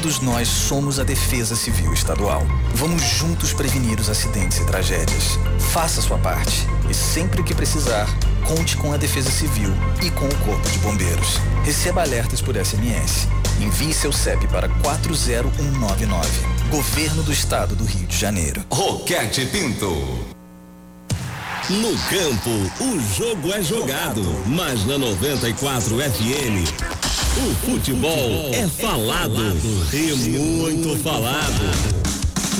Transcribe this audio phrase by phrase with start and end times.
[0.00, 2.46] Todos nós somos a Defesa Civil Estadual.
[2.74, 5.36] Vamos juntos prevenir os acidentes e tragédias.
[5.72, 8.06] Faça sua parte e sempre que precisar,
[8.46, 11.40] conte com a Defesa Civil e com o Corpo de Bombeiros.
[11.64, 13.26] Receba alertas por SMS.
[13.60, 16.28] Envie seu CEP para 40199.
[16.70, 18.64] Governo do Estado do Rio de Janeiro.
[18.70, 19.90] Roquete Pinto.
[21.68, 26.97] No campo, o jogo é jogado, mas na 94 FM
[27.38, 29.56] o futebol é falado
[29.92, 32.08] e muito falado.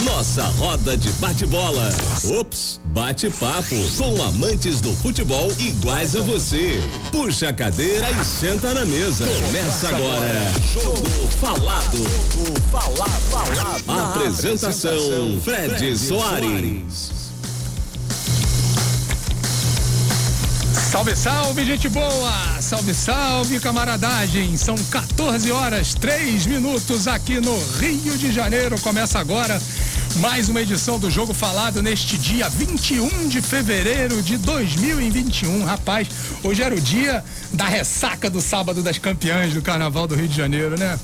[0.05, 1.91] Nossa roda de bate-bola.
[2.39, 6.81] Ops, bate-papo com amantes do futebol iguais a você.
[7.11, 9.27] Puxa a cadeira e senta na mesa.
[9.27, 10.53] Começa agora.
[10.73, 11.99] Jogo falado.
[13.89, 17.18] Apresentação Fred Soares.
[20.91, 22.63] Salve, salve, gente boa!
[22.63, 24.57] Salve, salve, camaradagem!
[24.57, 28.81] São 14 horas, 3 minutos aqui no Rio de Janeiro.
[28.81, 29.61] Começa agora
[30.17, 35.63] mais uma edição do Jogo Falado neste dia 21 de fevereiro de 2021.
[35.63, 36.09] Rapaz,
[36.43, 40.37] hoje era o dia da ressaca do sábado das campeãs do Carnaval do Rio de
[40.37, 40.99] Janeiro, né?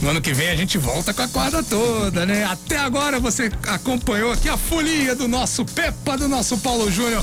[0.00, 2.44] No ano que vem a gente volta com a corda toda, né?
[2.44, 7.22] Até agora você acompanhou aqui a folia do nosso Pepa, do nosso Paulo Júnior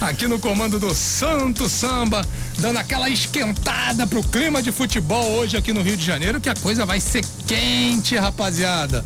[0.00, 2.26] aqui no comando do Santo Samba,
[2.58, 6.54] dando aquela esquentada pro clima de futebol hoje aqui no Rio de Janeiro, que a
[6.54, 9.04] coisa vai ser quente, rapaziada.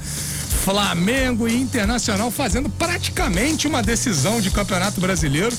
[0.65, 5.57] Flamengo e Internacional fazendo praticamente uma decisão de Campeonato Brasileiro.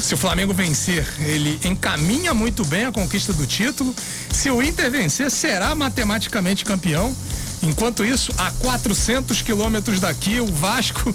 [0.00, 3.94] Se o Flamengo vencer, ele encaminha muito bem a conquista do título.
[4.30, 7.14] Se o Inter vencer, será matematicamente campeão.
[7.62, 11.14] Enquanto isso, a 400 quilômetros daqui, o Vasco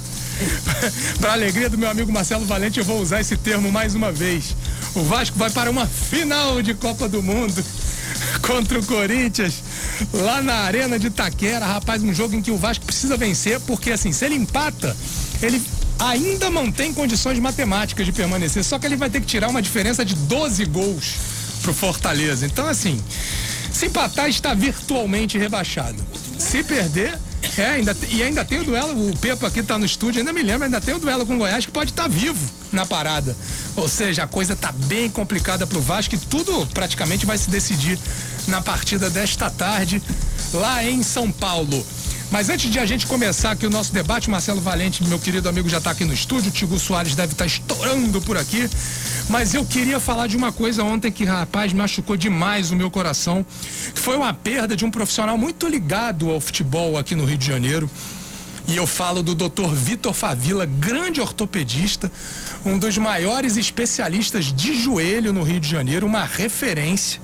[1.20, 4.56] para alegria do meu amigo Marcelo Valente, eu vou usar esse termo mais uma vez.
[4.96, 7.64] O Vasco vai para uma final de Copa do Mundo
[8.42, 9.56] contra o Corinthians,
[10.14, 11.66] lá na Arena de Taquera.
[11.66, 14.96] Rapaz, um jogo em que o Vasco precisa vencer, porque assim, se ele empata,
[15.42, 15.62] ele
[16.00, 20.04] ainda mantém condições matemáticas de permanecer, só que ele vai ter que tirar uma diferença
[20.04, 21.16] de 12 gols
[21.62, 22.46] pro Fortaleza.
[22.46, 23.02] Então, assim,
[23.72, 25.98] se empatar, está virtualmente rebaixado.
[26.38, 27.18] Se perder,
[27.58, 30.42] é, ainda, e ainda tem o duelo, o Pepa aqui tá no estúdio, ainda me
[30.42, 32.40] lembra, ainda tem o duelo com o Goiás que pode estar tá vivo
[32.72, 33.36] na parada.
[33.76, 38.00] Ou seja, a coisa tá bem complicada pro Vasco e tudo praticamente vai se decidir
[38.48, 40.02] na partida desta tarde
[40.54, 41.86] lá em São Paulo.
[42.34, 45.70] Mas antes de a gente começar aqui o nosso debate, Marcelo Valente, meu querido amigo,
[45.70, 46.50] já está aqui no estúdio.
[46.50, 48.68] Tigo Soares deve estar tá estourando por aqui.
[49.30, 53.46] Mas eu queria falar de uma coisa ontem que, rapaz, machucou demais o meu coração.
[53.94, 57.46] Que foi uma perda de um profissional muito ligado ao futebol aqui no Rio de
[57.46, 57.88] Janeiro.
[58.68, 59.72] E eu falo do Dr.
[59.72, 62.12] Vitor Favila, grande ortopedista,
[62.66, 67.22] um dos maiores especialistas de joelho no Rio de Janeiro, uma referência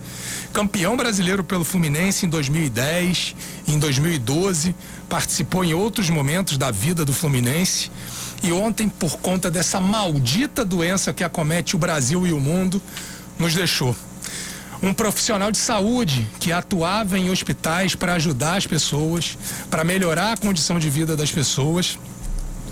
[0.49, 3.35] campeão brasileiro pelo Fluminense em 2010,
[3.67, 4.75] em 2012,
[5.07, 7.91] participou em outros momentos da vida do Fluminense.
[8.41, 12.81] E ontem, por conta dessa maldita doença que acomete o Brasil e o mundo,
[13.37, 13.95] nos deixou.
[14.81, 19.37] Um profissional de saúde que atuava em hospitais para ajudar as pessoas,
[19.69, 21.99] para melhorar a condição de vida das pessoas,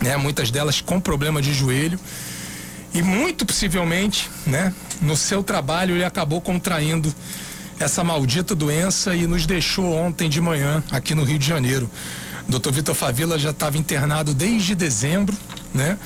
[0.02, 0.16] né?
[0.16, 2.00] muitas delas com problema de joelho.
[2.94, 7.14] E muito possivelmente, né, no seu trabalho, ele acabou contraindo
[7.80, 11.90] essa maldita doença e nos deixou ontem de manhã aqui no Rio de Janeiro.
[12.48, 12.72] Dr.
[12.72, 15.36] Vitor Favila já estava internado desde dezembro,
[15.74, 15.98] né?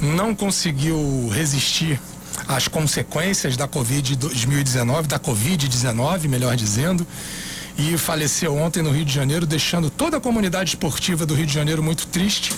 [0.00, 2.00] Não conseguiu resistir
[2.48, 7.06] às consequências da Covid 2019, da Covid-19, melhor dizendo,
[7.78, 11.52] e faleceu ontem no Rio de Janeiro, deixando toda a comunidade esportiva do Rio de
[11.52, 12.52] Janeiro muito triste.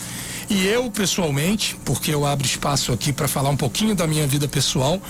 [0.50, 4.48] E eu, pessoalmente, porque eu abro espaço aqui para falar um pouquinho da minha vida
[4.48, 5.00] pessoal,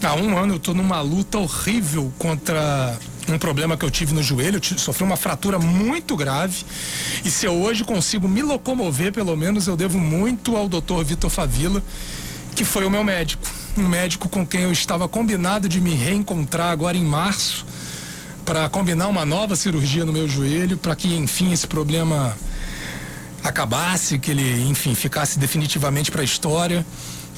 [0.00, 2.96] Há um ano eu estou numa luta horrível contra
[3.28, 6.64] um problema que eu tive no joelho, eu sofri uma fratura muito grave.
[7.24, 11.02] E se eu hoje consigo me locomover, pelo menos eu devo muito ao Dr.
[11.04, 11.82] Vitor Favila,
[12.54, 13.42] que foi o meu médico.
[13.76, 17.66] Um médico com quem eu estava combinado de me reencontrar agora em março,
[18.44, 22.36] para combinar uma nova cirurgia no meu joelho, para que, enfim, esse problema
[23.42, 26.86] acabasse, que ele, enfim, ficasse definitivamente para a história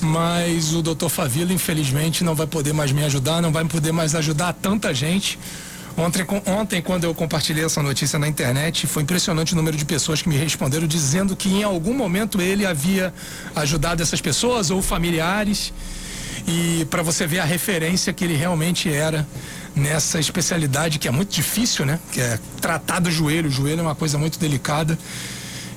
[0.00, 4.14] mas o doutor Favila, infelizmente, não vai poder mais me ajudar, não vai poder mais
[4.14, 5.38] ajudar tanta gente.
[5.97, 10.23] Ontem, ontem, quando eu compartilhei essa notícia na internet, foi impressionante o número de pessoas
[10.23, 13.12] que me responderam dizendo que em algum momento ele havia
[13.55, 15.73] ajudado essas pessoas ou familiares.
[16.47, 19.26] E para você ver a referência que ele realmente era
[19.75, 21.99] nessa especialidade que é muito difícil, né?
[22.12, 23.49] Que é tratar do joelho.
[23.49, 24.99] O joelho é uma coisa muito delicada.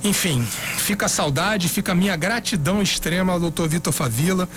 [0.04, 0.46] Enfim,
[0.78, 4.50] fica a saudade, fica a minha gratidão extrema ao doutor Vitor Favila.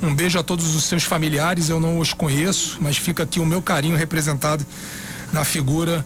[0.00, 3.46] Um beijo a todos os seus familiares, eu não os conheço, mas fica aqui o
[3.46, 4.64] meu carinho representado
[5.32, 6.04] na figura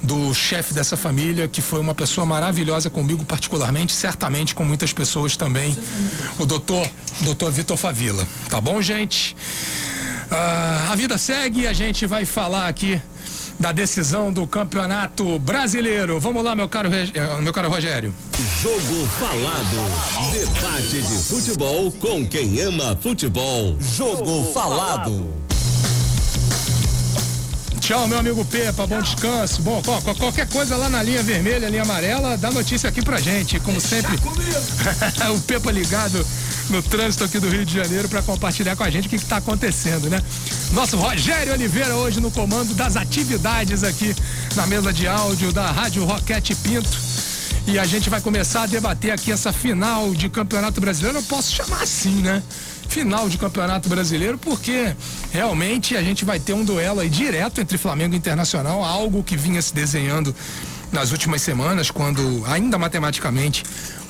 [0.00, 5.36] do chefe dessa família, que foi uma pessoa maravilhosa comigo particularmente, certamente com muitas pessoas
[5.36, 5.76] também,
[6.38, 6.88] o doutor,
[7.22, 8.24] doutor Vitor Favila.
[8.48, 9.36] Tá bom, gente?
[10.30, 13.00] Ah, a vida segue e a gente vai falar aqui
[13.58, 16.20] da decisão do Campeonato Brasileiro.
[16.20, 18.14] Vamos lá, meu caro, eh, meu caro Rogério.
[18.62, 20.32] Jogo falado.
[20.32, 23.76] Debate de futebol com quem ama futebol.
[23.80, 25.48] Jogo falado.
[27.80, 29.62] Tchau, meu amigo Pepa, bom descanso.
[29.62, 29.82] Bom,
[30.18, 33.58] qualquer coisa lá na linha vermelha, linha amarela, dá notícia aqui pra gente.
[33.60, 34.14] Como sempre,
[35.34, 36.24] o Pepa ligado
[36.70, 39.38] no trânsito aqui do Rio de Janeiro para compartilhar com a gente o que está
[39.38, 40.22] acontecendo, né?
[40.72, 44.14] Nosso Rogério Oliveira hoje no comando das atividades aqui
[44.54, 46.88] na mesa de áudio da Rádio Roquete Pinto.
[47.66, 51.18] E a gente vai começar a debater aqui essa final de Campeonato Brasileiro.
[51.18, 52.42] Eu posso chamar assim, né?
[52.88, 54.96] final de Campeonato Brasileiro, porque
[55.30, 59.36] realmente a gente vai ter um duelo aí direto entre Flamengo e Internacional, algo que
[59.36, 60.34] vinha se desenhando
[60.92, 63.62] nas últimas semanas, quando ainda matematicamente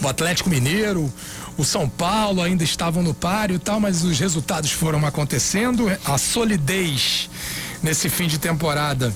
[0.02, 1.12] o Atlético Mineiro,
[1.56, 6.16] o São Paulo ainda estavam no páreo e tal, mas os resultados foram acontecendo, a
[6.16, 7.28] solidez
[7.82, 9.12] nesse fim de temporada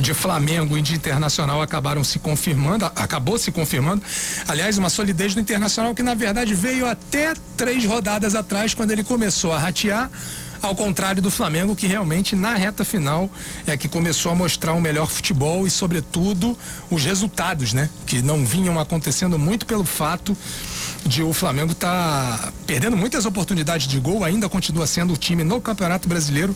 [0.00, 4.02] de Flamengo e de Internacional acabaram se confirmando, acabou se confirmando.
[4.48, 9.04] Aliás, uma solidez do Internacional que na verdade veio até três rodadas atrás, quando ele
[9.04, 10.10] começou a ratear.
[10.62, 13.28] Ao contrário do Flamengo, que realmente na reta final
[13.66, 16.56] é que começou a mostrar um melhor futebol e, sobretudo,
[16.88, 17.90] os resultados, né?
[18.06, 20.36] Que não vinham acontecendo muito pelo fato
[21.04, 25.42] de o Flamengo estar tá perdendo muitas oportunidades de gol, ainda continua sendo o time
[25.42, 26.54] no Campeonato Brasileiro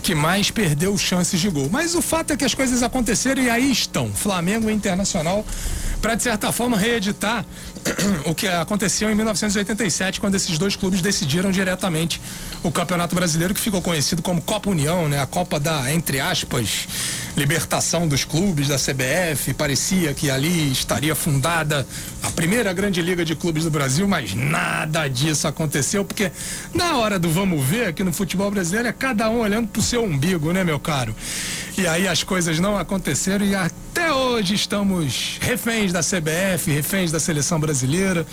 [0.00, 1.68] que mais perdeu chances de gol.
[1.70, 4.12] Mas o fato é que as coisas aconteceram e aí estão.
[4.12, 5.44] Flamengo e Internacional
[6.00, 7.44] para de certa forma reeditar
[8.24, 12.20] o que aconteceu em 1987, quando esses dois clubes decidiram diretamente
[12.62, 15.20] o Campeonato Brasileiro, que ficou conhecido como Copa União, né?
[15.20, 16.88] A Copa da, entre aspas,
[17.40, 19.54] libertação dos clubes da CBF.
[19.54, 21.86] Parecia que ali estaria fundada
[22.22, 26.30] a primeira grande liga de clubes do Brasil, mas nada disso aconteceu, porque
[26.74, 30.04] na hora do vamos ver aqui no futebol brasileiro é cada um olhando pro seu
[30.04, 31.16] umbigo, né, meu caro?
[31.78, 37.18] E aí as coisas não aconteceram e até hoje estamos reféns da CBF, reféns da
[37.18, 38.26] seleção brasileira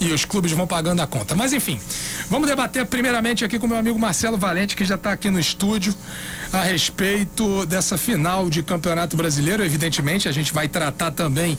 [0.00, 1.34] e os clubes vão pagando a conta.
[1.34, 1.78] Mas enfim,
[2.30, 5.94] vamos debater primeiramente aqui com meu amigo Marcelo Valente, que já está aqui no estúdio,
[6.52, 9.64] a respeito dessa final de Campeonato Brasileiro.
[9.64, 11.58] Evidentemente, a gente vai tratar também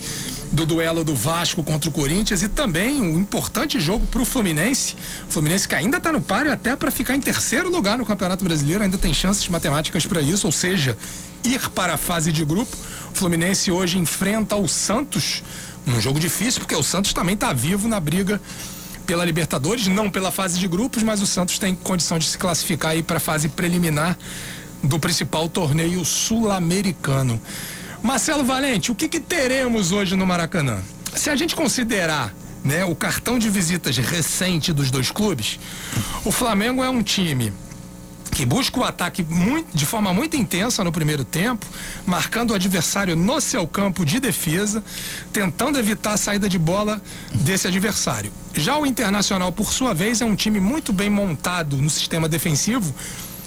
[0.51, 4.95] do duelo do Vasco contra o Corinthians e também um importante jogo para o Fluminense.
[5.29, 8.83] Fluminense que ainda está no páreo até para ficar em terceiro lugar no Campeonato Brasileiro,
[8.83, 10.97] ainda tem chances matemáticas para isso, ou seja,
[11.43, 12.75] ir para a fase de grupo.
[13.13, 15.43] O Fluminense hoje enfrenta o Santos
[15.87, 18.41] um jogo difícil, porque o Santos também está vivo na briga
[19.05, 22.91] pela Libertadores, não pela fase de grupos, mas o Santos tem condição de se classificar
[22.91, 24.15] aí para a fase preliminar
[24.83, 27.41] do principal torneio sul-americano.
[28.01, 30.79] Marcelo Valente, o que, que teremos hoje no Maracanã?
[31.13, 32.33] Se a gente considerar
[32.63, 35.59] né, o cartão de visitas recente dos dois clubes,
[36.23, 37.51] o Flamengo é um time
[38.31, 41.65] que busca o ataque muito, de forma muito intensa no primeiro tempo,
[42.05, 44.83] marcando o adversário no seu campo de defesa,
[45.33, 47.01] tentando evitar a saída de bola
[47.33, 48.31] desse adversário.
[48.53, 52.93] Já o Internacional, por sua vez, é um time muito bem montado no sistema defensivo,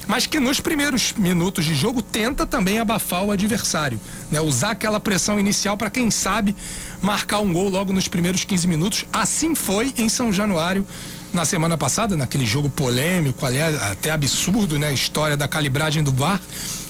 [0.07, 4.01] mas que nos primeiros minutos de jogo tenta também abafar o adversário,
[4.31, 4.41] né?
[4.41, 6.55] usar aquela pressão inicial para quem sabe
[7.01, 9.05] marcar um gol logo nos primeiros 15 minutos.
[9.13, 10.87] Assim foi em São Januário
[11.33, 14.89] na semana passada, naquele jogo polêmico, aliás, até absurdo, né?
[14.89, 16.41] A história da calibragem do VAR.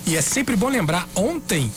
[0.04, 1.70] E é sempre bom lembrar, ontem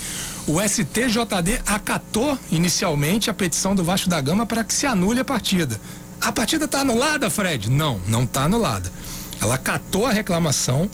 [0.47, 5.25] o STJD acatou inicialmente a petição do Vasco da Gama para que se anule a
[5.25, 5.79] partida.
[6.21, 7.69] A partida está anulada, Fred?
[7.69, 8.91] Não, não está anulada.
[9.41, 10.89] Ela acatou a reclamação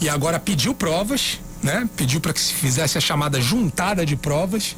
[0.00, 1.88] e agora pediu provas, né?
[1.96, 4.76] Pediu para que se fizesse a chamada juntada de provas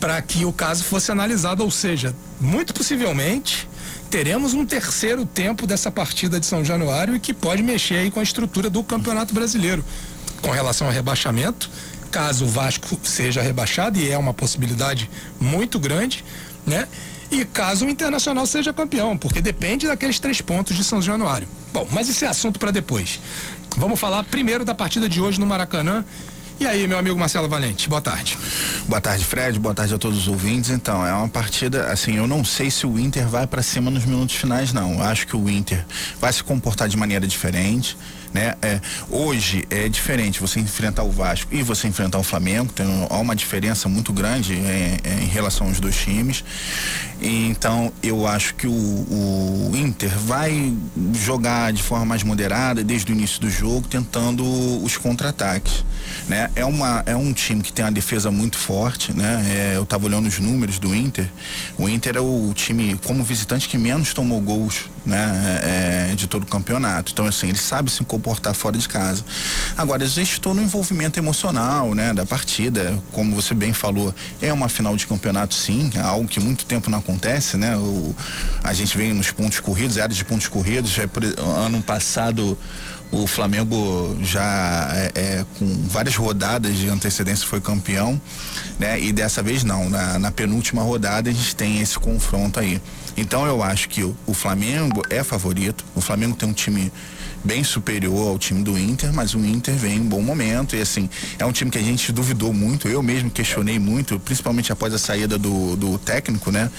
[0.00, 3.68] para que o caso fosse analisado, ou seja, muito possivelmente
[4.10, 8.18] teremos um terceiro tempo dessa partida de São Januário e que pode mexer aí com
[8.18, 9.84] a estrutura do Campeonato Brasileiro
[10.42, 11.70] com relação ao rebaixamento,
[12.10, 15.08] caso o Vasco seja rebaixado e é uma possibilidade
[15.40, 16.24] muito grande,
[16.66, 16.88] né?
[17.30, 21.48] E caso o Internacional seja campeão, porque depende daqueles três pontos de São Januário.
[21.72, 23.20] Bom, mas esse é assunto para depois.
[23.76, 26.04] Vamos falar primeiro da partida de hoje no Maracanã
[26.62, 28.38] e aí, meu amigo Marcelo Valente, boa tarde.
[28.86, 29.58] Boa tarde, Fred.
[29.58, 30.70] Boa tarde a todos os ouvintes.
[30.70, 34.04] Então, é uma partida, assim, eu não sei se o Inter vai para cima nos
[34.04, 34.92] minutos finais, não.
[34.92, 35.84] Eu acho que o Inter
[36.20, 37.96] vai se comportar de maneira diferente.
[38.32, 38.54] Né?
[38.62, 43.18] É, hoje é diferente você enfrentar o Vasco e você enfrentar o Flamengo, tem há
[43.18, 46.42] uma diferença muito grande é, é, em relação aos dois times.
[47.20, 50.74] Então eu acho que o, o, Inter vai
[51.12, 54.44] jogar de forma mais moderada desde o início do jogo, tentando
[54.82, 55.84] os contra-ataques.
[56.32, 56.50] Né?
[56.56, 59.44] É, uma, é um time que tem uma defesa muito forte, né?
[59.50, 61.28] É, eu estava olhando os números do Inter.
[61.76, 65.60] O Inter é o time, como visitante, que menos tomou gols né?
[65.62, 67.12] É, é de todo o campeonato.
[67.12, 69.24] Então, assim, ele sabe se comportar fora de casa.
[69.76, 72.12] Agora, existe todo o envolvimento emocional, né?
[72.12, 72.98] Da partida.
[73.12, 75.90] Como você bem falou, é uma final de campeonato, sim.
[75.94, 77.76] É algo que muito tempo não acontece, né?
[77.76, 78.14] O,
[78.62, 80.96] a gente vem nos pontos corridos, áreas de pontos corridos.
[80.98, 81.08] É,
[81.64, 82.56] ano passado
[83.12, 88.18] o Flamengo já é, é, com várias rodadas de antecedência foi campeão,
[88.78, 88.98] né?
[88.98, 89.90] E dessa vez não.
[89.90, 92.80] Na, na, penúltima rodada a gente tem esse confronto aí.
[93.14, 95.84] Então eu acho que o, o Flamengo é favorito.
[95.94, 96.90] O Flamengo tem um time
[97.44, 101.10] bem superior ao time do Inter, mas o Inter vem em bom momento e assim,
[101.38, 104.98] é um time que a gente duvidou muito, eu mesmo questionei muito, principalmente após a
[104.98, 106.70] saída do, do técnico, né?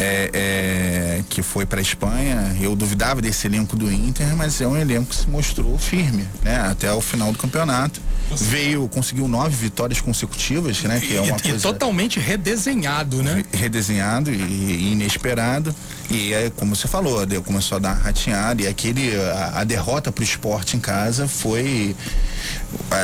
[0.00, 2.56] É, é, que foi para a Espanha.
[2.60, 6.58] Eu duvidava desse elenco do Inter, mas é um elenco que se mostrou firme, né?
[6.60, 8.00] Até o final do campeonato.
[8.32, 11.00] Veio, conseguiu nove vitórias consecutivas, né?
[11.00, 11.56] Que é uma e, coisa...
[11.56, 13.44] e totalmente redesenhado, né?
[13.52, 15.74] Redesenhado e, e inesperado.
[16.08, 20.22] E é como você falou, começou a dar ratinhada e aquele a, a derrota para
[20.22, 21.94] o esporte em casa foi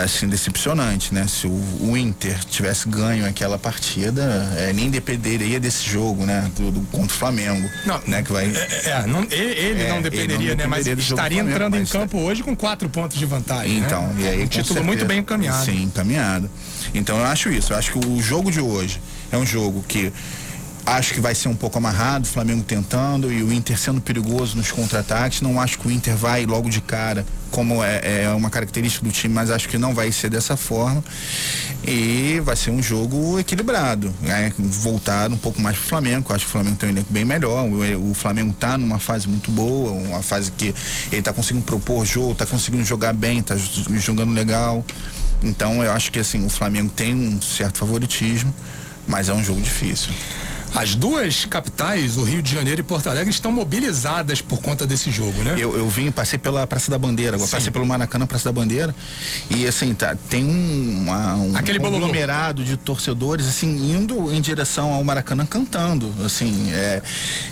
[0.02, 1.26] assim decepcionante, né?
[1.26, 4.22] Se o, o Inter tivesse ganho aquela partida,
[4.56, 6.50] é, nem dependeria desse jogo, né?
[6.56, 8.22] Do, do, contra o Flamengo, não, né?
[8.22, 8.46] Que vai.
[8.46, 10.66] É, é não, ele, é, não dependeria, ele não né?
[10.66, 13.80] Mas estaria entrando Flamengo, em campo hoje com quatro pontos de vantagem.
[13.80, 13.86] Né?
[13.86, 14.22] Então, né?
[14.22, 15.64] e aí um título certeza, muito bem encaminhado.
[15.64, 16.50] Sim, encaminhado.
[16.94, 17.72] Então eu acho isso.
[17.72, 19.00] Eu acho que o jogo de hoje
[19.30, 20.12] é um jogo que
[20.86, 24.56] Acho que vai ser um pouco amarrado, o Flamengo tentando e o Inter sendo perigoso
[24.56, 25.40] nos contra-ataques.
[25.40, 29.10] Não acho que o Inter vai logo de cara, como é, é, uma característica do
[29.10, 31.02] time, mas acho que não vai ser dessa forma.
[31.84, 34.52] E vai ser um jogo equilibrado, né?
[34.56, 36.32] voltado um pouco mais pro Flamengo.
[36.32, 37.64] Acho que o Flamengo tem um elenco bem melhor.
[37.64, 40.66] O, o Flamengo está numa fase muito boa, uma fase que
[41.10, 44.84] ele está conseguindo propor jogo, está conseguindo jogar bem, está jogando legal.
[45.42, 48.54] Então eu acho que assim, o Flamengo tem um certo favoritismo,
[49.08, 50.12] mas é um jogo difícil.
[50.74, 55.10] As duas capitais, o Rio de Janeiro e Porto Alegre, estão mobilizadas por conta desse
[55.10, 55.54] jogo, né?
[55.56, 58.94] Eu, eu vim, passei pela Praça da Bandeira, agora passei pelo Maracanã, Praça da Bandeira,
[59.50, 64.92] e assim, tá, tem um, uma, um Aquele conglomerado de torcedores, assim, indo em direção
[64.92, 67.02] ao Maracanã cantando, assim, é,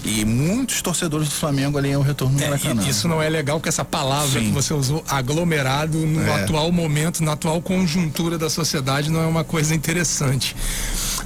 [0.04, 2.86] e muitos torcedores do Flamengo ali ao retorno do é, Maracanã.
[2.86, 4.46] Isso não é legal que essa palavra Sim.
[4.46, 6.42] que você usou, aglomerado, no é.
[6.42, 10.54] atual momento, na atual conjuntura da sociedade, não é uma coisa interessante.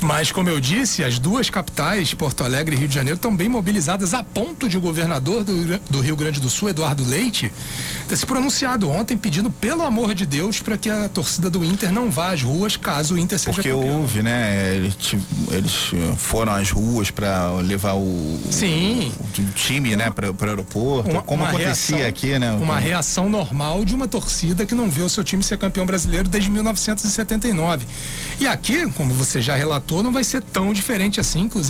[0.01, 1.78] Mas, como eu disse, as duas capitais,
[2.17, 5.79] Porto Alegre e Rio de Janeiro, estão bem mobilizadas a ponto de o governador do,
[5.89, 7.53] do Rio Grande do Sul, Eduardo Leite,
[8.09, 11.93] ter se pronunciado ontem pedindo, pelo amor de Deus, para que a torcida do Inter
[11.93, 14.01] não vá às ruas caso o Inter seja Porque campeão.
[14.01, 14.75] houve, né?
[14.75, 14.97] Eles,
[15.53, 19.13] eles foram às ruas para levar o, Sim.
[19.21, 22.51] O, o time, né, para o aeroporto, uma, como uma acontecia reação, aqui, né?
[22.55, 26.29] Uma reação normal de uma torcida que não vê o seu time ser campeão brasileiro
[26.29, 27.87] desde 1979.
[28.41, 31.43] E aqui, como você já relatou, não vai ser tão diferente assim.
[31.43, 31.68] Inclusive,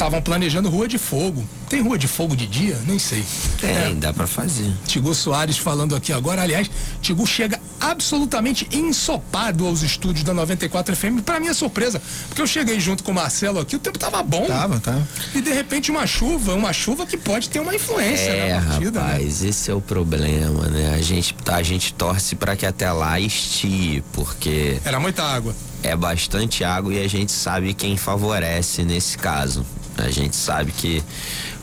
[0.00, 1.44] estavam planejando rua de fogo.
[1.68, 2.78] Tem rua de fogo de dia?
[2.86, 3.22] Nem sei.
[3.60, 4.72] Tem, é, dá para fazer.
[4.86, 6.42] Tigu Soares falando aqui agora.
[6.42, 6.70] Aliás,
[7.02, 12.00] Tigu chega absolutamente ensopado aos estúdios da 94 FM, para minha surpresa.
[12.28, 14.46] Porque eu cheguei junto com o Marcelo aqui, o tempo tava bom.
[14.46, 15.06] Tava, tava.
[15.34, 19.00] E de repente uma chuva, uma chuva que pode ter uma influência é, na partida.
[19.00, 19.06] Né?
[19.06, 19.48] Rapaz, né?
[19.48, 20.94] esse é o problema, né?
[20.94, 24.80] A gente, a gente torce para que até lá estie, porque.
[24.84, 29.64] Era muita água é bastante água e a gente sabe quem favorece nesse caso.
[29.96, 31.02] A gente sabe que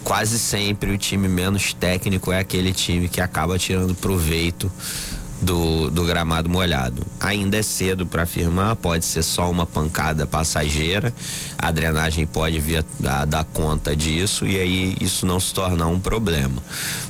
[0.03, 4.71] quase sempre o time menos técnico é aquele time que acaba tirando proveito
[5.41, 7.05] do, do gramado molhado.
[7.19, 11.13] Ainda é cedo para afirmar, pode ser só uma pancada passageira,
[11.57, 15.87] a drenagem pode vir a, a, dar conta disso e aí isso não se tornar
[15.87, 16.61] um problema.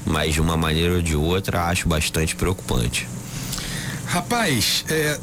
[0.06, 3.08] Mas de uma maneira ou de outra, acho bastante preocupante.
[4.08, 5.20] Rapaz, é,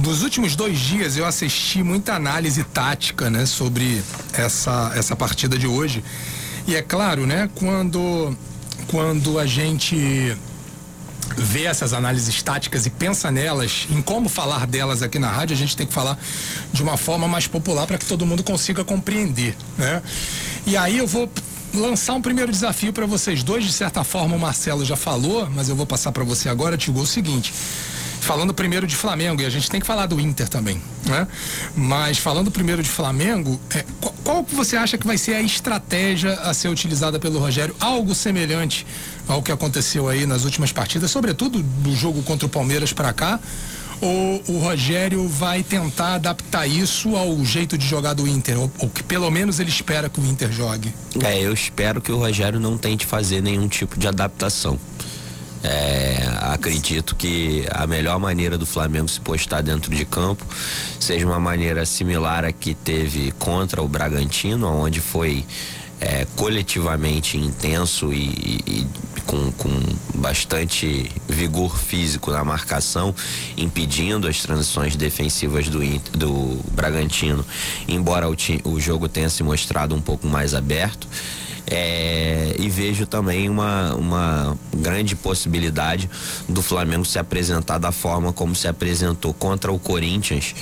[0.00, 4.00] dos últimos dois dias eu assisti muita análise tática, né, sobre
[4.32, 6.04] essa, essa partida de hoje.
[6.66, 8.36] E é claro, né, quando,
[8.86, 10.36] quando a gente
[11.36, 15.58] vê essas análises táticas e pensa nelas, em como falar delas aqui na rádio, a
[15.58, 16.16] gente tem que falar
[16.72, 20.00] de uma forma mais popular para que todo mundo consiga compreender, né?
[20.64, 21.28] E aí eu vou
[21.74, 25.68] lançar um primeiro desafio para vocês dois, de certa forma o Marcelo já falou, mas
[25.68, 27.52] eu vou passar para você agora, Tigo, o seguinte:
[28.22, 31.26] falando primeiro de Flamengo, e a gente tem que falar do Inter também, né?
[31.76, 36.34] Mas falando primeiro de Flamengo, é, qual, qual você acha que vai ser a estratégia
[36.34, 37.74] a ser utilizada pelo Rogério?
[37.80, 38.86] Algo semelhante
[39.26, 43.40] ao que aconteceu aí nas últimas partidas, sobretudo do jogo contra o Palmeiras para cá?
[44.02, 48.90] ou o Rogério vai tentar adaptar isso ao jeito de jogar do Inter, ou, ou,
[48.90, 50.92] que pelo menos ele espera que o Inter jogue?
[51.22, 54.76] É, eu espero que o Rogério não tente fazer nenhum tipo de adaptação.
[55.64, 60.44] É, acredito que a melhor maneira do Flamengo se postar dentro de campo
[60.98, 65.44] seja uma maneira similar a que teve contra o Bragantino, onde foi
[66.02, 68.86] é, coletivamente intenso e, e
[69.24, 69.70] com, com,
[70.16, 73.14] bastante vigor físico na marcação,
[73.56, 77.44] impedindo as transições defensivas do, do Bragantino,
[77.86, 81.06] embora o, o jogo tenha se mostrado um pouco mais aberto.
[81.66, 86.10] É, e vejo também uma, uma grande possibilidade
[86.48, 90.54] do Flamengo se apresentar da forma como se apresentou contra o Corinthians,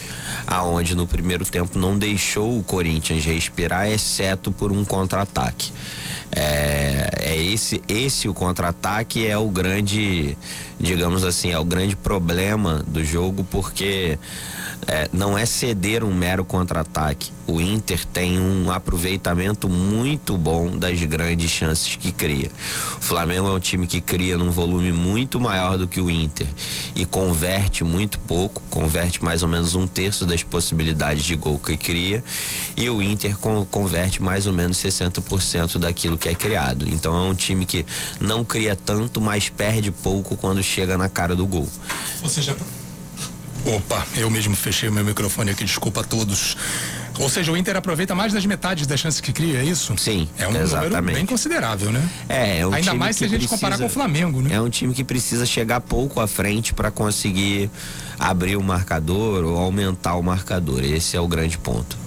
[0.46, 5.72] aonde no primeiro tempo não deixou o Corinthians respirar, exceto por um contra-ataque.
[6.32, 10.38] É, é, esse esse o contra-ataque é o grande
[10.78, 14.16] digamos assim é o grande problema do jogo porque
[14.90, 17.30] é, não é ceder um mero contra-ataque.
[17.46, 22.50] O Inter tem um aproveitamento muito bom das grandes chances que cria.
[22.98, 26.46] O Flamengo é um time que cria num volume muito maior do que o Inter
[26.96, 31.76] e converte muito pouco, converte mais ou menos um terço das possibilidades de gol que
[31.76, 32.24] cria
[32.76, 33.36] e o Inter
[33.70, 36.88] converte mais ou menos 60% daquilo que é criado.
[36.88, 37.86] Então é um time que
[38.20, 41.68] não cria tanto, mas perde pouco quando chega na cara do gol.
[42.24, 42.56] Ou seja,
[43.64, 46.56] Opa, eu mesmo fechei o meu microfone aqui, desculpa a todos.
[47.18, 49.94] Ou seja, o Inter aproveita mais das metades das chances que cria, é isso?
[49.98, 50.28] Sim.
[50.38, 50.94] É um exatamente.
[50.94, 52.08] número bem considerável, né?
[52.28, 54.54] É, é um Ainda mais se a gente precisa, comparar com o Flamengo, né?
[54.54, 57.70] É um time que precisa chegar pouco à frente para conseguir
[58.18, 60.82] abrir o marcador ou aumentar o marcador.
[60.82, 61.98] Esse é o grande ponto.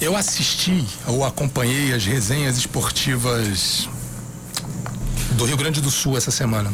[0.00, 3.88] Eu assisti ou acompanhei as resenhas esportivas
[5.32, 6.72] do Rio Grande do Sul essa semana.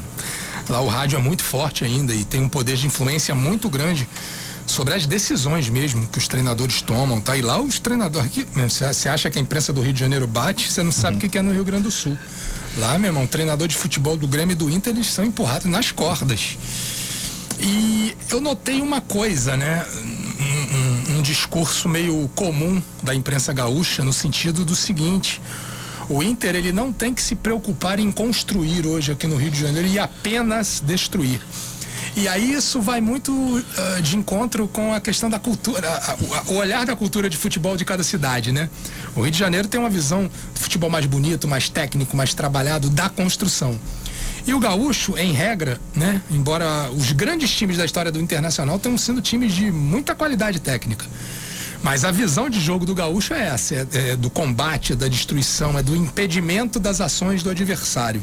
[0.68, 4.08] Lá o rádio é muito forte ainda e tem um poder de influência muito grande
[4.66, 7.36] sobre as decisões mesmo que os treinadores tomam, tá?
[7.36, 10.70] E lá os treinadores aqui, você acha que a imprensa do Rio de Janeiro bate,
[10.70, 11.28] você não sabe o uhum.
[11.28, 12.16] que é no Rio Grande do Sul.
[12.78, 15.90] Lá, meu irmão, treinador de futebol do Grêmio e do Inter, eles são empurrados nas
[15.90, 16.56] cordas.
[17.60, 19.84] E eu notei uma coisa, né?
[19.94, 25.40] Um, um, um discurso meio comum da imprensa gaúcha no sentido do seguinte:
[26.08, 29.60] o Inter ele não tem que se preocupar em construir hoje aqui no Rio de
[29.60, 31.40] Janeiro e apenas destruir.
[32.14, 35.88] E aí isso vai muito uh, de encontro com a questão da cultura,
[36.46, 38.68] o olhar da cultura de futebol de cada cidade, né?
[39.16, 42.90] O Rio de Janeiro tem uma visão de futebol mais bonito, mais técnico, mais trabalhado
[42.90, 43.78] da construção.
[44.46, 46.20] E o gaúcho, em regra, né?
[46.30, 51.06] Embora os grandes times da história do Internacional tenham sido times de muita qualidade técnica.
[51.82, 55.76] Mas a visão de jogo do gaúcho é essa, é, é do combate, da destruição,
[55.76, 58.22] é do impedimento das ações do adversário.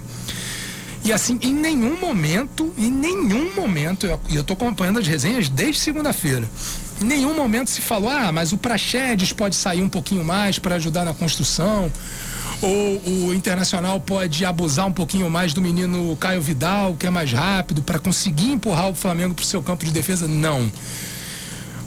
[1.03, 5.79] E assim, em nenhum momento, em nenhum momento, e eu, tô acompanhando as resenhas desde
[5.79, 6.49] segunda-feira,
[7.01, 10.75] em nenhum momento se falou, ah, mas o Praxedes pode sair um pouquinho mais para
[10.75, 11.91] ajudar na construção,
[12.61, 17.31] ou o Internacional pode abusar um pouquinho mais do menino Caio Vidal, que é mais
[17.31, 20.27] rápido, para conseguir empurrar o Flamengo para o seu campo de defesa.
[20.27, 20.69] Não.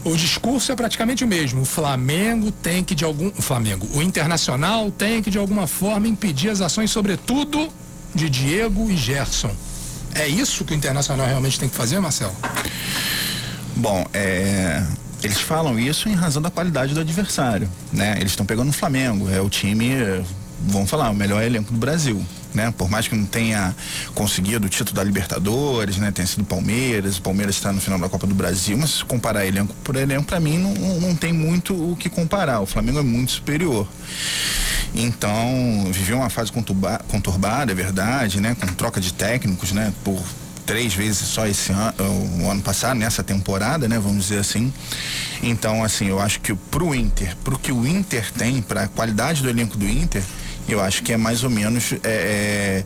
[0.04, 1.62] O discurso é praticamente o mesmo.
[1.62, 6.08] O Flamengo tem que de algum, o Flamengo, o Internacional tem que de alguma forma
[6.08, 7.68] impedir as ações, sobretudo
[8.14, 9.54] de Diego e Gerson.
[10.14, 12.34] É isso que o Internacional realmente tem que fazer, Marcelo?
[13.76, 14.82] Bom, é,
[15.22, 18.16] eles falam isso em razão da qualidade do adversário, né?
[18.18, 19.94] Eles estão pegando o Flamengo, é o time,
[20.66, 22.22] vamos falar, o melhor elenco do Brasil
[22.54, 22.72] né?
[22.76, 23.74] Por mais que não tenha
[24.14, 26.10] conseguido o título da Libertadores, né?
[26.10, 29.46] Tenha sido Palmeiras, o Palmeiras está no final da Copa do Brasil, mas se comparar
[29.46, 32.60] elenco por elenco, para mim não, não tem muito o que comparar.
[32.60, 33.86] O Flamengo é muito superior.
[34.94, 38.54] Então, viveu uma fase conturbada, é verdade, né?
[38.58, 39.92] Com troca de técnicos, né?
[40.04, 40.22] Por
[40.66, 41.94] três vezes só esse ano,
[42.40, 43.98] o ano passado, nessa temporada, né?
[43.98, 44.72] Vamos dizer assim.
[45.42, 49.42] Então, assim, eu acho que pro Inter, pro que o Inter tem, para a qualidade
[49.42, 50.22] do elenco do Inter,
[50.68, 52.84] eu acho que é mais ou menos é,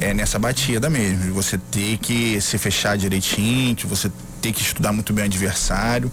[0.00, 1.32] é, é nessa batida mesmo.
[1.34, 4.10] Você ter que se fechar direitinho, você
[4.40, 6.12] ter que estudar muito bem o adversário.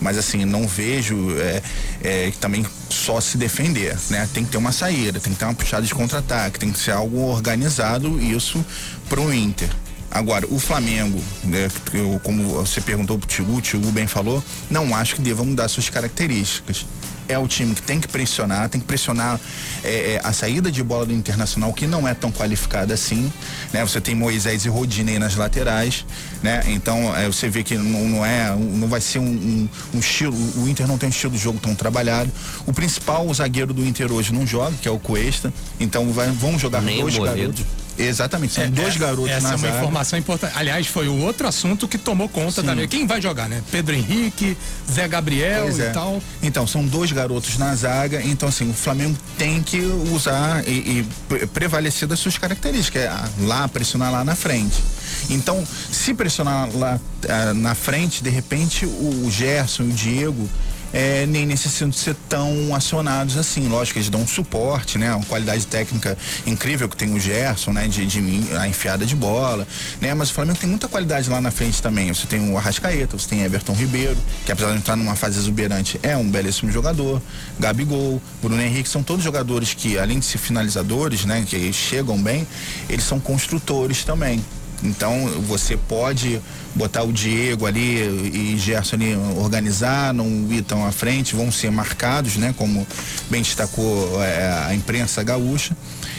[0.00, 1.62] Mas assim, não vejo é,
[2.02, 4.28] é, também só se defender, né?
[4.32, 6.92] Tem que ter uma saída, tem que ter uma puxada de contra-ataque, tem que ser
[6.92, 8.64] algo organizado, isso
[9.08, 9.70] pro Inter.
[10.10, 14.94] Agora, o Flamengo, né, eu, como você perguntou pro Tigu, o Tigu bem falou, não
[14.94, 16.86] acho que deva mudar suas características
[17.28, 19.40] é o time que tem que pressionar, tem que pressionar
[19.82, 23.32] é, é, a saída de bola do Internacional, que não é tão qualificada assim,
[23.72, 23.84] né?
[23.84, 26.04] Você tem Moisés e Rodinei nas laterais,
[26.42, 26.62] né?
[26.68, 30.36] Então, é, você vê que não, não, é, não vai ser um, um, um, estilo,
[30.56, 32.30] o Inter não tem um estilo de jogo tão trabalhado.
[32.66, 36.30] O principal o zagueiro do Inter hoje não joga, que é o Cuesta, então vai,
[36.30, 37.64] vão jogar Nem dois garotos.
[37.98, 39.76] Exatamente, são é, dois é, garotos essa na é uma zaga.
[39.76, 40.52] informação importante.
[40.56, 42.66] Aliás, foi o outro assunto que tomou conta Sim.
[42.66, 42.88] da minha.
[42.88, 43.62] Quem vai jogar, né?
[43.70, 44.56] Pedro Henrique,
[44.90, 45.90] Zé Gabriel pois e é.
[45.90, 46.22] tal.
[46.42, 48.20] Então, são dois garotos na zaga.
[48.22, 49.78] Então, assim, o Flamengo tem que
[50.12, 53.02] usar e, e prevalecer das suas características.
[53.02, 54.82] É lá, pressionar lá na frente.
[55.30, 60.48] Então, se pressionar lá uh, na frente, de repente o Gerson e o Diego
[60.96, 63.68] é, nem necessitam ser tão acionados assim.
[63.68, 65.14] Lógico eles dão um suporte, né?
[65.14, 67.86] Uma qualidade técnica incrível que tem o Gerson, né?
[67.86, 68.18] De, de
[68.56, 69.68] a enfiada de bola,
[70.00, 70.14] né?
[70.14, 72.08] Mas o Flamengo tem muita qualidade lá na frente também.
[72.14, 76.00] Você tem o Arrascaeta, você tem Everton Ribeiro, que apesar de entrar numa fase exuberante,
[76.02, 77.20] é um belíssimo jogador.
[77.60, 81.44] Gabigol, Bruno Henrique, são todos jogadores que, além de ser finalizadores, né?
[81.46, 82.46] Que chegam bem,
[82.88, 84.42] eles são construtores também.
[84.82, 86.40] Então você pode
[86.74, 91.70] botar o Diego ali e Gerson ali organizar, não ir tão à frente, vão ser
[91.70, 92.54] marcados, né?
[92.56, 92.86] Como
[93.30, 95.76] bem destacou é, a imprensa gaúcha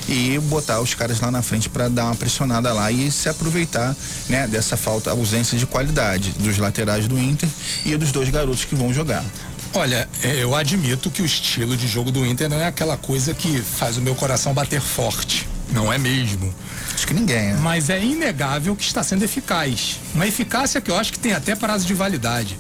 [0.10, 3.96] e botar os caras lá na frente para dar uma pressionada lá e se aproveitar,
[4.28, 4.48] né?
[4.48, 7.50] Dessa falta, ausência de qualidade dos laterais do Inter
[7.86, 9.24] e dos dois garotos que vão jogar.
[9.74, 13.34] Olha, é, eu admito que o estilo de jogo do Inter não é aquela coisa
[13.34, 15.48] que faz o meu coração bater forte.
[15.72, 16.54] Não é mesmo.
[16.98, 17.60] Acho que ninguém, né?
[17.62, 20.00] Mas é inegável que está sendo eficaz.
[20.16, 22.58] Uma eficácia que eu acho que tem até prazo de validade.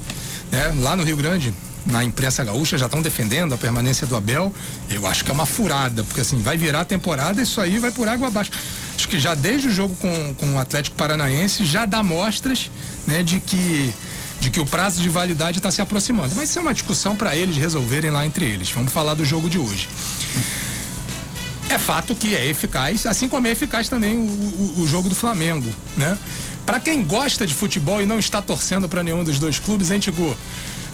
[0.51, 0.75] Né?
[0.79, 1.51] Lá no Rio Grande,
[1.87, 4.53] na imprensa gaúcha, já estão defendendo a permanência do Abel.
[4.91, 7.79] Eu acho que é uma furada, porque assim, vai virar a temporada e isso aí
[7.79, 8.51] vai por água abaixo.
[8.95, 12.69] Acho que já desde o jogo com, com o Atlético Paranaense já dá mostras
[13.07, 13.91] né, de que
[14.39, 16.35] de que o prazo de validade está se aproximando.
[16.35, 18.69] Mas isso é uma discussão para eles resolverem lá entre eles.
[18.69, 19.89] Vamos falar do jogo de hoje.
[21.69, 25.15] É fato que é eficaz, assim como é eficaz também o, o, o jogo do
[25.15, 26.17] Flamengo, né?
[26.65, 30.01] Para quem gosta de futebol e não está torcendo para nenhum dos dois clubes, hein,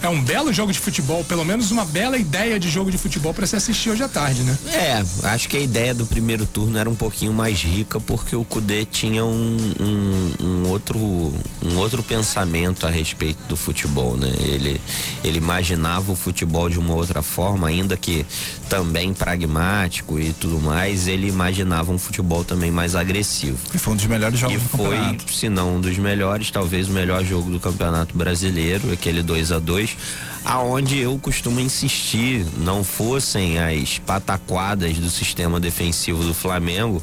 [0.04, 3.32] é um belo jogo de futebol, pelo menos uma bela ideia de jogo de futebol
[3.32, 4.56] para se assistir hoje à tarde, né?
[4.66, 8.44] É, acho que a ideia do primeiro turno era um pouquinho mais rica porque o
[8.44, 14.30] Cudê tinha um, um, um, outro, um outro pensamento a respeito do futebol, né?
[14.40, 14.78] Ele,
[15.24, 18.26] ele imaginava o futebol de uma outra forma, ainda que
[18.68, 23.58] também pragmático e tudo mais, ele imaginava um futebol também mais agressivo.
[23.74, 26.88] E foi um dos melhores jogos e do foi, se não um dos melhores, talvez
[26.88, 29.96] o melhor jogo do Campeonato Brasileiro, aquele 2 a 2
[30.44, 37.02] aonde eu costumo insistir, não fossem as pataquadas do sistema defensivo do Flamengo,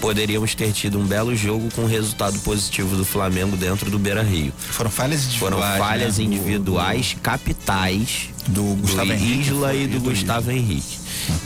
[0.00, 4.52] poderíamos ter tido um belo jogo com resultado positivo do Flamengo dentro do Beira Rio.
[4.56, 5.54] Foram falhas individuais.
[5.54, 6.24] Foram falhas né?
[6.24, 10.98] individuais do, capitais do, Gustavo do Isla e do, Gustavo Henrique.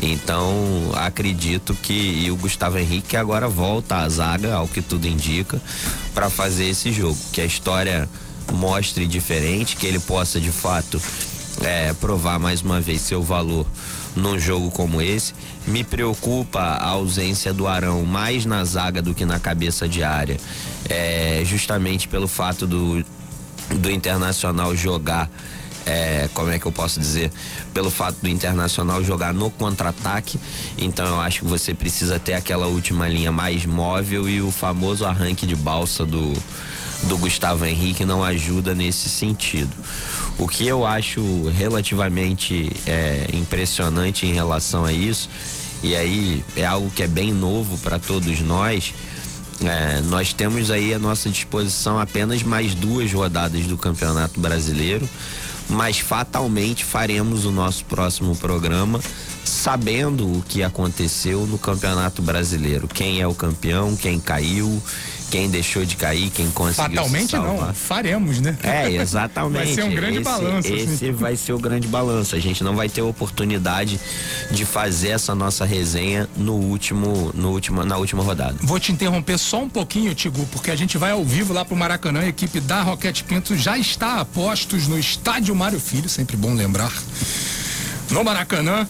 [0.02, 5.60] Então, acredito que e o Gustavo Henrique agora volta à zaga, ao que tudo indica,
[6.14, 7.18] para fazer esse jogo.
[7.32, 8.08] Que a história
[8.52, 11.00] mostre diferente, que ele possa de fato
[11.62, 13.66] é, provar mais uma vez seu valor
[14.14, 15.32] num jogo como esse.
[15.66, 20.36] Me preocupa a ausência do Arão mais na zaga do que na cabeça de área,
[20.88, 23.04] é, justamente pelo fato do,
[23.76, 25.30] do Internacional jogar.
[25.86, 27.32] É, como é que eu posso dizer?
[27.72, 30.38] Pelo fato do Internacional jogar no contra-ataque.
[30.78, 35.04] Então eu acho que você precisa ter aquela última linha mais móvel e o famoso
[35.04, 36.32] arranque de balsa do,
[37.04, 39.70] do Gustavo Henrique não ajuda nesse sentido.
[40.38, 41.20] O que eu acho
[41.56, 45.28] relativamente é, impressionante em relação a isso,
[45.82, 48.94] e aí é algo que é bem novo para todos nós.
[49.62, 55.06] É, nós temos aí à nossa disposição apenas mais duas rodadas do Campeonato Brasileiro,
[55.70, 59.00] mas fatalmente faremos o nosso próximo programa
[59.44, 62.86] sabendo o que aconteceu no Campeonato Brasileiro.
[62.86, 64.82] Quem é o campeão, quem caiu,
[65.30, 68.56] quem deixou de cair, quem conseguiu Fatalmente não, faremos, né?
[68.62, 69.64] É, exatamente.
[69.64, 70.58] vai ser um grande esse, balanço.
[70.58, 70.74] Assim.
[70.74, 71.12] Esse assim.
[71.12, 72.34] vai ser o grande balanço.
[72.34, 74.00] A gente não vai ter oportunidade
[74.50, 78.56] de fazer essa nossa resenha no último, no último, na última rodada.
[78.60, 81.76] Vou te interromper só um pouquinho, Tigu, porque a gente vai ao vivo lá pro
[81.76, 82.20] Maracanã.
[82.20, 86.54] A equipe da Roquete Pinto já está a postos no estádio Mário Filho, sempre bom
[86.54, 86.92] lembrar.
[88.10, 88.88] No Maracanã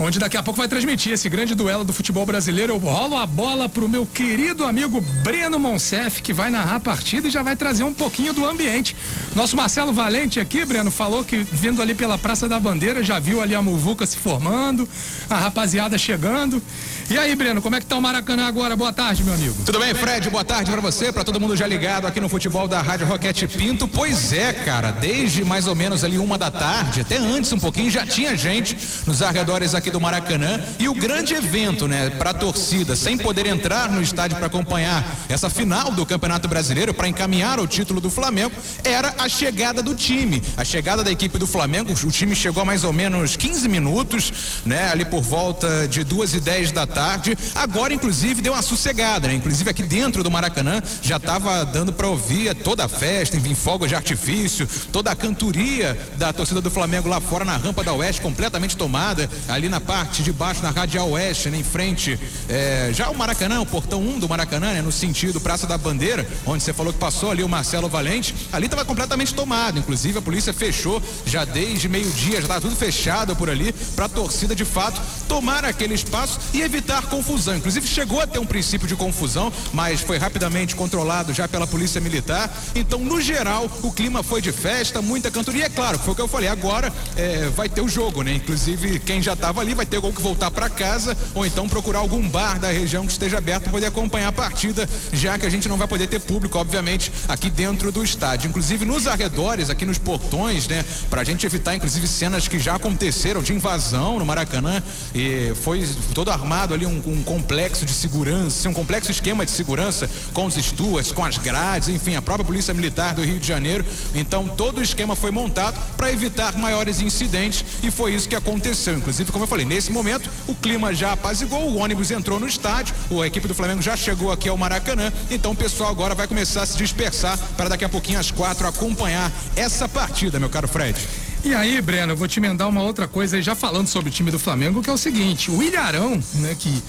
[0.00, 2.72] onde daqui a pouco vai transmitir esse grande duelo do futebol brasileiro.
[2.72, 7.28] Eu rolo a bola pro meu querido amigo Breno Monsef, que vai narrar a partida
[7.28, 8.96] e já vai trazer um pouquinho do ambiente.
[9.34, 13.42] Nosso Marcelo Valente aqui, Breno, falou que vindo ali pela Praça da Bandeira já viu
[13.42, 14.88] ali a muvuca se formando,
[15.28, 16.62] a rapaziada chegando.
[17.10, 18.76] E aí, Breno, como é que tá o Maracanã agora?
[18.76, 19.54] Boa tarde, meu amigo.
[19.66, 20.30] Tudo bem, Fred?
[20.30, 23.46] Boa tarde para você, para todo mundo já ligado aqui no futebol da Rádio Roquete
[23.48, 23.86] Pinto.
[23.86, 27.90] Pois é, cara, desde mais ou menos ali uma da tarde, até antes um pouquinho,
[27.90, 32.34] já tinha gente nos arredores aqui do Maracanã e o grande evento, né, para a
[32.34, 37.60] torcida, sem poder entrar no estádio para acompanhar essa final do Campeonato Brasileiro para encaminhar
[37.60, 38.52] o título do Flamengo,
[38.84, 41.92] era a chegada do time, a chegada da equipe do Flamengo.
[41.92, 44.32] O time chegou a mais ou menos 15 minutos,
[44.64, 47.36] né, ali por volta de duas e dez da tarde tarde.
[47.54, 49.34] Agora, inclusive, deu uma sossegada, né?
[49.34, 53.88] Inclusive aqui dentro do Maracanã já estava dando para ouvir toda a festa, enfim, fogos
[53.88, 58.20] de artifício, toda a cantoria da torcida do Flamengo lá fora na rampa da Oeste
[58.20, 63.10] completamente tomada, ali na parte de baixo, na Radial Oeste, né, em frente, é, já
[63.10, 66.72] o Maracanã, o portão 1 do Maracanã, né, no sentido Praça da Bandeira, onde você
[66.72, 69.78] falou que passou ali o Marcelo Valente, ali estava completamente tomado.
[69.78, 74.08] Inclusive, a polícia fechou já desde meio-dia, já estava tudo fechado por ali, para a
[74.08, 77.56] torcida de fato tomar aquele espaço e evitar confusão.
[77.56, 82.00] Inclusive, chegou a ter um princípio de confusão, mas foi rapidamente controlado já pela Polícia
[82.00, 82.52] Militar.
[82.74, 85.66] Então, no geral, o clima foi de festa, muita cantoria.
[85.66, 88.34] É claro, foi o que eu falei, agora é, vai ter o jogo, né?
[88.34, 92.28] Inclusive, quem já estava ali vai ter que voltar para casa ou então procurar algum
[92.28, 95.68] bar da região que esteja aberto para poder acompanhar a partida, já que a gente
[95.68, 98.48] não vai poder ter público, obviamente, aqui dentro do estádio.
[98.48, 100.84] Inclusive nos arredores, aqui nos portões, né?
[101.08, 104.82] Para a gente evitar, inclusive, cenas que já aconteceram de invasão no Maracanã
[105.14, 105.19] e
[105.62, 110.46] foi todo armado ali um, um complexo de segurança, um complexo esquema de segurança com
[110.46, 113.84] os estuas, com as grades, enfim, a própria Polícia Militar do Rio de Janeiro.
[114.14, 118.96] Então todo o esquema foi montado para evitar maiores incidentes e foi isso que aconteceu.
[118.96, 122.94] Inclusive, como eu falei, nesse momento o clima já apazigou, o ônibus entrou no estádio,
[123.22, 126.62] a equipe do Flamengo já chegou aqui ao Maracanã, então o pessoal agora vai começar
[126.62, 131.29] a se dispersar para daqui a pouquinho às quatro acompanhar essa partida, meu caro Fred.
[131.42, 134.12] E aí, Breno, eu vou te emendar uma outra coisa aí, já falando sobre o
[134.12, 136.82] time do Flamengo, que é o seguinte, o Ilharão, né, que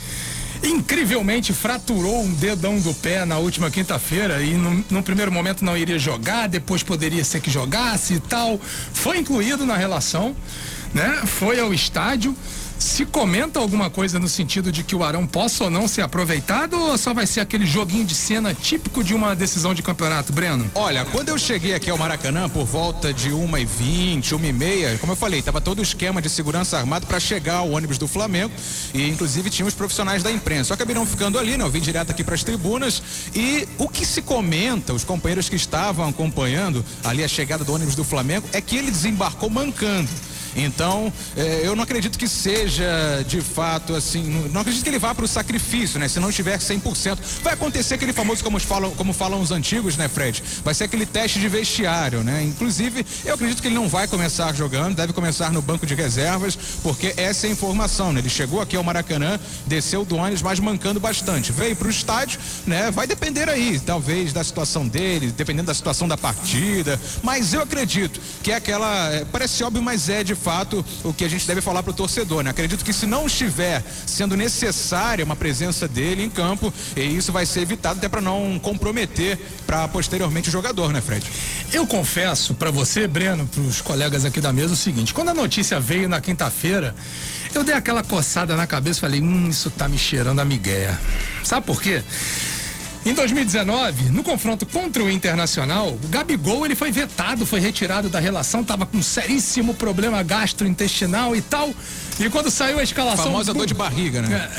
[0.62, 5.76] incrivelmente fraturou um dedão do pé na última quinta-feira e no, no, primeiro momento não
[5.78, 8.60] iria jogar, depois poderia ser que jogasse e tal.
[8.94, 10.36] Foi incluído na relação,
[10.94, 11.22] né?
[11.26, 12.36] Foi ao estádio.
[12.82, 16.74] Se comenta alguma coisa no sentido de que o Arão possa ou não ser aproveitado
[16.74, 20.70] ou só vai ser aquele joguinho de cena típico de uma decisão de campeonato, Breno?
[20.74, 25.44] Olha, quando eu cheguei aqui ao Maracanã por volta de 1h20, 1h30, como eu falei,
[25.44, 28.52] tava todo o esquema de segurança armado para chegar ao ônibus do Flamengo
[28.96, 30.70] e inclusive tinha os profissionais da imprensa.
[30.70, 31.64] Só acabaram ficando ali, né?
[31.64, 33.04] Eu vim direto aqui para as tribunas
[33.36, 37.94] e o que se comenta, os companheiros que estavam acompanhando ali a chegada do ônibus
[37.94, 40.10] do Flamengo, é que ele desembarcou mancando.
[40.56, 45.14] Então, eh, eu não acredito que seja de fato assim, não, acredito que ele vá
[45.16, 46.08] para o sacrifício, né?
[46.08, 47.18] Se não estiver 100%.
[47.42, 50.44] Vai acontecer aquele famoso, como falam, como falam os antigos, né, Fred?
[50.64, 52.44] Vai ser aquele teste de vestiário, né?
[52.44, 56.58] Inclusive, eu acredito que ele não vai começar jogando, deve começar no banco de reservas,
[56.84, 58.20] porque essa é a informação, né?
[58.20, 61.52] Ele chegou aqui ao Maracanã, desceu do ônibus, mas mancando bastante.
[61.52, 62.92] Veio para o estádio, né?
[62.92, 67.00] Vai depender aí, talvez, da situação dele, dependendo da situação da partida.
[67.24, 69.12] Mas eu acredito que é aquela.
[69.14, 71.94] É, parece óbvio, mas é de fato o que a gente deve falar para o
[71.94, 72.50] torcedor, né?
[72.50, 77.46] Acredito que se não estiver sendo necessária uma presença dele em campo, e isso vai
[77.46, 81.26] ser evitado até para não comprometer para posteriormente o jogador, né, Fred?
[81.72, 85.34] Eu confesso para você, Breno, para os colegas aqui da mesa o seguinte: quando a
[85.34, 86.96] notícia veio na quinta-feira,
[87.54, 90.98] eu dei aquela coçada na cabeça e falei, hum, isso tá me cheirando a migué.
[91.44, 92.02] Sabe por quê?
[93.04, 98.20] Em 2019, no confronto contra o Internacional, o Gabigol ele foi vetado, foi retirado da
[98.20, 101.74] relação, estava com um seríssimo problema gastrointestinal e tal.
[102.24, 103.26] E quando saiu a escalação.
[103.26, 104.50] Famosa dor de barriga, né?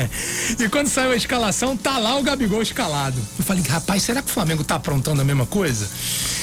[0.58, 3.20] e quando saiu a escalação, tá lá o Gabigol escalado.
[3.38, 5.88] Eu falei, rapaz, será que o Flamengo tá aprontando a mesma coisa?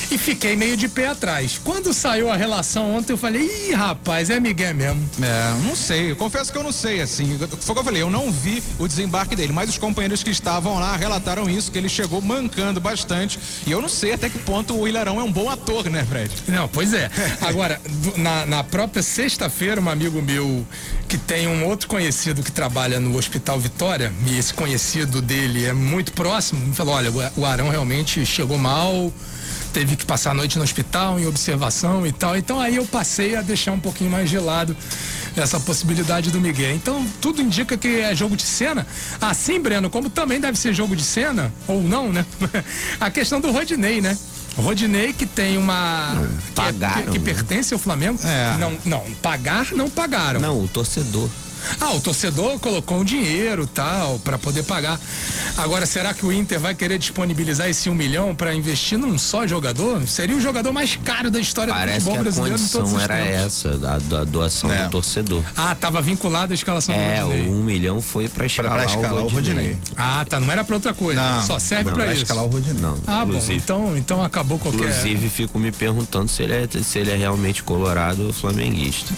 [0.09, 1.59] e fiquei meio de pé atrás.
[1.63, 5.09] Quando saiu a relação ontem, eu falei, ih, rapaz, é Miguel mesmo.
[5.21, 8.01] É, não sei, eu confesso que eu não sei, assim, foi o que eu falei,
[8.01, 11.77] eu não vi o desembarque dele, mas os companheiros que estavam lá relataram isso, que
[11.77, 15.31] ele chegou mancando bastante, e eu não sei até que ponto o Ilharão é um
[15.31, 16.31] bom ator, né, Fred?
[16.47, 17.09] Não, pois é.
[17.41, 17.81] Agora,
[18.15, 20.65] na, na própria sexta-feira, um amigo meu
[21.08, 25.73] que tem um outro conhecido que trabalha no Hospital Vitória, e esse conhecido dele é
[25.73, 29.12] muito próximo, me falou, olha, o Arão realmente chegou mal,
[29.73, 32.36] teve que passar a noite no hospital, em observação e tal.
[32.36, 34.75] Então aí eu passei a deixar um pouquinho mais gelado
[35.36, 36.73] essa possibilidade do Miguel.
[36.73, 38.88] Então tudo indica que é jogo de cena.
[39.21, 42.25] Assim, Breno, como também deve ser jogo de cena, ou não, né?
[42.99, 44.17] a questão do Rodinei, né?
[44.58, 46.15] Rodinei que tem uma.
[46.56, 46.96] Pagaram.
[46.96, 47.26] Que, que, que né?
[47.26, 48.20] pertence ao Flamengo.
[48.24, 48.58] É.
[48.58, 50.39] Não, não, pagar não pagaram.
[50.39, 51.30] Não, o torcedor.
[51.80, 54.99] Ah, o torcedor colocou um dinheiro tal para poder pagar.
[55.58, 59.45] Agora, será que o Inter vai querer disponibilizar esse um milhão para investir num só
[59.47, 60.08] jogador?
[60.08, 63.15] Seria o jogador mais caro da história Parece do futebol brasileiro em todos os era
[63.15, 63.65] tempos.
[63.65, 64.84] essa, a, a doação é.
[64.86, 65.43] do torcedor.
[65.56, 67.47] Ah, tava vinculado à escalação é, do Rodinei.
[67.47, 69.77] o um milhão foi para escalar, pra escalar o, o Rodinei.
[69.95, 71.21] Ah, tá, não era para outra coisa.
[71.21, 72.23] Não, só serve para isso.
[72.23, 72.82] escalar o Rodinei.
[72.82, 74.80] Não, Ah, bom, então, então acabou qualquer.
[74.80, 79.13] inclusive fico me perguntando se ele é, se ele é realmente colorado ou flamenguista.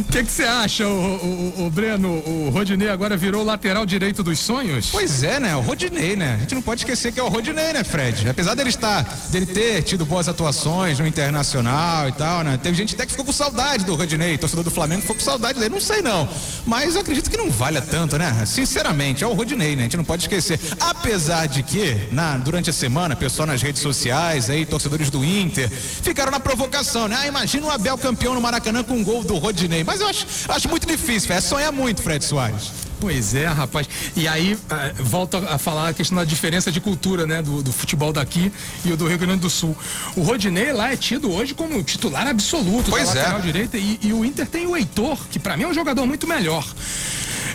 [0.00, 2.08] O que que você acha, o, o, o Breno?
[2.26, 4.88] O Rodinei agora virou lateral direito dos sonhos?
[4.90, 5.54] Pois é, né?
[5.56, 6.34] O Rodinei, né?
[6.34, 8.28] A gente não pode esquecer que é o Rodinei, né, Fred?
[8.28, 12.58] Apesar dele estar, dele ter tido boas atuações no Internacional e tal, né?
[12.62, 15.58] Teve gente até que ficou com saudade do Rodinei, torcedor do Flamengo ficou com saudade
[15.58, 16.28] dele, não sei não.
[16.66, 18.44] Mas acredito que não valha tanto, né?
[18.46, 19.82] Sinceramente, é o Rodinei, né?
[19.82, 20.58] A gente não pode esquecer.
[20.80, 25.70] Apesar de que, na, durante a semana, pessoal nas redes sociais aí, torcedores do Inter,
[25.70, 27.16] ficaram na provocação, né?
[27.20, 29.84] Ah, imagina o Abel campeão no Maracanã com um gol do Rodinei.
[29.84, 32.86] Mas eu acho, Acho muito difícil, é sonhar muito, Fred Soares.
[33.00, 33.88] Pois é, rapaz.
[34.16, 37.42] E aí, ah, volta a falar a questão da diferença de cultura, né?
[37.42, 38.50] Do, do, futebol daqui
[38.84, 39.76] e o do Rio Grande do Sul.
[40.16, 43.42] O Rodinei lá é tido hoje como titular absoluto pois da lateral é.
[43.42, 46.26] direita e, e, o Inter tem o Heitor, que para mim é um jogador muito
[46.26, 46.66] melhor.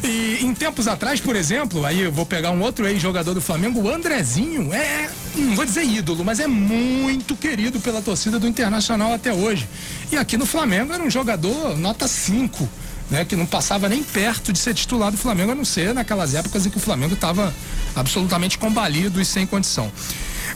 [0.03, 3.81] E em tempos atrás, por exemplo, aí eu vou pegar um outro ex-jogador do Flamengo,
[3.81, 9.13] o Andrezinho, é, não vou dizer ídolo, mas é muito querido pela torcida do Internacional
[9.13, 9.67] até hoje.
[10.11, 12.67] E aqui no Flamengo era um jogador nota 5
[13.11, 16.33] né, que não passava nem perto de ser titular do Flamengo, a não ser naquelas
[16.33, 17.53] épocas em que o Flamengo estava
[17.93, 19.91] absolutamente combalido e sem condição.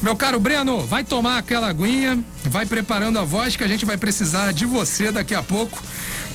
[0.01, 3.97] Meu caro Breno, vai tomar aquela aguinha, vai preparando a voz que a gente vai
[3.97, 5.81] precisar de você daqui a pouco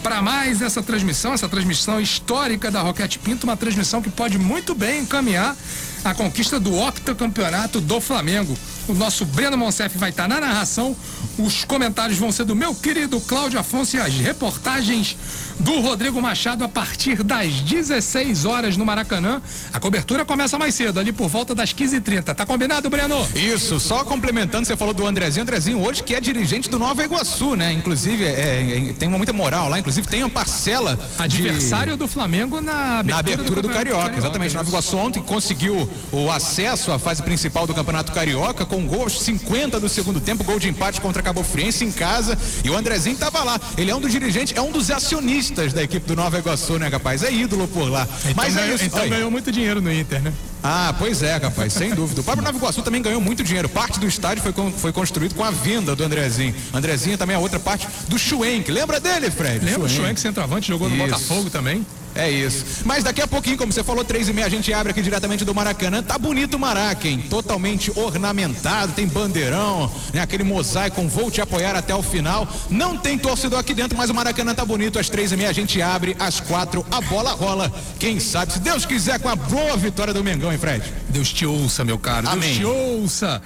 [0.03, 4.75] para mais essa transmissão, essa transmissão histórica da Roquete Pinto, uma transmissão que pode muito
[4.75, 5.57] bem encaminhar
[6.03, 8.57] a conquista do octacampeonato do Flamengo.
[8.89, 10.97] O nosso Breno Monsef vai estar na narração,
[11.39, 15.17] os comentários vão ser do meu querido Cláudio Afonso e as reportagens
[15.61, 19.43] do Rodrigo Machado a partir das 16 horas no Maracanã.
[19.73, 22.35] A cobertura começa mais cedo, ali por volta das 15h30.
[22.35, 23.27] Tá combinado, Breno?
[23.35, 25.43] Isso, só complementando, você falou do Andrezinho.
[25.43, 27.73] Andrezinho hoje que é dirigente do Nova Iguaçu, né?
[27.73, 30.99] Inclusive, é, é, tem uma muita moral lá, inclusive tem uma parcela.
[31.19, 31.99] Adversário de...
[31.99, 34.01] do Flamengo na abertura, na abertura do, do, Carioca.
[34.01, 34.19] Carioca.
[34.19, 39.03] Exatamente, Nova Iguaçu ontem conseguiu o acesso à fase principal do Campeonato Carioca com gol
[39.03, 42.39] aos 50 do segundo tempo, gol de empate contra Cabo Friense em casa.
[42.65, 43.61] E o Andrezinho tava lá.
[43.77, 46.91] Ele é um dos dirigentes, é um dos acionistas da equipe do Nova Iguaçu, né,
[46.91, 47.23] capaz?
[47.23, 48.07] É ídolo por lá.
[48.21, 48.85] Então Mas é isso.
[48.85, 50.33] Então ganhou muito dinheiro no Inter, né?
[50.63, 52.21] Ah, pois é, capaz, sem dúvida.
[52.21, 53.69] O próprio Nova Iguaçu também ganhou muito dinheiro.
[53.69, 56.55] Parte do estádio foi, foi construído com a venda do Andrezinho.
[56.73, 58.71] Andrezinho também é outra parte do Schwenk.
[58.71, 59.65] Lembra dele, Fred?
[59.65, 61.85] Lembra o Schwenk, centroavante, jogou no Botafogo também.
[62.15, 62.83] É isso.
[62.85, 65.45] Mas daqui a pouquinho, como você falou, três e meia, a gente abre aqui diretamente
[65.45, 66.03] do Maracanã.
[66.03, 67.25] Tá bonito o Maraca, hein?
[67.31, 70.21] Totalmente ornamentado, tem bandeirão, né?
[70.21, 72.49] Aquele mosaico vou te apoiar até o final.
[72.69, 74.99] Não tem torcedor aqui dentro, mas o Maracanã tá bonito.
[74.99, 77.73] Às três e meia a gente abre, às quatro a bola rola.
[77.99, 80.83] Quem sabe, se Deus quiser, com a boa vitória do Mengão, hein, Fred?
[81.09, 82.29] Deus te ouça, meu caro.
[82.29, 82.41] Amém.
[82.41, 83.43] Deus te ouça.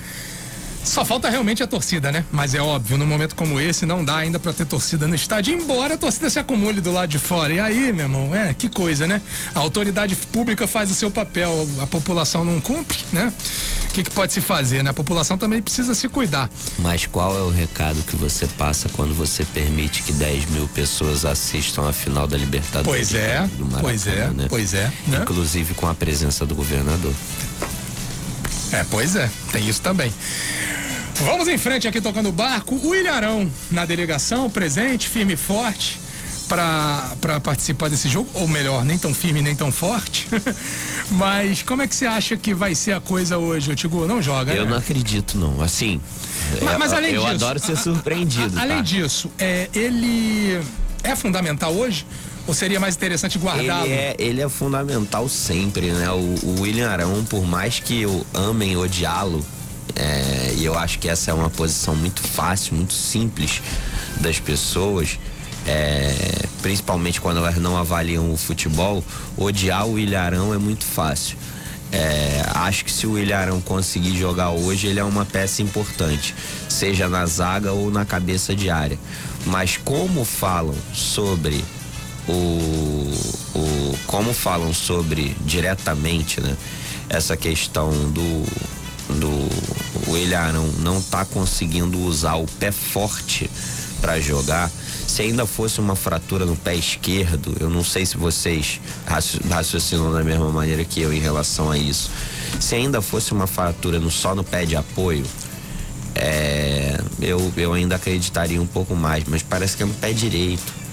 [0.85, 2.25] Só falta realmente a torcida, né?
[2.31, 5.55] Mas é óbvio, num momento como esse, não dá ainda para ter torcida no estádio,
[5.55, 7.53] embora a torcida se acumule do lado de fora.
[7.53, 9.20] E aí, meu irmão, é, que coisa, né?
[9.55, 13.33] A autoridade pública faz o seu papel, a população não cumpre, né?
[13.88, 14.90] O que, que pode se fazer, né?
[14.90, 16.51] A população também precisa se cuidar.
[16.79, 21.25] Mas qual é o recado que você passa quando você permite que 10 mil pessoas
[21.25, 23.09] assistam a final da Libertadores?
[23.09, 24.47] Pois é, Maracanã, pois é, né?
[24.49, 24.92] pois é.
[25.07, 25.18] Né?
[25.23, 27.14] Inclusive com a presença do governador.
[28.75, 30.13] É, pois é, tem isso também.
[31.21, 32.75] Vamos em frente aqui tocando o barco.
[32.83, 36.01] O Ilharão na delegação, presente, firme e forte
[36.49, 40.29] para participar desse jogo, ou melhor, nem tão firme nem tão forte.
[41.13, 44.07] Mas como é que você acha que vai ser a coisa hoje, o Tigu?
[44.07, 44.73] Não joga, Eu né?
[44.73, 45.63] não acredito, não.
[45.63, 46.01] Assim,
[46.63, 48.57] mas, mas além eu disso, adoro ser surpreendido.
[48.59, 48.83] A, a, além tá?
[48.83, 50.61] disso, é, ele
[51.03, 52.07] é fundamental hoje?
[52.46, 53.87] Ou seria mais interessante guardá-lo?
[53.87, 56.11] Ele é, ele é fundamental sempre, né?
[56.11, 59.44] O, o William Arão, por mais que eu amem odiá-lo,
[59.96, 63.62] é, e eu acho que essa é uma posição muito fácil, muito simples
[64.20, 65.18] das pessoas.
[65.66, 66.14] É,
[66.61, 69.02] principalmente quando elas não avaliam o futebol,
[69.35, 71.38] odiar o Ilharão é muito fácil.
[71.90, 76.35] É, acho que se o Ilharão conseguir jogar hoje, ele é uma peça importante,
[76.68, 78.98] seja na zaga ou na cabeça de área.
[79.46, 81.64] Mas como falam sobre
[82.29, 83.13] o,
[83.55, 86.57] o como falam sobre diretamente, né,
[87.09, 88.45] essa questão do
[89.09, 93.51] do o Ilharão não tá conseguindo usar o pé forte
[94.01, 94.71] para jogar,
[95.07, 98.81] se ainda fosse uma fratura no pé esquerdo, eu não sei se vocês
[99.49, 102.11] raciocinam da mesma maneira que eu em relação a isso.
[102.61, 105.25] Se ainda fosse uma fratura no, só no pé de apoio,
[106.15, 110.84] é, eu, eu ainda acreditaria um pouco mais, mas parece que é no pé direito.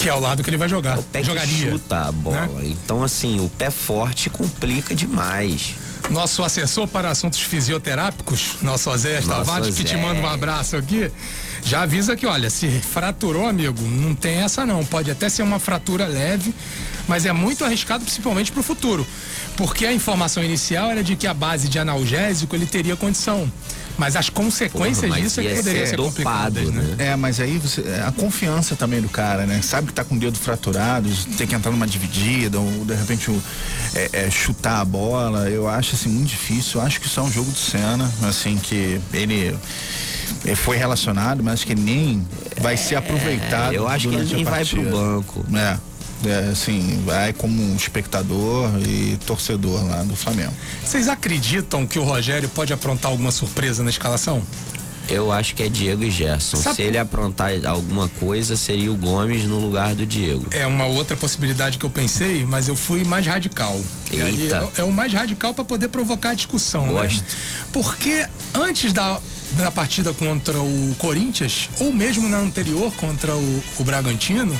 [0.00, 0.98] Que é o lado que ele vai jogar.
[0.98, 1.72] O pé Jogaria.
[1.72, 2.46] chuta a bola.
[2.46, 2.68] Né?
[2.68, 5.74] Então, assim, o pé forte complica demais.
[6.08, 11.10] Nosso assessor para assuntos fisioterápicos, nosso Zé Tavares, que te manda um abraço aqui,
[11.62, 14.82] já avisa que, olha, se fraturou, amigo, não tem essa não.
[14.86, 16.54] Pode até ser uma fratura leve,
[17.06, 19.06] mas é muito arriscado, principalmente para o futuro.
[19.54, 23.52] Porque a informação inicial era de que a base de analgésico ele teria condição.
[24.00, 26.82] Mas as consequências Porra, disso é que poderiam ser, ser complicadas, né?
[26.96, 27.08] né?
[27.10, 29.60] É, mas aí você, é, a confiança também do cara, né?
[29.60, 33.30] Sabe que tá com o dedo fraturado, tem que entrar numa dividida, ou de repente
[33.94, 35.50] é, é, chutar a bola.
[35.50, 36.80] Eu acho assim muito difícil.
[36.80, 39.54] Eu acho que isso é um jogo de cena, assim, que ele
[40.56, 42.26] foi relacionado, mas que nem
[42.58, 43.74] vai ser aproveitado.
[43.74, 45.44] É, eu acho que ele nem vai pro banco.
[45.54, 45.89] É.
[46.26, 50.52] É, assim, vai como um espectador e torcedor lá do Flamengo.
[50.84, 54.42] Vocês acreditam que o Rogério pode aprontar alguma surpresa na escalação?
[55.08, 56.56] Eu acho que é Diego e Gerson.
[56.58, 60.46] Sabe- Se ele aprontar alguma coisa, seria o Gomes no lugar do Diego.
[60.52, 63.80] É uma outra possibilidade que eu pensei, mas eu fui mais radical.
[64.12, 64.70] E Eita.
[64.76, 66.92] é, é o mais radical para poder provocar a discussão, né?
[66.92, 67.24] Gosto.
[67.72, 69.18] Porque antes da,
[69.56, 74.56] da partida contra o Corinthians, ou mesmo na anterior contra o, o Bragantino,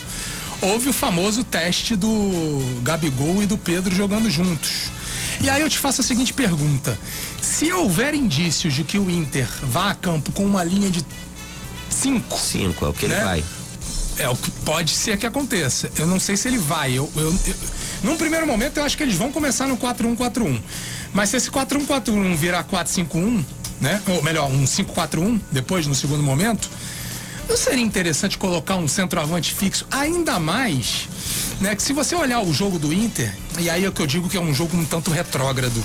[0.61, 4.90] houve o famoso teste do Gabigol e do Pedro jogando juntos.
[5.40, 6.98] E aí eu te faço a seguinte pergunta:
[7.40, 11.04] se houver indícios de que o Inter vá a campo com uma linha de
[11.88, 13.24] cinco Cinco, é o que ele Né?
[13.24, 13.44] vai.
[14.18, 15.90] é o que pode ser que aconteça.
[15.96, 16.92] Eu não sei se ele vai.
[16.92, 17.54] Eu, eu- eu-
[18.02, 20.61] num primeiro momento, eu acho que eles vão começar no 4-1-4-1.
[21.14, 23.42] Mas se esse 4-1-4-1 virar 4-5-1,
[23.80, 24.00] né?
[24.08, 26.68] Ou melhor, um 5-4-1, depois, no segundo momento,
[27.51, 31.09] não seria interessante colocar um centroavante fixo, ainda mais,
[31.61, 31.74] né?
[31.74, 34.28] Que se você olhar o jogo do Inter, e aí é o que eu digo
[34.28, 35.84] que é um jogo um tanto retrógrado.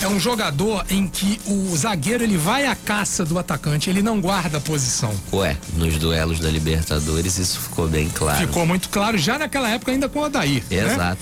[0.00, 4.20] É um jogador em que o zagueiro ele vai à caça do atacante, ele não
[4.20, 5.12] guarda a posição.
[5.32, 8.46] Ué, nos duelos da Libertadores isso ficou bem claro.
[8.46, 10.62] Ficou muito claro já naquela época, ainda com o Odair.
[10.70, 11.16] né?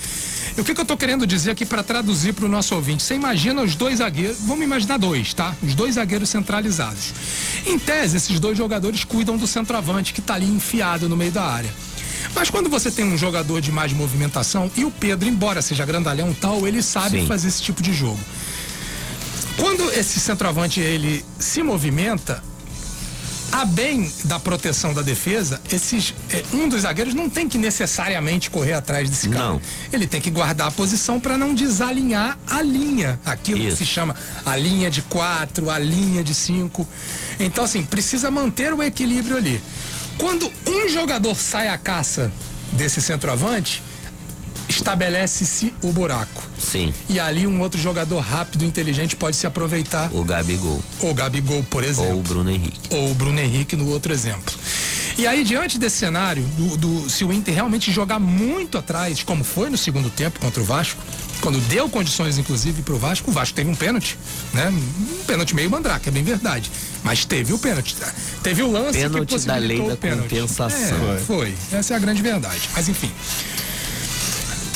[0.57, 3.03] E o que, que eu tô querendo dizer aqui para traduzir para o nosso ouvinte?
[3.03, 5.53] Você imagina os dois zagueiros, vamos imaginar dois, tá?
[5.61, 7.13] Os dois zagueiros centralizados.
[7.65, 11.43] Em tese, esses dois jogadores cuidam do centroavante que tá ali enfiado no meio da
[11.43, 11.69] área.
[12.33, 16.33] Mas quando você tem um jogador de mais movimentação, e o Pedro, embora seja grandalhão
[16.33, 17.27] tal, ele sabe Sim.
[17.27, 18.19] fazer esse tipo de jogo.
[19.57, 22.41] Quando esse centroavante ele se movimenta,
[23.55, 28.49] a bem da proteção da defesa, esses, eh, um dos zagueiros não tem que necessariamente
[28.49, 29.45] correr atrás desse cara.
[29.45, 29.61] Não.
[29.93, 33.17] Ele tem que guardar a posição para não desalinhar a linha.
[33.25, 33.77] Aquilo Isso.
[33.77, 34.13] que se chama
[34.45, 36.85] a linha de quatro, a linha de cinco.
[37.39, 39.61] Então, assim, precisa manter o equilíbrio ali.
[40.17, 42.29] Quando um jogador sai à caça
[42.73, 43.81] desse centroavante,
[44.67, 46.43] estabelece-se o buraco.
[46.59, 50.09] Sim, E ali um outro jogador rápido e inteligente pode se aproveitar.
[50.13, 50.81] o Gabigol.
[51.01, 52.79] O Gabigol, por exemplo Ou o Bruno Henrique.
[52.89, 54.53] ou o Bruno Henrique no outro exemplo.
[55.17, 59.43] E aí, diante desse cenário, do, do- se o Inter realmente jogar muito atrás, como
[59.45, 61.01] foi no segundo tempo contra o Vasco,
[61.39, 64.17] quando deu condições, inclusive, pro Vasco, o Vasco teve um pênalti,
[64.53, 64.67] né?
[64.69, 66.69] Um pênalti meio mandrake, é bem verdade.
[67.03, 67.95] Mas teve o pênalti.
[68.43, 70.29] Teve o lance Pênalti que da possibilitou lei o da pênalti.
[70.29, 71.13] compensação.
[71.13, 71.55] É, foi.
[71.71, 72.69] Essa é a grande verdade.
[72.73, 73.11] Mas enfim.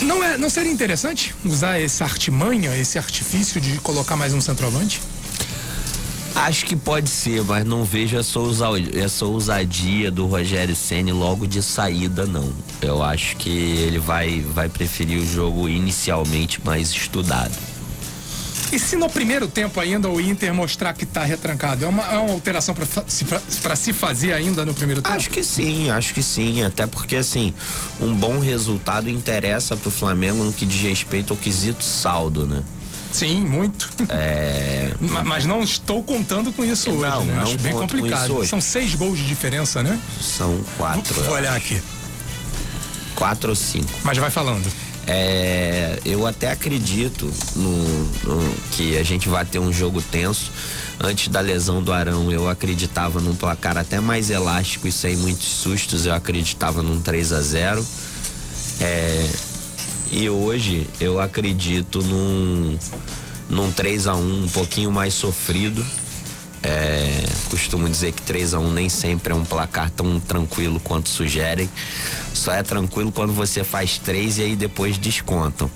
[0.01, 5.01] Não, é, não seria interessante usar essa artimanha, esse artifício de colocar mais um centroavante?
[6.35, 11.45] Acho que pode ser, mas não vejo essa, ousa- essa ousadia do Rogério Ceni logo
[11.45, 12.53] de saída, não.
[12.81, 17.51] Eu acho que ele vai, vai preferir o jogo inicialmente mais estudado.
[18.71, 22.17] E se no primeiro tempo ainda o Inter mostrar que tá retrancado, é uma, é
[22.17, 25.15] uma alteração para se, pra- pra se fazer ainda no primeiro tempo?
[25.15, 26.63] Acho que sim, acho que sim.
[26.63, 27.53] Até porque, assim,
[27.99, 32.61] um bom resultado interessa pro Flamengo no que diz respeito ao quesito saldo, né?
[33.11, 33.89] Sim, muito.
[34.07, 34.91] É.
[35.01, 37.33] Ma- Mas não estou contando com isso hoje, Não, né?
[37.37, 38.45] não Acho bem complicado.
[38.45, 39.99] São seis gols de diferença, né?
[40.21, 41.15] São quatro.
[41.15, 41.81] Vou eu olhar aqui.
[43.15, 43.89] Quatro ou cinco.
[44.03, 44.71] Mas vai falando.
[45.11, 47.71] É, eu até acredito no,
[48.35, 50.51] no- que a gente vai ter um jogo tenso.
[51.01, 55.47] Antes da lesão do Arão, eu acreditava num placar até mais elástico e sem muitos
[55.47, 56.05] sustos.
[56.05, 57.83] Eu acreditava num 3 a 0
[58.81, 59.27] É,
[60.11, 62.77] E hoje eu acredito num,
[63.49, 65.83] num 3 a 1 um pouquinho mais sofrido.
[66.61, 71.07] É, costumo dizer que 3 a 1 nem sempre é um placar tão tranquilo quanto
[71.09, 71.69] sugerem.
[72.33, 75.69] Só é tranquilo quando você faz três e aí depois descontam.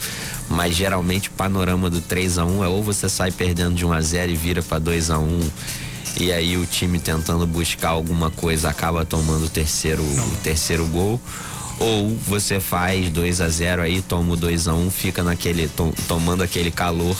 [0.49, 3.93] Mas geralmente o panorama do 3 a 1 é ou você sai perdendo de 1
[3.93, 5.39] a 0 e vira para 2 a 1
[6.19, 11.19] e aí o time tentando buscar alguma coisa acaba tomando o terceiro, o terceiro gol.
[11.79, 15.93] Ou você faz 2 a 0 aí, toma o 2 a 1 fica naquele, to-
[16.07, 17.17] tomando aquele calor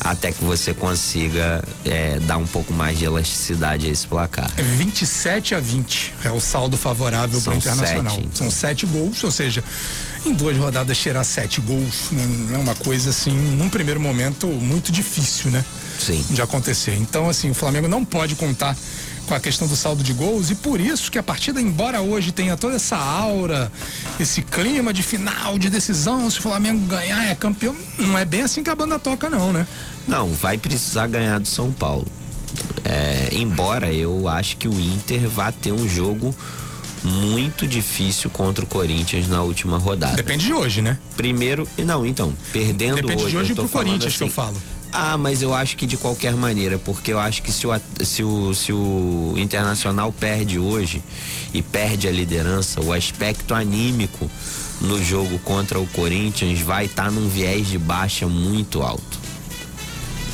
[0.00, 4.50] até que você consiga é, dar um pouco mais de elasticidade a esse placar.
[4.56, 8.14] É 27 a 20 é o saldo favorável para o Internacional.
[8.14, 8.28] sete.
[8.38, 9.62] São sete gols, ou seja,
[10.24, 14.90] em duas rodadas tirar sete gols né, é uma coisa assim, num primeiro momento, muito
[14.90, 15.64] difícil, né?
[15.98, 16.24] Sim.
[16.30, 16.94] de acontecer.
[16.94, 18.76] Então, assim, o Flamengo não pode contar
[19.26, 22.30] com a questão do saldo de gols e por isso que a partida, embora hoje
[22.32, 23.70] tenha toda essa aura,
[24.20, 28.42] esse clima de final, de decisão, se o Flamengo ganhar é campeão, não é bem
[28.42, 29.66] assim que a banda toca não, né?
[30.06, 32.06] Não, vai precisar ganhar do São Paulo.
[32.84, 36.34] É, embora eu acho que o Inter vá ter um jogo
[37.02, 40.16] muito difícil contra o Corinthians na última rodada.
[40.16, 40.98] Depende de hoje, né?
[41.16, 43.30] Primeiro, não, então, perdendo Depende hoje.
[43.30, 44.56] de hoje pro Corinthians que eu assim, falo.
[44.92, 48.22] Ah, mas eu acho que de qualquer maneira, porque eu acho que se o, se
[48.22, 51.02] o, se o Internacional perde hoje
[51.52, 54.30] e perde a liderança, o aspecto anímico
[54.80, 59.18] no jogo contra o Corinthians vai estar num viés de baixa muito alto.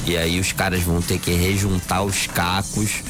[0.07, 3.03] E aí os caras vão ter que rejuntar os cacos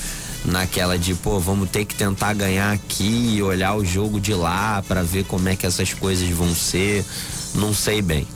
[0.44, 4.82] naquela de, pô, vamos ter que tentar ganhar aqui e olhar o jogo de lá
[4.86, 7.04] para ver como é que essas coisas vão ser.
[7.54, 8.26] Não sei bem.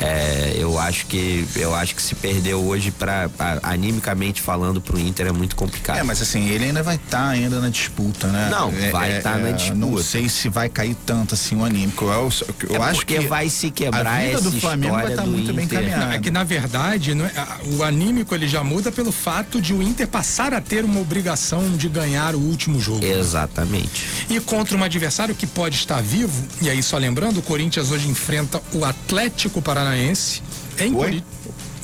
[0.00, 3.28] É, eu acho que eu acho que se perdeu hoje para
[3.62, 5.98] animicamente falando pro Inter é muito complicado.
[5.98, 8.48] É, mas assim, ele ainda vai estar tá ainda na disputa, né?
[8.50, 9.78] Não, é, vai estar é, tá na é, disputa.
[9.78, 12.04] Não sei se vai cair tanto assim o anímico.
[12.04, 12.30] Eu,
[12.70, 15.50] eu é acho que vai se quebrar a vida do Flamengo vai estar tá muito
[15.50, 15.54] Inter.
[15.54, 16.14] bem encaminhada.
[16.14, 17.32] É que na verdade, não é,
[17.76, 21.76] o anímico ele já muda pelo fato de o Inter passar a ter uma obrigação
[21.76, 23.04] de ganhar o último jogo.
[23.04, 24.06] Exatamente.
[24.30, 28.08] E contra um adversário que pode estar vivo, e aí só lembrando, o Corinthians hoje
[28.08, 31.24] enfrenta o Atlético Paranaense em Curi...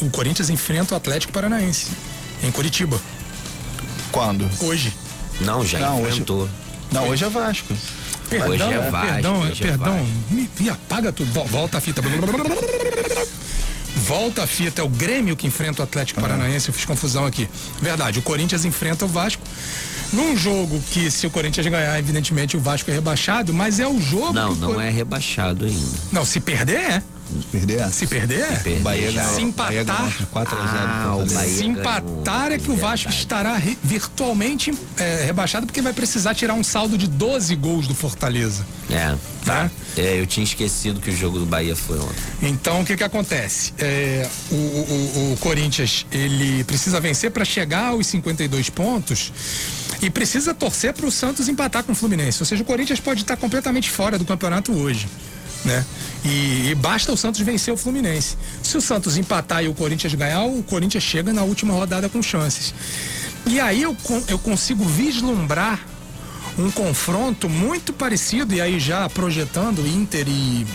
[0.01, 1.87] O Corinthians enfrenta o Atlético Paranaense
[2.43, 3.01] em Curitiba.
[4.13, 4.49] Quando?
[4.61, 4.93] Hoje.
[5.41, 6.43] Não, já Não, enfrentou.
[6.43, 6.51] Hoje...
[6.93, 7.75] Não, hoje é Vasco.
[8.31, 9.93] Perdão, Hoje é Vasco, perdão, hoje é perdão.
[9.99, 10.09] Vasco.
[10.31, 11.31] Me, me apaga tudo.
[11.33, 12.03] Vol- Volta a fita.
[13.97, 14.81] Volta a fita.
[14.83, 16.69] É o Grêmio que enfrenta o Atlético Paranaense.
[16.69, 17.49] Eu fiz confusão aqui.
[17.81, 18.19] Verdade.
[18.19, 19.43] O Corinthians enfrenta o Vasco.
[20.13, 24.01] Num jogo que, se o Corinthians ganhar, evidentemente o Vasco é rebaixado, mas é o
[24.01, 24.33] jogo.
[24.33, 25.87] Não, não Cor- é rebaixado ainda.
[26.13, 27.03] Não, se perder, é.
[27.41, 27.89] Se perder?
[27.91, 28.47] Se perder, é.
[28.57, 31.27] perder Bahia Se empatar- Bahia ganhou de 4 a 0 Ah, o.
[31.35, 33.17] Bahia Se empatar é que o Vasco Verdade.
[33.17, 37.95] estará re- virtualmente é, rebaixado porque vai precisar tirar um saldo de 12 gols do
[37.95, 38.65] Fortaleza.
[38.91, 39.15] É.
[39.45, 39.71] Tá?
[39.97, 42.15] É, eu tinha esquecido que o jogo do Bahia foi ontem.
[42.43, 43.73] Então o que que acontece?
[43.79, 49.33] É, o, o- o Corinthians ele precisa vencer para chegar aos 52 pontos
[50.01, 52.43] e precisa torcer para o Santos empatar com o Fluminense.
[52.43, 55.07] Ou seja, o Corinthians pode estar completamente fora do campeonato hoje.
[55.65, 55.85] Né?
[56.25, 58.37] E, e basta o Santos vencer o Fluminense.
[58.63, 62.23] Se o Santos empatar e o Corinthians ganhar, o Corinthians chega na última rodada com
[62.23, 62.75] chances.
[63.47, 63.97] E aí eu,
[64.29, 65.81] eu consigo vislumbrar
[66.59, 70.67] um confronto muito parecido, e aí já projetando Inter e,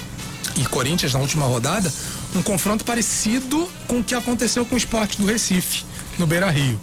[0.57, 1.91] e Corinthians na última rodada,
[2.35, 5.83] um confronto parecido com o que aconteceu com o esporte do Recife,
[6.17, 6.79] no Beira Rio.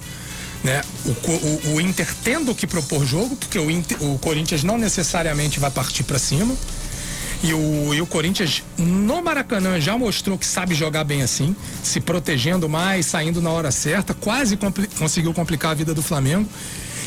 [0.64, 0.80] Né?
[1.04, 5.60] O, o- o Inter tendo que propor jogo, porque o, Inter- o Corinthians não necessariamente
[5.60, 6.54] vai partir para cima.
[7.42, 12.00] E o, e o Corinthians no Maracanã já mostrou que sabe jogar bem assim, se
[12.00, 14.58] protegendo mais, saindo na hora certa, quase
[14.98, 16.48] conseguiu complicar a vida do Flamengo.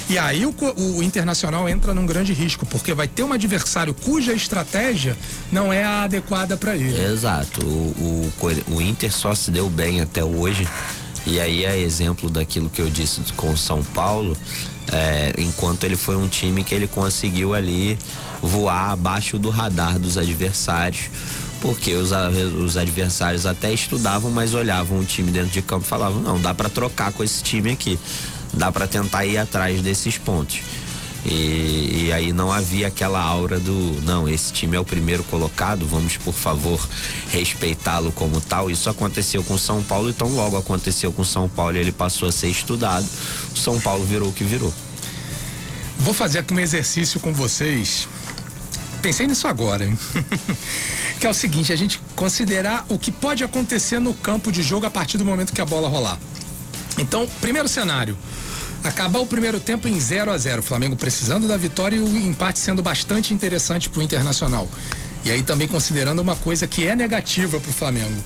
[0.09, 4.33] E aí o, o Internacional entra num grande risco, porque vai ter um adversário cuja
[4.33, 5.15] estratégia
[5.51, 6.99] não é a adequada para ele.
[6.99, 7.63] Exato.
[7.63, 10.67] O, o, o Inter só se deu bem até hoje.
[11.27, 14.35] E aí é exemplo daquilo que eu disse com o São Paulo.
[14.91, 17.97] É, enquanto ele foi um time que ele conseguiu ali
[18.41, 21.09] voar abaixo do radar dos adversários.
[21.61, 22.11] Porque os,
[22.57, 26.53] os adversários até estudavam, mas olhavam o time dentro de campo e falavam: não, dá
[26.53, 27.99] pra trocar com esse time aqui.
[28.53, 30.61] Dá pra tentar ir atrás desses pontos.
[31.25, 35.85] E, e aí não havia aquela aura do não, esse time é o primeiro colocado,
[35.85, 36.79] vamos por favor
[37.29, 38.71] respeitá-lo como tal.
[38.71, 42.31] Isso aconteceu com São Paulo, então logo aconteceu com São Paulo e ele passou a
[42.31, 43.05] ser estudado.
[43.53, 44.73] O São Paulo virou o que virou.
[45.99, 48.07] Vou fazer aqui um exercício com vocês.
[49.01, 49.97] Pensei nisso agora, hein?
[51.19, 54.85] que é o seguinte, a gente considerar o que pode acontecer no campo de jogo
[54.85, 56.17] a partir do momento que a bola rolar.
[56.97, 58.17] Então, primeiro cenário.
[58.83, 62.17] Acabar o primeiro tempo em 0 a 0 O Flamengo precisando da vitória e o
[62.17, 64.67] empate sendo bastante interessante para o Internacional.
[65.25, 68.23] E aí também considerando uma coisa que é negativa para o Flamengo,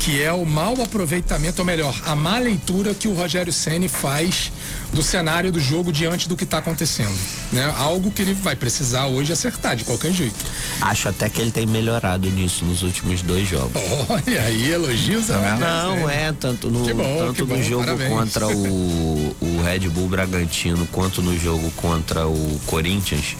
[0.00, 4.52] que é o mau aproveitamento, ou melhor, a má leitura que o Rogério Ceni faz
[4.94, 7.14] do cenário do jogo diante do que está acontecendo.
[7.52, 7.72] Né?
[7.76, 10.36] Algo que ele vai precisar hoje acertar de qualquer jeito.
[10.80, 13.72] Acho até que ele tem melhorado nisso nos últimos dois jogos.
[14.08, 18.10] Olha aí, elogios a Não, é, tanto no, bom, tanto no bom, jogo parabéns.
[18.10, 23.36] contra o, o Red Bull Bragantino quanto no jogo contra o Corinthians,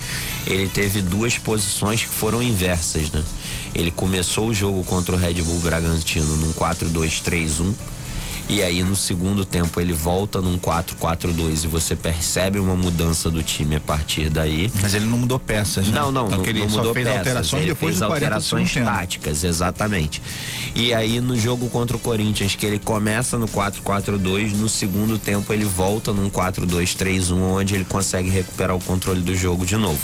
[0.47, 3.23] ele teve duas posições que foram inversas, né?
[3.75, 7.75] Ele começou o jogo contra o Red Bull Bragantino num 4-2-3-1.
[8.49, 13.43] E aí no segundo tempo ele volta num 4-4-2 e você percebe uma mudança do
[13.43, 14.71] time a partir daí.
[14.83, 15.99] Mas ele não mudou peças, né?
[15.99, 17.19] Não, não, Porque não, ele não só mudou fez peças.
[17.21, 20.21] alterações ele depois fez do 40 do alterações táticas, exatamente.
[20.75, 25.51] E aí no jogo contra o Corinthians, que ele começa no 4-4-2, no segundo tempo
[25.53, 29.99] ele volta num 4-2-3-1, onde ele consegue recuperar o controle do jogo de novo.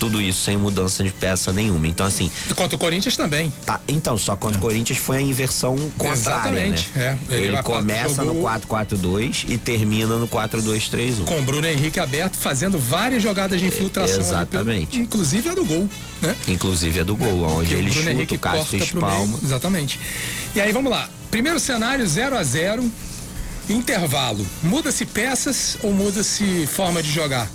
[0.00, 1.86] Tudo isso sem mudança de peça nenhuma.
[1.86, 3.52] Então assim, Contra o Corinthians também.
[3.64, 6.14] tá, então só contra o Corinthians foi a inversão contrária,
[6.58, 7.18] Exatamente, né?
[7.30, 7.34] é.
[7.34, 11.24] Ele Ele, vai- começa jogou- no 4-4-2 e termina no 4-2-3-1.
[11.24, 14.16] Com o Bruno Henrique aberto, fazendo várias jogadas de infiltração.
[14.16, 14.98] pelo- Exatamente.
[14.98, 15.88] inclusive a do gol,
[16.22, 16.34] né?
[16.48, 18.84] Inclusive é do gol, onde Que ele Bruno chuta, Henrique o Cássio meio.
[18.84, 19.38] espalma.
[19.42, 20.00] Exatamente.
[20.54, 21.08] E aí vamos lá.
[21.30, 22.90] Primeiro cenário 0 a 0
[23.68, 24.44] Intervalo.
[24.62, 27.50] Muda-se peças ou muda-se forma de jogar?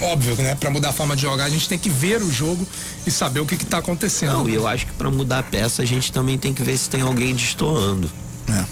[0.00, 0.54] Óbvio, né?
[0.54, 2.66] Pra mudar a forma de jogar, a gente tem que ver o jogo
[3.06, 4.32] e saber o que, que tá acontecendo.
[4.32, 6.76] Não, e eu acho que pra mudar a peça a gente também tem que ver
[6.78, 8.10] se tem alguém destoando.
[8.48, 8.64] É.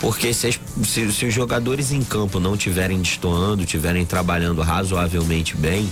[0.00, 5.56] Porque se, as, se, se os jogadores em campo não tiverem destoando, tiverem trabalhando razoavelmente
[5.56, 5.90] bem,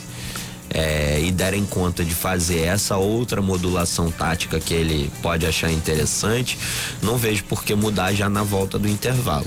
[0.70, 6.58] é, e derem conta de fazer essa outra modulação tática que ele pode achar interessante,
[7.02, 9.46] não vejo por que mudar já na volta do intervalo.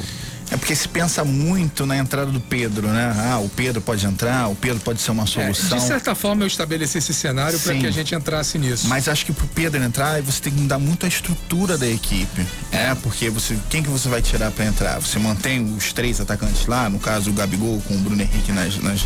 [0.51, 3.15] É porque se pensa muito na entrada do Pedro, né?
[3.17, 5.77] Ah, o Pedro pode entrar, o Pedro pode ser uma solução.
[5.77, 8.87] É, de certa forma eu estabeleci esse cenário para que a gente entrasse nisso.
[8.89, 12.45] Mas acho que pro Pedro entrar, você tem que mudar muito a estrutura da equipe.
[12.69, 13.57] É, porque você.
[13.69, 14.99] Quem que você vai tirar para entrar?
[14.99, 18.77] Você mantém os três atacantes lá, no caso o Gabigol com o Bruno Henrique nas,
[18.77, 19.05] nas,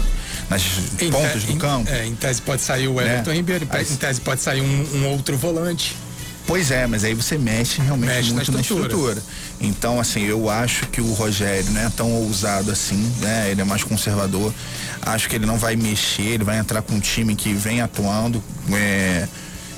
[0.49, 0.63] nas
[1.11, 1.89] pontas te, do em, campo.
[1.91, 3.35] É, em tese pode sair o Everton né?
[3.35, 5.95] Ribeiro, em tese pode sair um, um outro volante.
[6.47, 9.15] Pois é, mas aí você mexe realmente mexe muito na estrutura.
[9.15, 9.23] na estrutura.
[9.59, 13.49] Então, assim, eu acho que o Rogério não é tão ousado assim, né?
[13.49, 14.53] Ele é mais conservador.
[15.01, 18.43] Acho que ele não vai mexer, ele vai entrar com um time que vem atuando.
[18.71, 19.27] É...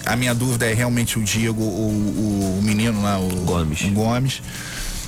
[0.06, 3.82] A minha dúvida é realmente o Diego, o, o menino lá, o Gomes.
[3.82, 4.42] O Gomes.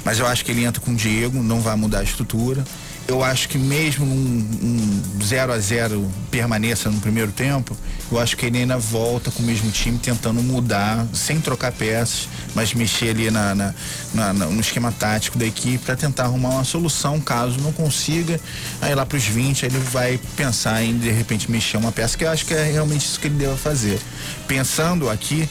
[0.04, 2.64] Mas eu acho que ele entra com o Diego, não vai mudar a estrutura
[3.10, 7.76] eu acho que mesmo um 0 a 0 permaneça no primeiro tempo,
[8.12, 12.30] eu acho que ele ainda volta com o mesmo time tentando mudar, sem trocar peças,
[12.54, 13.74] mas mexer ali na, na,
[14.14, 18.40] na, no esquema tático da equipe para tentar arrumar uma solução, caso não consiga,
[18.80, 22.24] aí lá para os 20 ele vai pensar em de repente mexer uma peça, que
[22.24, 24.00] eu acho que é realmente isso que ele deve fazer.
[24.48, 25.50] Pensando aqui,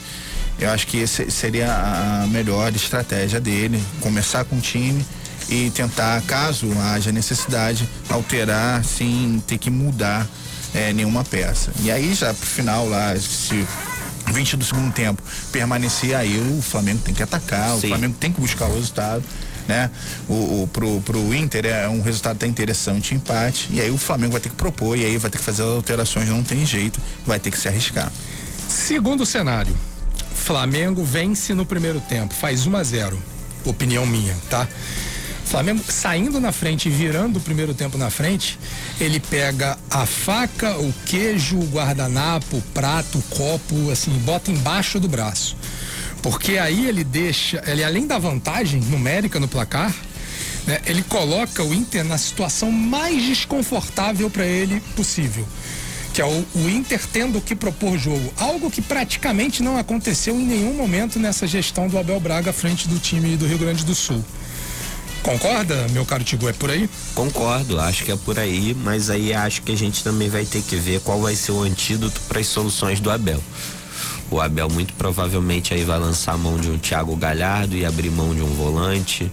[0.60, 5.04] eu acho que seria a melhor estratégia dele, começar com o time
[5.48, 10.26] e tentar, caso haja necessidade, alterar sem ter que mudar
[10.74, 11.72] é, nenhuma peça.
[11.80, 13.66] E aí já pro final lá, se
[14.32, 17.76] 20 do segundo tempo permanecer aí, o Flamengo tem que atacar, Sim.
[17.76, 19.24] o Flamengo tem que buscar o resultado.
[19.66, 19.90] Né?
[20.26, 24.32] O, o, pro, pro Inter é um resultado até interessante, empate, e aí o Flamengo
[24.32, 26.98] vai ter que propor, e aí vai ter que fazer as alterações, não tem jeito,
[27.26, 28.10] vai ter que se arriscar.
[28.66, 29.76] Segundo cenário,
[30.34, 33.22] Flamengo vence no primeiro tempo, faz 1 a 0
[33.66, 34.66] opinião minha, tá?
[35.48, 38.58] Flamengo saindo na frente e virando o primeiro tempo na frente,
[39.00, 45.00] ele pega a faca, o queijo, o guardanapo, o prato, o copo, assim, bota embaixo
[45.00, 45.56] do braço.
[46.22, 49.94] Porque aí ele deixa, ele além da vantagem numérica no placar,
[50.66, 55.46] né, ele coloca o Inter na situação mais desconfortável para ele possível
[56.12, 58.32] que é o, o, Inter tendo que propor jogo.
[58.38, 62.88] Algo que praticamente não aconteceu em nenhum momento nessa gestão do Abel Braga à frente
[62.88, 64.24] do time do Rio Grande do Sul.
[65.28, 66.48] Concorda, meu caro Tigo?
[66.48, 66.88] É por aí?
[67.14, 70.62] Concordo, acho que é por aí, mas aí acho que a gente também vai ter
[70.62, 73.38] que ver qual vai ser o antídoto para as soluções do Abel.
[74.30, 78.08] O Abel muito provavelmente aí vai lançar a mão de um Thiago Galhardo e abrir
[78.10, 79.30] mão de um volante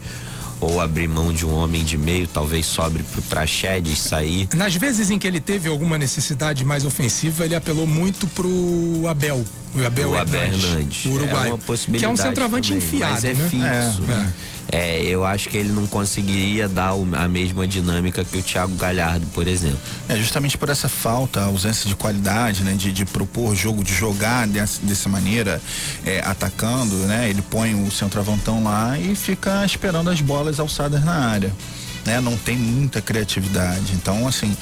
[0.60, 4.50] ou abrir mão de um homem de meio, talvez sobre pro Praxedes sair.
[4.54, 9.46] Nas vezes em que ele teve alguma necessidade mais ofensiva, ele apelou muito pro Abel.
[9.74, 11.06] O Abel, o Abel Hernandes, Hernandes.
[11.06, 11.52] o Uruguai.
[11.52, 13.50] É que é um centroavante também, enfiado, é né?
[13.50, 14.04] fixo.
[14.10, 14.55] É, é.
[14.72, 19.26] É, eu acho que ele não conseguiria dar a mesma dinâmica que o Thiago Galhardo,
[19.28, 19.80] por exemplo.
[20.10, 22.74] É justamente por essa falta, ausência de qualidade, né?
[22.74, 25.62] De, de propor jogo, de jogar dessa, dessa maneira,
[26.06, 27.30] é, atacando, né?
[27.30, 31.54] Ele põe o centroavantão lá e fica esperando as bolas alçadas na área,
[32.06, 32.20] né?
[32.20, 33.94] Não tem muita criatividade.
[33.94, 34.56] Então, assim,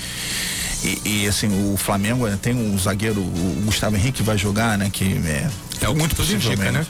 [0.83, 4.89] e, e, assim, o Flamengo tem um zagueiro, o Gustavo Henrique vai jogar, né?
[4.91, 5.49] Que é,
[5.81, 6.85] é muito possivelmente, né?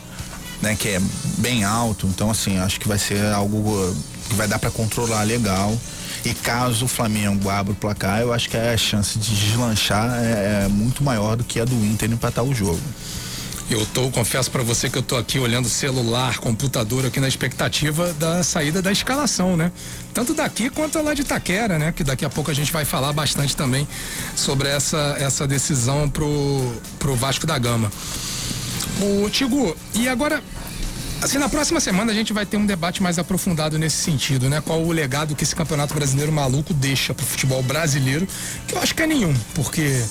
[0.64, 1.02] Né, que é
[1.38, 2.08] bem alto.
[2.08, 3.96] Então, assim, acho que vai ser algo
[4.30, 5.78] que vai dar para controlar legal.
[6.26, 10.64] E caso o Flamengo abra o placar, eu acho que a chance de deslanchar é,
[10.64, 12.80] é muito maior do que a do Inter empatar o jogo.
[13.70, 18.14] Eu tô, confesso para você que eu tô aqui olhando celular, computador aqui na expectativa
[18.14, 19.72] da saída da escalação, né?
[20.14, 21.92] Tanto daqui quanto lá de Itaquera, né?
[21.92, 23.88] Que daqui a pouco a gente vai falar bastante também
[24.36, 27.92] sobre essa, essa decisão pro, pro Vasco da Gama.
[29.02, 30.42] O Tigo, e agora
[31.24, 34.60] Assim, na próxima semana a gente vai ter um debate mais aprofundado nesse sentido, né?
[34.60, 38.28] Qual o legado que esse campeonato brasileiro maluco deixa pro futebol brasileiro,
[38.68, 40.04] que eu acho que é nenhum, porque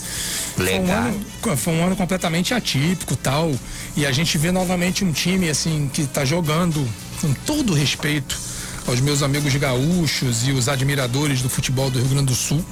[0.57, 3.53] foi um, ano, foi um ano completamente atípico tal.
[3.95, 6.83] E a gente vê novamente um time assim que tá jogando
[7.21, 8.41] com todo respeito
[8.87, 12.65] aos meus amigos gaúchos e os admiradores do futebol do Rio Grande do Sul.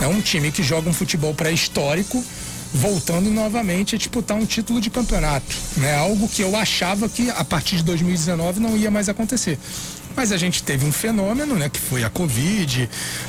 [0.00, 2.20] É um time que joga um futebol pré-histórico
[2.72, 5.96] voltando novamente a disputar um título de campeonato, né?
[5.96, 9.58] Algo que eu achava que a partir de 2019 não ia mais acontecer.
[10.16, 12.88] Mas a gente teve um fenômeno, né, que foi a Covid,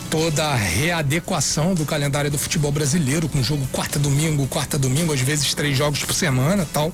[0.10, 5.20] toda a readequação do calendário do futebol brasileiro, com jogo quarta domingo, quarta domingo, às
[5.20, 6.94] vezes três jogos por semana, tal.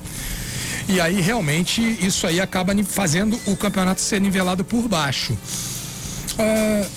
[0.90, 5.34] E aí realmente isso aí acaba fazendo o campeonato ser nivelado por baixo.
[5.34, 6.90] Uh,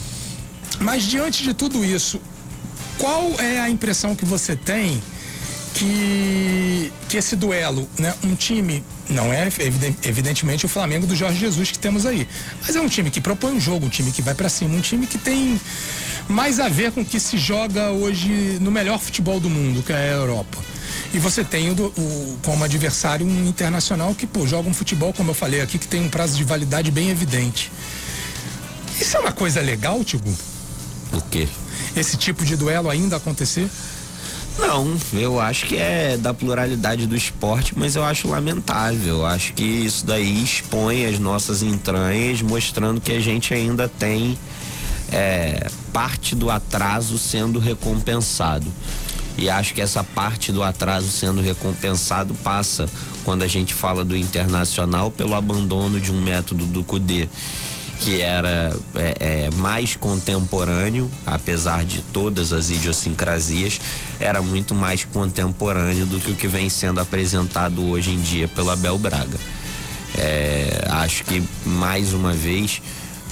[0.81, 2.19] mas diante de tudo isso,
[2.99, 5.03] qual é a impressão que você tem
[5.77, 9.47] que, que esse duelo, né, um time Não é
[10.03, 12.27] evidentemente o Flamengo do Jorge Jesus que temos aí.
[12.63, 14.81] Mas é um time que propõe um jogo, um time que vai para cima, um
[14.81, 15.61] time que tem
[16.29, 19.93] mais a ver com o que se joga hoje no melhor futebol do mundo, que
[19.93, 20.59] é a Europa.
[21.13, 25.31] E você tem o, o, como adversário um internacional que pô, joga um futebol, como
[25.31, 27.71] eu falei aqui, que tem um prazo de validade bem evidente.
[28.99, 30.35] Isso é uma coisa legal, Tigo?
[31.13, 31.47] O quê?
[31.95, 33.69] Esse tipo de duelo ainda acontecer?
[34.59, 39.19] Não, eu acho que é da pluralidade do esporte, mas eu acho lamentável.
[39.19, 44.39] Eu acho que isso daí expõe as nossas entranhas, mostrando que a gente ainda tem
[45.13, 48.67] é, parte do atraso sendo recompensado.
[49.39, 52.89] E acho que essa parte do atraso sendo recompensado passa,
[53.23, 57.29] quando a gente fala do internacional, pelo abandono de um método do CUDE
[58.01, 59.17] que era é,
[59.47, 63.81] é, mais contemporâneo, apesar de todas as idiosincrasias,
[64.21, 68.71] era muito mais contemporâneo do que o que vem sendo apresentado hoje em dia pelo
[68.71, 69.39] Abel Braga.
[70.17, 72.81] É, acho que mais uma vez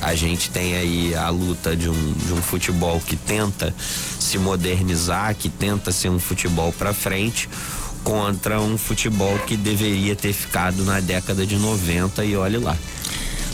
[0.03, 3.75] a gente tem aí a luta de um, de um futebol que tenta
[4.19, 7.49] se modernizar, que tenta ser um futebol para frente,
[8.03, 12.77] contra um futebol que deveria ter ficado na década de 90 e olhe lá.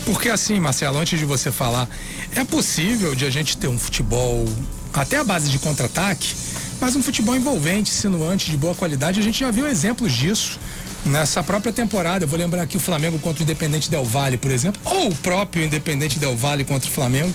[0.05, 1.87] Porque assim, Marcelo, antes de você falar,
[2.35, 4.45] é possível de a gente ter um futebol
[4.93, 6.35] até a base de contra-ataque,
[6.79, 9.19] mas um futebol envolvente, sinuante, de boa qualidade.
[9.19, 10.59] A gente já viu exemplos disso
[11.05, 12.25] nessa própria temporada.
[12.25, 15.15] Eu vou lembrar aqui o Flamengo contra o Independente Del Valle, por exemplo, ou o
[15.15, 17.33] próprio Independente Del Valle contra o Flamengo.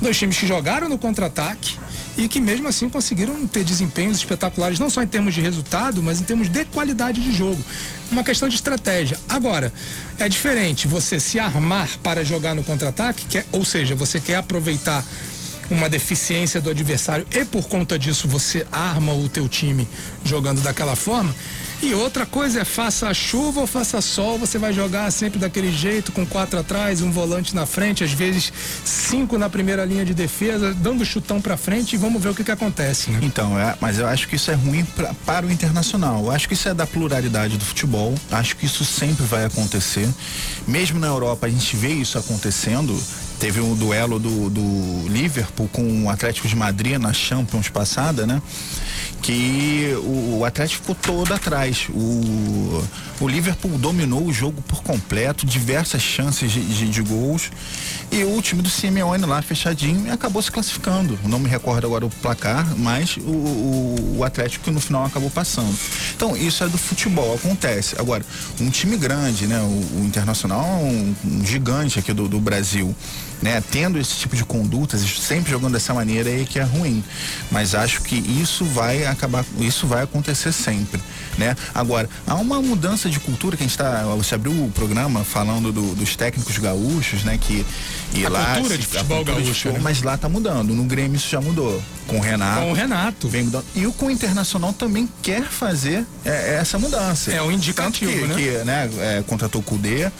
[0.00, 1.76] Dois times que jogaram no contra-ataque
[2.16, 6.20] e que mesmo assim conseguiram ter desempenhos espetaculares, não só em termos de resultado, mas
[6.20, 7.62] em termos de qualidade de jogo.
[8.10, 9.18] Uma questão de estratégia.
[9.28, 9.72] Agora,
[10.18, 15.04] é diferente você se armar para jogar no contra-ataque, é, ou seja, você quer aproveitar
[15.70, 19.88] uma deficiência do adversário e por conta disso você arma o teu time
[20.22, 21.34] jogando daquela forma
[21.82, 26.12] e outra coisa é faça chuva ou faça sol, você vai jogar sempre daquele jeito,
[26.12, 28.52] com quatro atrás, um volante na frente, às vezes
[28.84, 32.44] cinco na primeira linha de defesa, dando chutão para frente e vamos ver o que,
[32.44, 33.10] que acontece.
[33.10, 33.20] Né?
[33.22, 36.24] Então, é, mas eu acho que isso é ruim pra, para o internacional.
[36.24, 38.14] Eu acho que isso é da pluralidade do futebol.
[38.30, 40.08] Acho que isso sempre vai acontecer.
[40.66, 42.98] Mesmo na Europa a gente vê isso acontecendo.
[43.38, 48.40] Teve um duelo do, do Liverpool com o Atlético de Madrid na Champions passada, né?
[49.24, 51.88] Que o, o Atlético ficou todo atrás.
[51.88, 52.84] O,
[53.22, 57.50] o Liverpool dominou o jogo por completo, diversas chances de, de, de gols.
[58.12, 61.18] E o time do Simeone lá fechadinho acabou se classificando.
[61.24, 65.74] Não me recordo agora o placar, mas o, o, o Atlético no final acabou passando.
[66.14, 67.96] Então, isso é do futebol, acontece.
[67.98, 68.22] Agora,
[68.60, 69.58] um time grande, né?
[69.58, 72.94] O, o Internacional é um, um gigante aqui do, do Brasil
[73.44, 77.04] né, tendo esse tipo de condutas, sempre jogando dessa maneira aí que é ruim.
[77.50, 80.98] Mas acho que isso vai acabar, isso vai acontecer sempre,
[81.36, 81.54] né?
[81.74, 85.70] Agora, há uma mudança de cultura que a gente está, você abriu o programa falando
[85.70, 87.66] do, dos técnicos gaúchos, né, que
[88.14, 89.84] e a lá cultura de futebol cultura gaúcho, de futebol, né?
[89.84, 90.72] mas lá tá mudando.
[90.72, 91.82] No Grêmio isso já mudou.
[92.06, 92.60] Com o Renato.
[92.62, 93.28] Com o Renato.
[93.28, 93.64] Vem mudando.
[93.74, 97.30] E o com o Internacional também quer fazer é, essa mudança.
[97.30, 98.34] É um indicativo, que, né?
[98.34, 100.10] Que, né, é, contratou o Cudê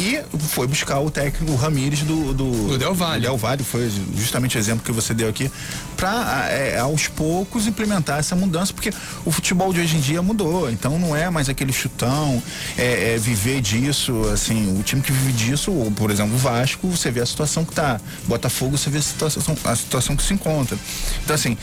[0.00, 3.20] e foi buscar o técnico Ramires do, do, do Del Valle.
[3.20, 5.50] Del Valle, foi justamente o exemplo que você deu aqui,
[5.94, 8.90] para é, aos poucos implementar essa mudança, porque
[9.26, 12.42] o futebol de hoje em dia mudou, então não é mais aquele chutão,
[12.78, 16.88] é, é viver disso, assim, o time que vive disso, ou, por exemplo, o Vasco,
[16.88, 20.32] você vê a situação que tá, Botafogo, você vê a situação, a situação que se
[20.32, 20.78] encontra.
[21.22, 21.58] Então, assim,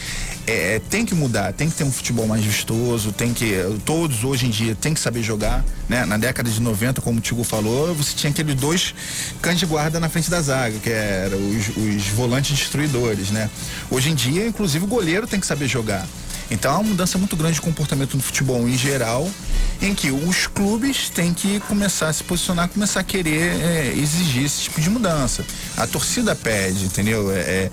[0.48, 3.54] é, tem que mudar, tem que ter um futebol mais vistoso, tem que,
[3.86, 6.06] todos hoje em dia tem que saber jogar, né?
[6.06, 8.95] Na década de 90, como o Tigo falou, você tinha aqueles dois
[9.41, 13.50] cães de guarda na frente da zaga, que eram os, os volantes destruidores, né?
[13.91, 16.08] Hoje em dia, inclusive, o goleiro tem que saber jogar.
[16.50, 19.30] Então há uma mudança muito grande de comportamento no futebol em geral,
[19.82, 24.45] em que os clubes têm que começar a se posicionar, começar a querer é, exigir
[24.45, 25.45] esse tipo de mudança.
[25.76, 27.32] A torcida pede, entendeu?
[27.32, 27.72] É, é,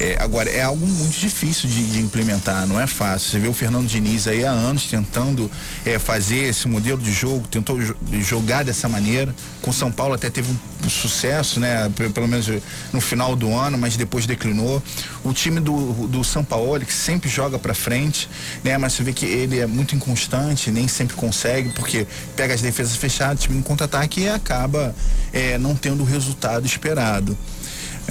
[0.00, 3.30] é agora, é algo muito difícil de, de, implementar, não é fácil.
[3.30, 5.50] Você vê o Fernando Diniz aí há anos tentando
[5.84, 7.78] é, fazer esse modelo de jogo, tentou
[8.20, 9.34] jogar dessa maneira.
[9.62, 11.90] Com São Paulo até teve um, um sucesso, né?
[12.14, 12.46] Pelo menos
[12.92, 14.82] no final do ano, mas depois declinou.
[15.24, 18.28] O time do, do São Paulo, que sempre joga para frente, frente,
[18.64, 18.76] né?
[18.76, 22.06] Mas você vê que ele é muito inconstante, nem sempre consegue, porque
[22.36, 24.94] pega as defesas fechadas, time em contra-ataque e acaba
[25.32, 27.36] é, não tendo o resultado esperado.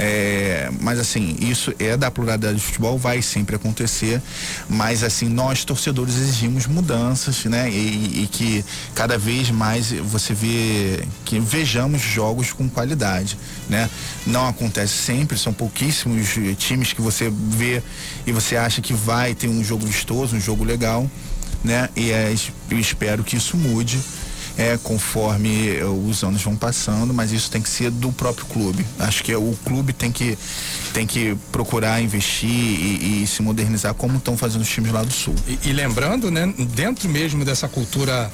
[0.02, 4.22] É, mas assim, isso é da pluralidade do futebol, vai sempre acontecer,
[4.70, 7.70] mas assim, nós torcedores exigimos mudanças, né?
[7.70, 8.64] E, e, que
[8.96, 13.38] cada vez mais você vê que vejamos jogos com qualidade,
[13.68, 13.90] né?
[14.26, 17.84] Não acontece sempre, são pouquíssimos times que você vê
[18.26, 21.12] e você acha que vai ter um jogo vistoso, um jogo legal,
[21.62, 21.90] né?
[21.94, 22.34] E é,
[22.72, 24.00] eu espero que isso mude
[24.60, 28.86] é, conforme é, os anos vão passando, mas isso tem que ser do próprio clube.
[29.00, 30.38] Acho que o clube tem que,
[30.94, 35.14] tem que procurar investir e, e se modernizar como estão fazendo os times lá do
[35.14, 35.34] sul.
[35.48, 38.30] E, e lembrando, né, dentro mesmo dessa cultura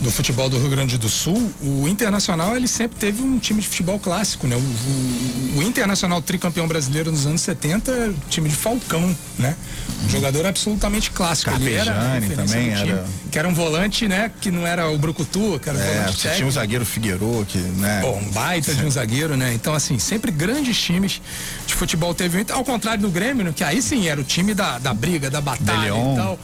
[0.00, 3.68] do futebol do Rio Grande do Sul, o Internacional ele sempre teve um time de
[3.68, 4.56] futebol clássico, né?
[4.56, 9.56] O, o, o Internacional tricampeão brasileiro nos anos 70, time de Falcão, né?
[10.04, 11.50] Um jogador absolutamente clássico.
[11.50, 11.76] Carpejani
[12.22, 13.04] ele era também time, era.
[13.30, 14.30] Que era um volante, né?
[14.40, 16.50] Que não era o Brucutu, que era um É, volante você tinha técnico.
[16.52, 18.00] zagueiro Figueiredo, que, né?
[18.00, 19.52] Pô, um baita de um zagueiro, né?
[19.54, 21.20] Então, assim, sempre grandes times
[21.66, 22.46] de futebol teve.
[22.50, 23.52] Ao contrário do Grêmio, né?
[23.54, 26.38] que aí sim era o time da, da briga, da batalha e tal.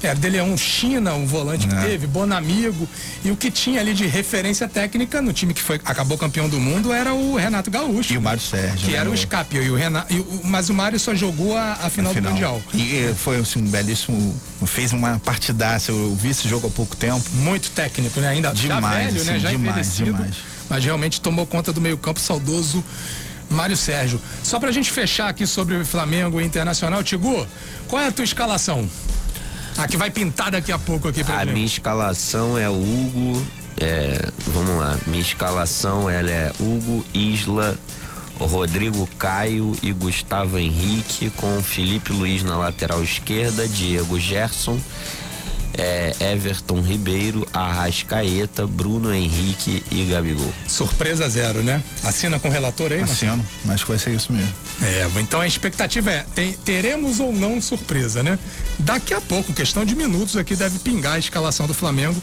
[0.00, 1.80] Era De Leon China, um volante que É.
[1.80, 2.88] teve, Bonamigo.
[3.24, 6.60] E o que tinha ali de referência técnica no time que foi, acabou campeão do
[6.60, 8.12] mundo era o Renato Gaúcho.
[8.12, 8.86] E o Mário Sérgio.
[8.86, 9.56] Que né, era o Scapi.
[9.56, 12.30] E o Renato, e o- mas o Mário só jogou a, a final, final.
[12.30, 12.62] do Mundial.
[12.74, 14.38] E foi assim, um belíssimo.
[14.66, 15.90] Fez uma partidaça.
[15.90, 17.22] Eu vi esse jogo há pouco tempo.
[17.34, 18.28] Muito técnico, né?
[18.28, 19.32] Ainda Demais, velho, né?
[19.32, 20.34] assim, Já demais, demais.
[20.70, 22.84] Mas realmente tomou conta do meio-campo saudoso
[23.50, 24.20] Mário Sérgio.
[24.42, 27.46] Só pra gente fechar aqui sobre o Flamengo e Internacional, Tigu,
[27.88, 28.88] qual é a tua escalação?
[29.78, 31.54] A que vai pintar daqui a pouco aqui pra A gente.
[31.54, 33.40] minha escalação é Hugo.
[33.80, 34.98] é, vamos lá.
[35.06, 37.78] Minha escalação ela é Hugo, Isla,
[38.40, 44.78] Rodrigo Caio e Gustavo Henrique, com Felipe Luiz na lateral esquerda, Diego Gerson,
[45.76, 50.52] é, Everton Ribeiro, Arrascaeta, Bruno Henrique e Gabigol.
[50.66, 51.82] Surpresa zero, né?
[52.02, 53.32] Assina com o relator aí, Marcelo?
[53.32, 53.72] Assino.
[53.74, 54.52] Acho que vai ser isso mesmo.
[54.82, 58.38] É, então a expectativa é, tem- teremos ou não surpresa, né?
[58.78, 62.20] Daqui a pouco, questão de minutos aqui, deve pingar a escalação do Flamengo.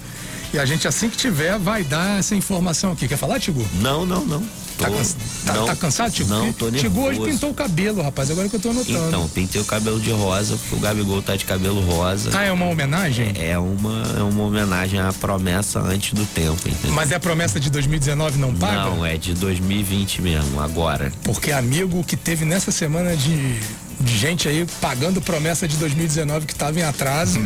[0.54, 3.08] E a gente, assim que tiver, vai dar essa informação aqui.
[3.08, 3.66] Quer falar, Tigu?
[3.82, 4.44] Não, não, não.
[4.78, 5.16] Tá, Tô- cansa-
[5.46, 6.30] tá- não, tá cansado, Tigu?
[6.30, 7.32] Não, tô Tigu hoje nervoso.
[7.32, 9.08] pintou o cabelo, rapaz, agora que eu tô notando.
[9.08, 12.32] Então, pintei o cabelo de rosa, porque o Gabigol tá de cabelo rosa.
[12.34, 13.32] Ah, é uma homenagem?
[13.38, 16.92] É uma, é uma homenagem à promessa antes do tempo, entendeu?
[16.92, 18.90] Mas é a promessa de 2019 não paga?
[18.90, 21.12] Não, é de 2020 mesmo, agora.
[21.24, 23.58] Porque amigo que teve nessa semana de,
[24.02, 27.40] de gente aí pagando promessa de 2019 que estava em atraso.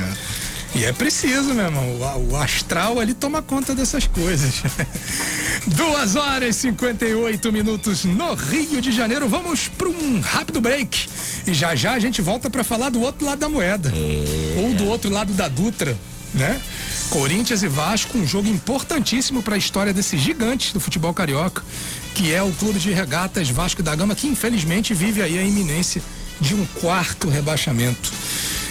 [0.75, 1.99] E é preciso, meu irmão.
[2.29, 4.61] O, astral ali toma conta dessas coisas.
[5.67, 9.27] Duas horas e 58 minutos no Rio de Janeiro.
[9.27, 11.09] Vamos para um rápido break.
[11.47, 13.91] E já já a gente volta para falar do outro lado da moeda.
[14.57, 15.97] Ou do outro lado da Dutra,
[16.33, 16.61] né?
[17.09, 21.63] Corinthians e Vasco, um jogo importantíssimo para a história desses gigantes do futebol carioca,
[22.13, 26.01] que é o Clube de Regatas Vasco da Gama, que infelizmente vive aí a iminência
[26.39, 28.11] de um quarto rebaixamento.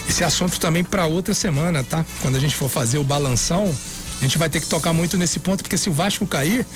[0.09, 2.04] Esse assunto também para outra semana, tá?
[2.22, 3.74] Quando a gente for fazer o balanção,
[4.20, 6.66] a gente vai ter que tocar muito nesse ponto, porque se o Vasco cair,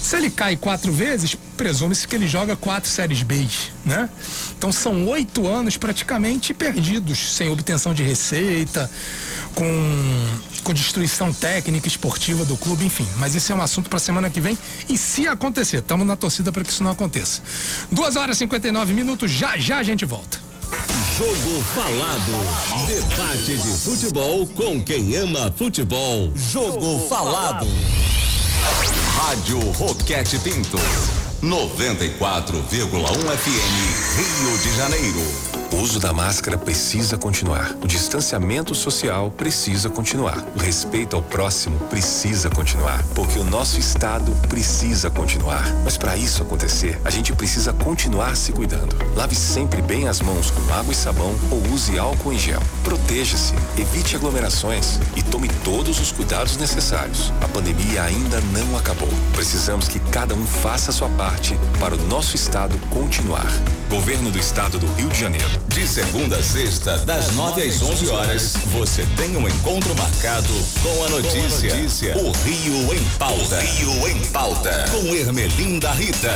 [0.00, 3.46] se ele cai quatro vezes, presume-se que ele joga quatro séries B,
[3.84, 4.08] né?
[4.56, 8.90] Então são oito anos praticamente perdidos, sem obtenção de receita,
[9.54, 9.66] com,
[10.64, 13.06] com destruição técnica, esportiva do clube, enfim.
[13.18, 14.56] Mas isso é um assunto para semana que vem.
[14.88, 17.42] E se acontecer, estamos na torcida para que isso não aconteça.
[17.92, 20.38] Duas horas e 59 minutos, já já a gente volta.
[21.16, 22.86] Jogo Falado.
[22.86, 26.30] Debate de futebol com quem ama futebol.
[26.36, 27.66] Jogo Falado.
[29.14, 30.76] Rádio Roquete Pinto.
[31.42, 33.76] 94,1 FM,
[34.18, 35.55] Rio de Janeiro.
[35.72, 37.72] O uso da máscara precisa continuar.
[37.82, 40.44] O distanciamento social precisa continuar.
[40.54, 43.02] O respeito ao próximo precisa continuar.
[43.14, 45.64] Porque o nosso Estado precisa continuar.
[45.84, 48.96] Mas para isso acontecer, a gente precisa continuar se cuidando.
[49.16, 52.62] Lave sempre bem as mãos com água e sabão ou use álcool em gel.
[52.84, 57.32] Proteja-se, evite aglomerações e tome todos os cuidados necessários.
[57.40, 59.08] A pandemia ainda não acabou.
[59.32, 63.46] Precisamos que cada um faça a sua parte para o nosso Estado continuar.
[63.90, 65.55] Governo do Estado do Rio de Janeiro.
[65.68, 70.48] De segunda a sexta, das 9 às 11 horas, você tem um encontro marcado
[70.82, 72.16] com a notícia.
[72.16, 73.60] O Rio em Pauta.
[73.60, 74.84] Rio em Pauta.
[74.90, 76.32] Com Ermelinda Rita.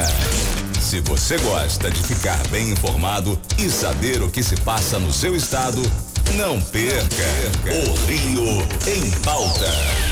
[0.81, 5.37] Se você gosta de ficar bem informado e saber o que se passa no seu
[5.37, 5.81] estado,
[6.37, 7.25] não perca.
[7.67, 9.71] O Rio em Pauta.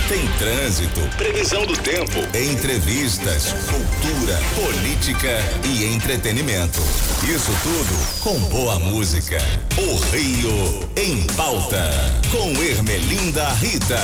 [0.08, 6.80] Tem trânsito, previsão do tempo, entrevistas, cultura, política e entretenimento.
[7.22, 9.38] Isso tudo com boa música.
[9.76, 11.90] O Rio em Pauta.
[12.30, 13.98] Com Ermelinda Rita.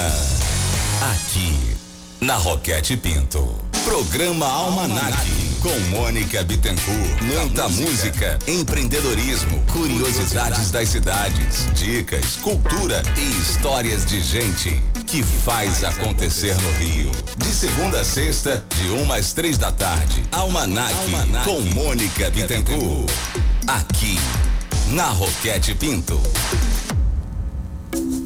[1.13, 1.77] Aqui,
[2.21, 3.64] na Roquete Pinto.
[3.85, 5.15] Programa Almanac.
[5.61, 7.23] Com Mônica Bittencourt.
[7.23, 16.57] Muita música, empreendedorismo, curiosidades das cidades, dicas, cultura e histórias de gente que faz acontecer
[16.63, 17.11] no Rio.
[17.37, 20.23] De segunda a sexta, de uma às três da tarde.
[20.33, 20.95] Almanac,
[21.45, 23.11] com Mônica Bittencourt.
[23.67, 24.19] Aqui,
[24.89, 26.21] na Roquete Pinto.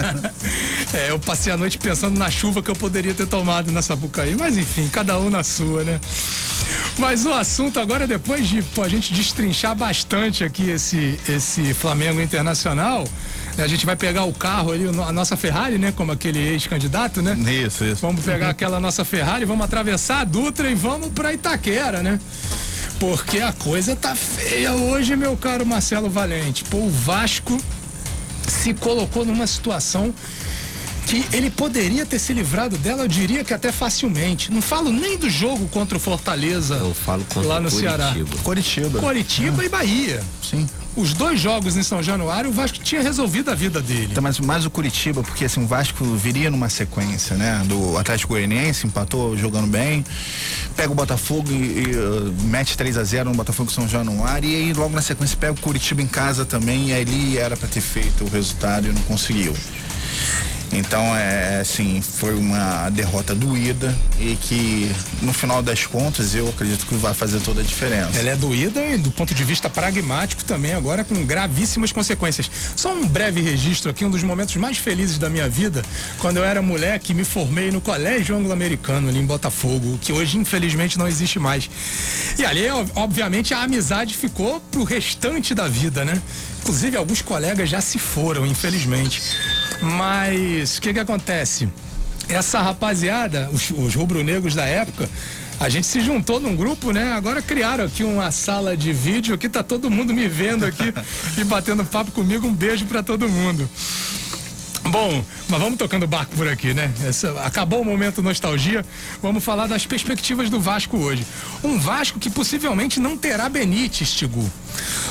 [0.95, 4.36] é, eu passei a noite pensando na chuva que eu poderia ter tomado na Sapucaí.
[4.36, 6.01] Mas enfim, cada um na sua, né?
[6.97, 12.19] Mas o assunto agora, depois de pô, a gente destrinchar bastante aqui esse, esse Flamengo
[12.19, 13.05] Internacional,
[13.58, 15.91] a gente vai pegar o carro ali, a nossa Ferrari, né?
[15.91, 17.36] Como aquele ex-candidato, né?
[17.66, 18.02] Isso, isso.
[18.02, 22.20] Vamos pegar aquela nossa Ferrari, vamos atravessar a Dutra e vamos pra Itaquera, né?
[22.99, 26.64] Porque a coisa tá feia hoje, meu caro Marcelo Valente.
[26.66, 27.60] Pô, o Vasco
[28.47, 30.14] se colocou numa situação
[31.08, 34.52] que ele poderia ter se livrado dela, eu diria que até facilmente.
[34.52, 36.76] Não falo nem do jogo contra o Fortaleza.
[36.76, 37.97] Eu falo contra lá no Curitiba.
[37.97, 38.16] Ceará.
[38.43, 38.99] Curitiba.
[38.99, 40.24] Curitiba e Bahia.
[40.41, 40.70] Sim.
[40.95, 44.09] Os dois jogos em São Januário, o Vasco tinha resolvido a vida dele.
[44.11, 47.63] Então, mas mais o Curitiba, porque assim, o Vasco viria numa sequência, né?
[47.65, 50.03] Do Atlético Goianiense, empatou jogando bem,
[50.75, 54.55] pega o Botafogo e, e uh, mete 3 a 0 no Botafogo São Januário, e
[54.55, 57.81] aí logo na sequência pega o Curitiba em casa também, e ali era para ter
[57.81, 59.53] feito o resultado e não conseguiu.
[60.74, 64.91] Então, é assim, foi uma derrota doída e que,
[65.22, 68.17] no final das contas, eu acredito que vai fazer toda a diferença.
[68.17, 72.49] Ela é doída e, do ponto de vista pragmático também, agora com gravíssimas consequências.
[72.76, 75.82] Só um breve registro aqui, um dos momentos mais felizes da minha vida,
[76.19, 80.97] quando eu era moleque, me formei no Colégio Anglo-Americano, ali em Botafogo, que hoje, infelizmente,
[80.97, 81.69] não existe mais.
[82.38, 86.22] E ali, obviamente, a amizade ficou pro restante da vida, né?
[86.61, 89.22] Inclusive, alguns colegas já se foram, infelizmente.
[89.82, 91.67] Mas o que que acontece?
[92.29, 95.09] Essa rapaziada, os, os rubro-negros da época,
[95.59, 97.13] a gente se juntou num grupo, né?
[97.13, 100.93] Agora criaram aqui uma sala de vídeo, aqui tá todo mundo me vendo aqui
[101.38, 102.47] e batendo papo comigo.
[102.47, 103.69] Um beijo para todo mundo.
[104.84, 106.91] Bom, mas vamos tocando barco por aqui, né?
[107.05, 108.84] Essa, acabou o momento nostalgia.
[109.21, 111.25] Vamos falar das perspectivas do Vasco hoje.
[111.63, 114.49] Um Vasco que possivelmente não terá Benítez, Tigu.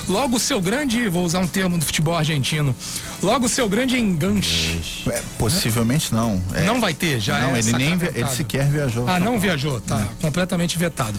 [0.08, 2.74] Logo o seu grande, vou usar um termo do futebol argentino,
[3.22, 4.80] logo o seu grande enganche.
[5.08, 6.42] É, possivelmente não.
[6.52, 9.08] É, não vai ter, já não, é ele nem ele sequer viajou.
[9.08, 11.18] Ah, não viajou, tá completamente vetado.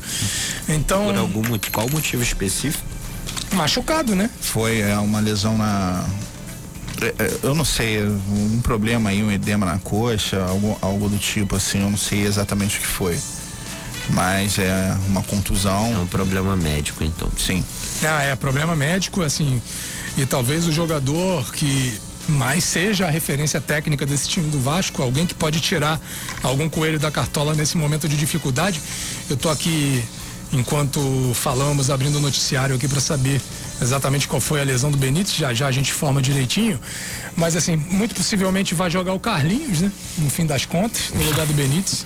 [0.67, 1.05] Então.
[1.05, 2.83] Por algum motivo, qual motivo específico?
[3.53, 4.29] Machucado, né?
[4.41, 6.05] Foi é, uma lesão na
[7.43, 11.81] eu não sei, um problema aí, um edema na coxa, algo, algo do tipo assim,
[11.81, 13.17] eu não sei exatamente o que foi.
[14.09, 15.93] Mas é uma contusão.
[15.93, 17.29] É um problema médico, então.
[17.37, 17.63] Sim.
[18.03, 19.61] Ah, é problema médico, assim.
[20.17, 25.25] E talvez o jogador que mais seja a referência técnica desse time do Vasco, alguém
[25.25, 25.99] que pode tirar
[26.43, 28.81] algum coelho da cartola nesse momento de dificuldade.
[29.29, 30.03] Eu tô aqui
[30.53, 33.41] enquanto falamos, abrindo o noticiário aqui para saber
[33.81, 36.79] exatamente qual foi a lesão do Benítez, já já a gente forma direitinho.
[37.35, 39.91] Mas assim, muito possivelmente vai jogar o Carlinhos, né?
[40.17, 42.05] No fim das contas, no lugar do Benítez.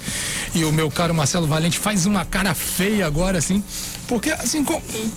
[0.54, 3.64] E o meu caro Marcelo Valente faz uma cara feia agora, assim.
[4.08, 4.64] Porque, assim,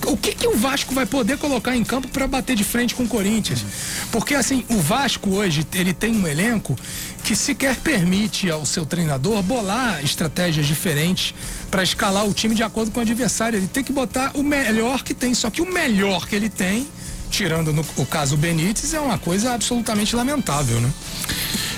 [0.06, 3.02] o que, que o Vasco vai poder colocar em campo para bater de frente com
[3.02, 3.64] o Corinthians?
[4.10, 6.76] Porque, assim, o Vasco hoje, ele tem um elenco
[7.22, 11.34] que sequer permite ao seu treinador bolar estratégias diferentes
[11.70, 13.58] para escalar o time de acordo com o adversário.
[13.58, 15.34] Ele tem que botar o melhor que tem.
[15.34, 16.88] Só que o melhor que ele tem,
[17.30, 20.90] tirando no, o caso Benítez, é uma coisa absolutamente lamentável, né?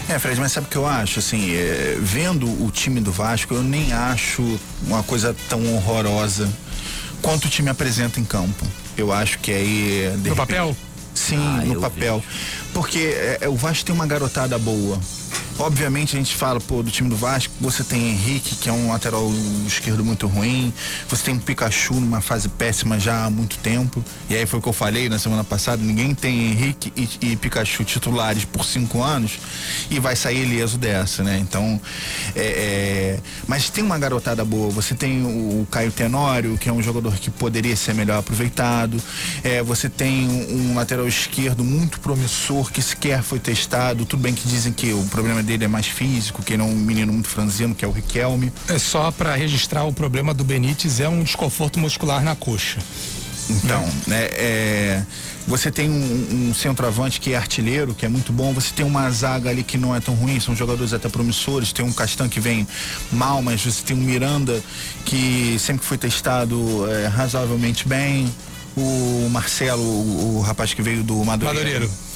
[0.09, 1.21] É, Fred, mas sabe o que eu acho?
[1.21, 6.49] Assim, é, vendo o time do Vasco, eu nem acho uma coisa tão horrorosa
[7.21, 8.67] quanto o time apresenta em campo.
[8.97, 10.11] Eu acho que aí.
[10.17, 10.77] no repente, papel?
[11.15, 12.23] Sim, ah, no papel.
[12.27, 12.71] Vejo.
[12.73, 14.99] Porque é, o Vasco tem uma garotada boa.
[15.61, 18.89] Obviamente a gente fala, pô, do time do Vasco, você tem Henrique, que é um
[18.89, 19.31] lateral
[19.67, 20.73] esquerdo muito ruim,
[21.07, 24.03] você tem um Pikachu numa fase péssima já há muito tempo.
[24.31, 27.37] E aí foi o que eu falei na semana passada, ninguém tem Henrique e, e
[27.37, 29.39] Pikachu titulares por cinco anos
[29.91, 31.39] e vai sair ileso dessa, né?
[31.39, 31.79] Então,
[32.35, 36.73] é, é, mas tem uma garotada boa, você tem o, o Caio Tenório, que é
[36.73, 38.97] um jogador que poderia ser melhor aproveitado.
[39.45, 44.07] É, você tem um, um lateral esquerdo muito promissor que sequer foi testado.
[44.07, 46.77] Tudo bem que dizem que o problema dele é mais físico, que ele é um
[46.77, 48.53] menino muito franzino, que é o Riquelme.
[48.69, 52.79] É só para registrar o problema do Benítez é um desconforto muscular na coxa.
[53.49, 55.03] Então, né, é,
[55.49, 58.53] você tem um, um, centroavante que é artilheiro, que é muito bom.
[58.53, 61.73] Você tem uma zaga ali que não é tão ruim, são jogadores até promissores.
[61.73, 62.65] Tem um Castan que vem
[63.11, 64.63] mal, mas você tem um Miranda
[65.05, 68.33] que sempre foi testado é, razoavelmente bem.
[68.77, 71.59] O Marcelo, o, o rapaz que veio do Madureira.
[71.59, 72.11] Madureiro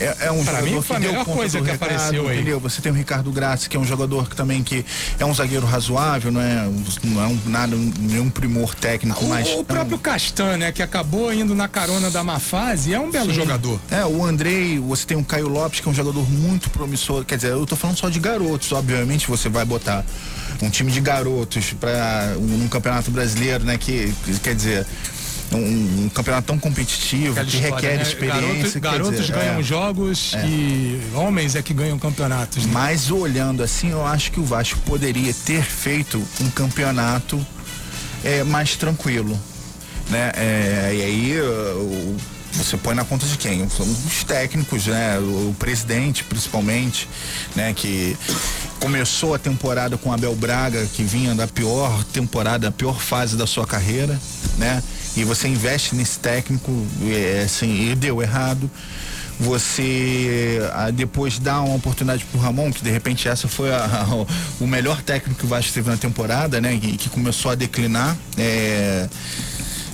[0.00, 2.36] é, é um pra jogador mim foi que a melhor coisa que recado, apareceu aí.
[2.36, 2.60] Entendeu?
[2.60, 4.84] Você tem o Ricardo Graça, que é um jogador que também que
[5.18, 6.68] é um zagueiro razoável, não é,
[7.04, 9.48] não é um, nada, nenhum primor técnico, o, mas.
[9.48, 9.98] O próprio é.
[9.98, 13.34] Castan, né, que acabou indo na carona da má fase, é um belo Sim.
[13.34, 13.80] jogador.
[13.90, 17.24] É, o Andrei, você tem o Caio Lopes, que é um jogador muito promissor.
[17.24, 20.04] Quer dizer, eu tô falando só de garotos, obviamente você vai botar
[20.62, 24.86] um time de garotos para um, um campeonato brasileiro, né, que quer dizer
[25.52, 28.02] um, um campeonato tão competitivo Aquela que história, requer né?
[28.02, 28.80] experiência.
[28.80, 30.46] Garoto, garotos dizer, ganham é, jogos é.
[30.46, 32.66] e homens é que ganham campeonatos.
[32.66, 32.72] Né?
[32.72, 37.44] Mas olhando assim, eu acho que o Vasco poderia ter feito um campeonato
[38.24, 39.38] é, mais tranquilo.
[40.10, 40.32] Né?
[40.36, 42.16] É, e aí o,
[42.52, 43.68] você põe na conta de quem?
[43.68, 45.18] São os técnicos, né?
[45.18, 47.08] O, presidente, principalmente,
[47.54, 47.72] né?
[47.74, 48.16] Que
[48.80, 53.46] começou a temporada com Abel Braga, que vinha da pior temporada, a pior fase da
[53.46, 54.18] sua carreira,
[54.56, 54.82] né?
[55.16, 56.70] E você investe nesse técnico,
[57.02, 58.70] é, assim, e deu errado.
[59.40, 64.26] Você a, depois dá uma oportunidade pro Ramon, que de repente essa foi a, a,
[64.60, 66.76] o melhor técnico que o Vasco teve na temporada, né?
[66.76, 68.16] Que, que começou a declinar.
[68.36, 69.08] É,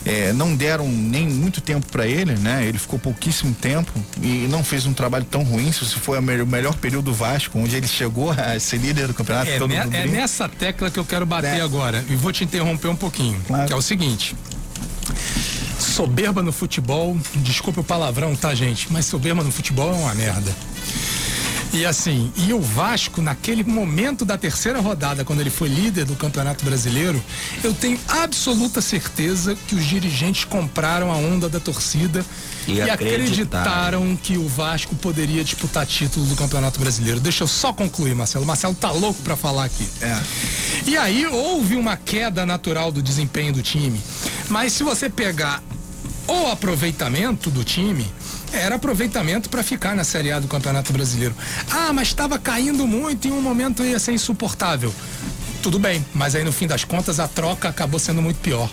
[0.04, 2.64] é, não deram nem muito tempo para ele, né?
[2.64, 5.72] Ele ficou pouquíssimo tempo e não fez um trabalho tão ruim.
[5.72, 9.50] Se foi o melhor período do Vasco, onde ele chegou a ser líder do campeonato.
[9.50, 11.60] É, ne, é nessa tecla que eu quero bater é.
[11.60, 13.66] agora e vou te interromper um pouquinho, claro.
[13.66, 14.36] que é o seguinte:
[15.78, 18.92] soberba no futebol, desculpe o palavrão, tá, gente?
[18.92, 20.54] Mas soberba no futebol é uma merda.
[21.74, 26.14] E assim, e o Vasco, naquele momento da terceira rodada, quando ele foi líder do
[26.14, 27.20] Campeonato Brasileiro,
[27.64, 32.24] eu tenho absoluta certeza que os dirigentes compraram a onda da torcida
[32.68, 37.18] e, e acreditaram que o Vasco poderia disputar título do Campeonato Brasileiro.
[37.18, 38.46] Deixa eu só concluir, Marcelo.
[38.46, 39.88] Marcelo tá louco para falar aqui.
[40.00, 40.22] É.
[40.86, 44.00] E aí houve uma queda natural do desempenho do time.
[44.48, 45.60] Mas se você pegar
[46.28, 48.06] o aproveitamento do time,
[48.54, 51.34] era aproveitamento para ficar na Série A do Campeonato Brasileiro.
[51.70, 54.94] Ah, mas estava caindo muito e em um momento ia ser insuportável.
[55.62, 58.70] Tudo bem, mas aí no fim das contas a troca acabou sendo muito pior.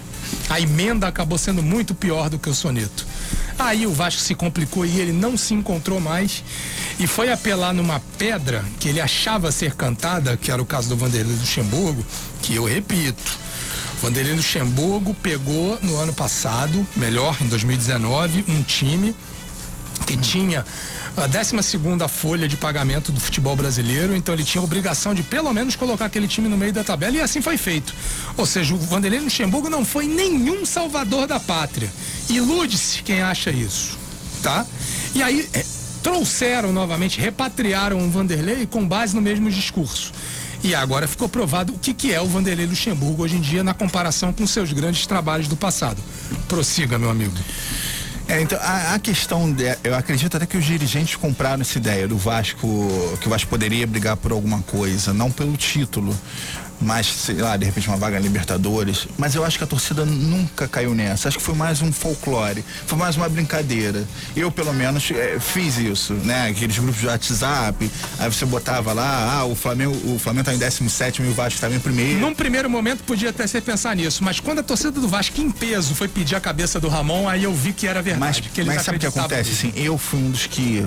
[0.50, 3.06] A emenda acabou sendo muito pior do que o soneto.
[3.58, 6.44] Aí o Vasco se complicou e ele não se encontrou mais
[7.00, 10.98] e foi apelar numa pedra que ele achava ser cantada, que era o caso do
[10.98, 12.06] Vanderlei Luxemburgo,
[12.42, 13.40] que eu repito,
[14.02, 19.16] Vanderlei Luxemburgo pegou no ano passado, melhor, em 2019, um time
[20.06, 20.66] que tinha
[21.16, 25.24] a 12 segunda folha de pagamento do futebol brasileiro, então ele tinha a obrigação de
[25.24, 27.94] pelo menos colocar aquele time no meio da tabela e assim foi feito.
[28.38, 31.92] Ou seja, o Vanderlei Luxemburgo não foi nenhum salvador da pátria.
[32.30, 33.98] Ilude-se quem acha isso,
[34.42, 34.66] tá?
[35.14, 35.66] E aí é,
[36.02, 40.12] trouxeram novamente, repatriaram o Vanderlei com base no mesmo discurso.
[40.64, 43.74] E agora ficou provado o que, que é o Vanderlei Luxemburgo hoje em dia na
[43.74, 46.02] comparação com seus grandes trabalhos do passado.
[46.48, 47.34] Prossiga, meu amigo.
[48.32, 52.08] É, então, a, a, questão, de, eu acredito até que os dirigentes compraram essa ideia
[52.08, 52.88] do Vasco,
[53.20, 56.18] que o Vasco poderia brigar por alguma coisa, não pelo título,
[56.82, 59.08] mais, sei lá, de repente uma vaga em Libertadores.
[59.18, 61.28] Mas eu acho que a torcida nunca caiu nessa.
[61.28, 64.04] Acho que foi mais um folclore, foi mais uma brincadeira.
[64.36, 66.50] Eu, pelo menos, é, fiz isso, né?
[66.50, 70.58] Aqueles grupos de WhatsApp, aí você botava lá, ah, o Flamengo, o Flamengo tá em
[70.58, 72.20] 17 e o Vasco estava em primeiro.
[72.20, 75.52] Num primeiro momento podia até ser pensar nisso, mas quando a torcida do Vasco em
[75.52, 78.42] peso foi pedir a cabeça do Ramon, aí eu vi que era verdade.
[78.44, 79.52] Mas, que mas sabe o que acontece?
[79.52, 80.86] Assim, eu fui um dos que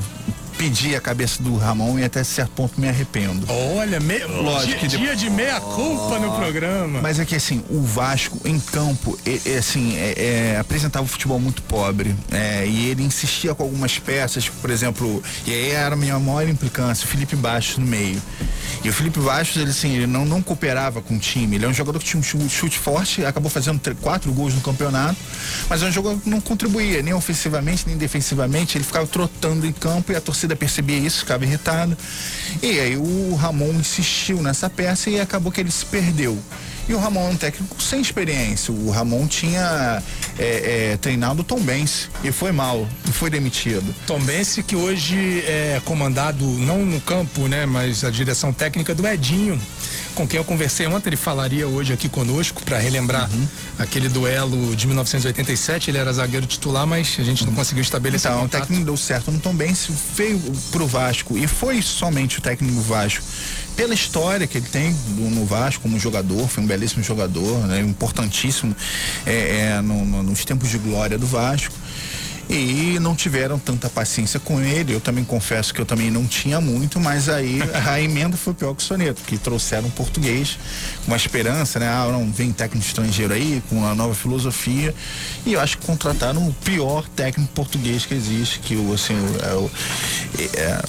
[0.56, 3.46] pedi a cabeça do Ramon e até certo ponto me arrependo.
[3.48, 4.18] Olha, me...
[4.24, 6.18] Lógico dia, dia de meia culpa oh.
[6.18, 7.00] no programa.
[7.00, 11.38] Mas é que assim, o Vasco em campo, é, é assim, é, apresentava o futebol
[11.38, 12.14] muito pobre.
[12.30, 16.48] É, e ele insistia com algumas peças, por exemplo, e aí era a minha maior
[16.48, 18.20] implicância, Felipe Baixo no meio.
[18.82, 21.56] E o Felipe Vastos, ele assim, ele não, não cooperava com o time.
[21.56, 24.54] Ele é um jogador que tinha um chu- chute forte, acabou fazendo tre- quatro gols
[24.54, 25.16] no campeonato,
[25.68, 28.76] mas é um jogador que não contribuía, nem ofensivamente, nem defensivamente.
[28.76, 31.96] Ele ficava trotando em campo e a torcida percebia isso, ficava irritada.
[32.62, 36.38] E aí o Ramon insistiu nessa peça e acabou que ele se perdeu.
[36.88, 38.72] E o Ramon é um técnico sem experiência.
[38.72, 40.02] O Ramon tinha
[40.38, 43.94] é, é, treinado o Tom Benz e foi mal, e foi demitido.
[44.06, 49.06] Tom Bense, que hoje é comandado, não no campo, né, mas a direção técnica do
[49.06, 49.58] Edinho,
[50.14, 53.48] com quem eu conversei ontem, ele falaria hoje aqui conosco para relembrar Uhum.
[53.78, 55.90] aquele duelo de 1987.
[55.90, 58.60] Ele era zagueiro titular, mas a gente não conseguiu estabelecer Então, o contato.
[58.62, 60.38] técnico deu certo no Tom Benz, veio
[60.70, 63.24] pro Vasco e foi somente o técnico Vasco
[63.76, 67.80] pela história que ele tem do- no Vasco como jogador, foi um belíssimo jogador, né,
[67.80, 68.74] importantíssimo
[69.26, 71.74] é, é, no- no- nos tempos de glória do Vasco.
[72.46, 74.92] E não tiveram tanta paciência com ele.
[74.92, 77.58] Eu também confesso que eu também não tinha muito, mas aí
[77.90, 80.58] a emenda foi pior que o soneto, que trouxeram um português
[81.06, 81.88] com uma esperança, né?
[81.88, 84.94] Ah, não, vem técnico estrangeiro aí, com uma nova filosofia.
[85.46, 89.42] E eu acho que contrataram o pior técnico português que existe, que o assim, o-
[89.42, 89.70] é o.
[90.58, 90.82] é,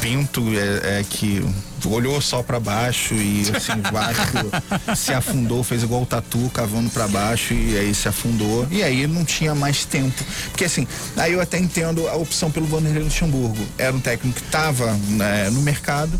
[0.00, 1.42] Pinto é, é que
[1.84, 6.90] olhou só pra baixo e assim, o Vasco se afundou, fez igual o Tatu, cavando
[6.90, 8.66] pra baixo e aí se afundou.
[8.70, 10.22] E aí não tinha mais tempo.
[10.50, 10.86] Porque assim,
[11.16, 13.58] aí eu até entendo a opção pelo Vanderlei Luxemburgo.
[13.78, 16.18] Era um técnico que tava né, no mercado,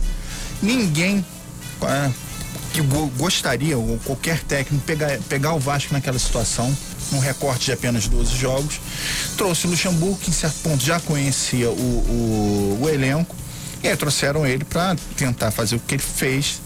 [0.62, 1.24] ninguém
[1.82, 2.10] é,
[2.72, 6.74] que go- gostaria, ou qualquer técnico, pegar, pegar o Vasco naquela situação,
[7.12, 8.80] num recorte de apenas 12 jogos.
[9.36, 13.34] Trouxe o Luxemburgo, que em certo ponto já conhecia o, o, o elenco,
[13.86, 16.60] e aí trouxeram ele para tentar fazer o que ele fez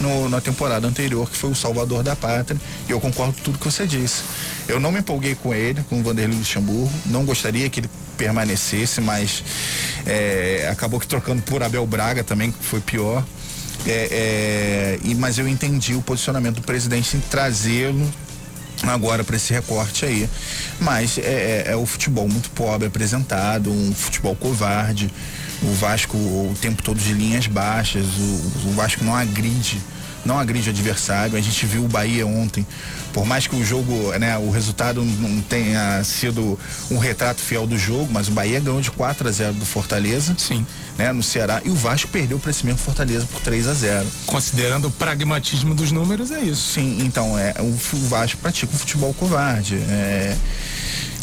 [0.00, 2.58] no- na temporada anterior, que foi o Salvador da Pátria.
[2.88, 4.22] E eu concordo com tudo que você disse.
[4.68, 6.90] Eu não me empolguei com ele, com o Vanderlei Luxemburgo.
[7.06, 9.42] Não gostaria que ele permanecesse, mas
[10.06, 13.24] é, acabou que trocando por Abel Braga também, que foi pior.
[13.86, 18.10] É, é, e, mas eu entendi o posicionamento do presidente em trazê-lo
[18.82, 20.28] agora para esse recorte aí.
[20.80, 25.10] Mas é, é- é o futebol muito pobre apresentado, um futebol covarde.
[25.62, 29.78] O Vasco o tempo todo de linhas baixas, o, o Vasco não agride,
[30.24, 31.36] não agride o adversário.
[31.36, 32.66] A gente viu o Bahia ontem,
[33.12, 36.58] por mais que o jogo, né, o resultado não tenha sido
[36.90, 40.34] um retrato fiel do jogo, mas o Bahia ganhou de 4 a 0 do Fortaleza.
[40.38, 40.66] Sim.
[40.96, 41.62] Né, no Ceará.
[41.64, 45.74] E o Vasco perdeu para esse mesmo Fortaleza por 3 a 0 Considerando o pragmatismo
[45.74, 46.74] dos números, é isso.
[46.74, 49.76] Sim, então, é, o, o Vasco pratica um futebol covarde.
[49.76, 50.36] é.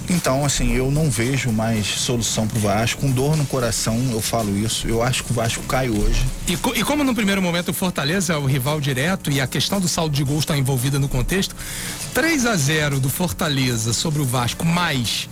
[0.10, 3.02] Então, assim, eu não vejo mais solução pro Vasco.
[3.02, 4.88] Com dor no coração, eu falo isso.
[4.88, 6.26] Eu acho que o Vasco cai hoje.
[6.48, 9.48] E, co- e como no primeiro momento o Fortaleza é o rival direto e a
[9.48, 11.56] questão do saldo de gols está envolvida no contexto,
[12.14, 15.28] 3 a 0 do Fortaleza sobre o Vasco, mais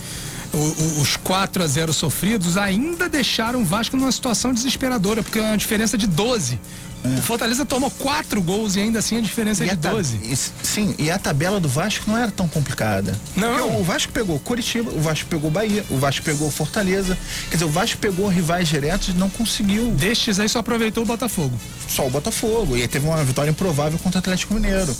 [0.55, 5.39] o- o- os 4 a 0 sofridos, ainda deixaram o Vasco numa situação desesperadora, porque
[5.39, 6.59] é uma diferença de 12.
[7.03, 9.91] O Fortaleza tomou quatro gols e ainda assim a diferença é E de a ta-
[9.91, 10.17] 12.
[10.23, 13.15] e- sim, e a tabela do Vasco não era tão complicada.
[13.35, 13.55] Não.
[13.59, 17.15] Porque O Vasco pegou Curitiba, o Vasco pegou Bahia, o Vasco pegou Fortaleza.
[17.51, 19.91] Quer dizer, o Vasco pegou rivais diretos e não conseguiu.
[19.91, 21.53] Destes aí só aproveitou o Botafogo.
[21.87, 22.75] só o Botafogo.
[22.75, 24.95] E aí teve uma vitória improvável contra o Atlético Mineiro.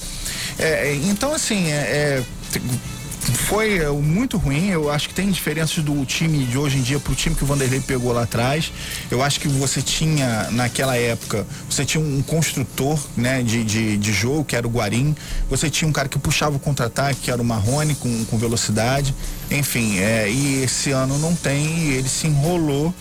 [0.59, 2.23] É, é, então, assim, é, é,
[3.31, 4.69] foi é, muito ruim.
[4.69, 7.47] Eu acho que tem diferenças do time de hoje em dia pro time que o
[7.47, 8.71] Vanderlei pegou lá atrás.
[9.09, 14.13] Eu acho que você tinha, naquela época, você tinha um construtor né, de, de, de
[14.13, 15.15] jogo, que era o Guarim.
[15.49, 19.13] Você tinha um cara que puxava o contra-ataque, que era o Marrone, com, com velocidade.
[19.49, 22.93] Enfim, é, e esse ano não tem, e ele se enrolou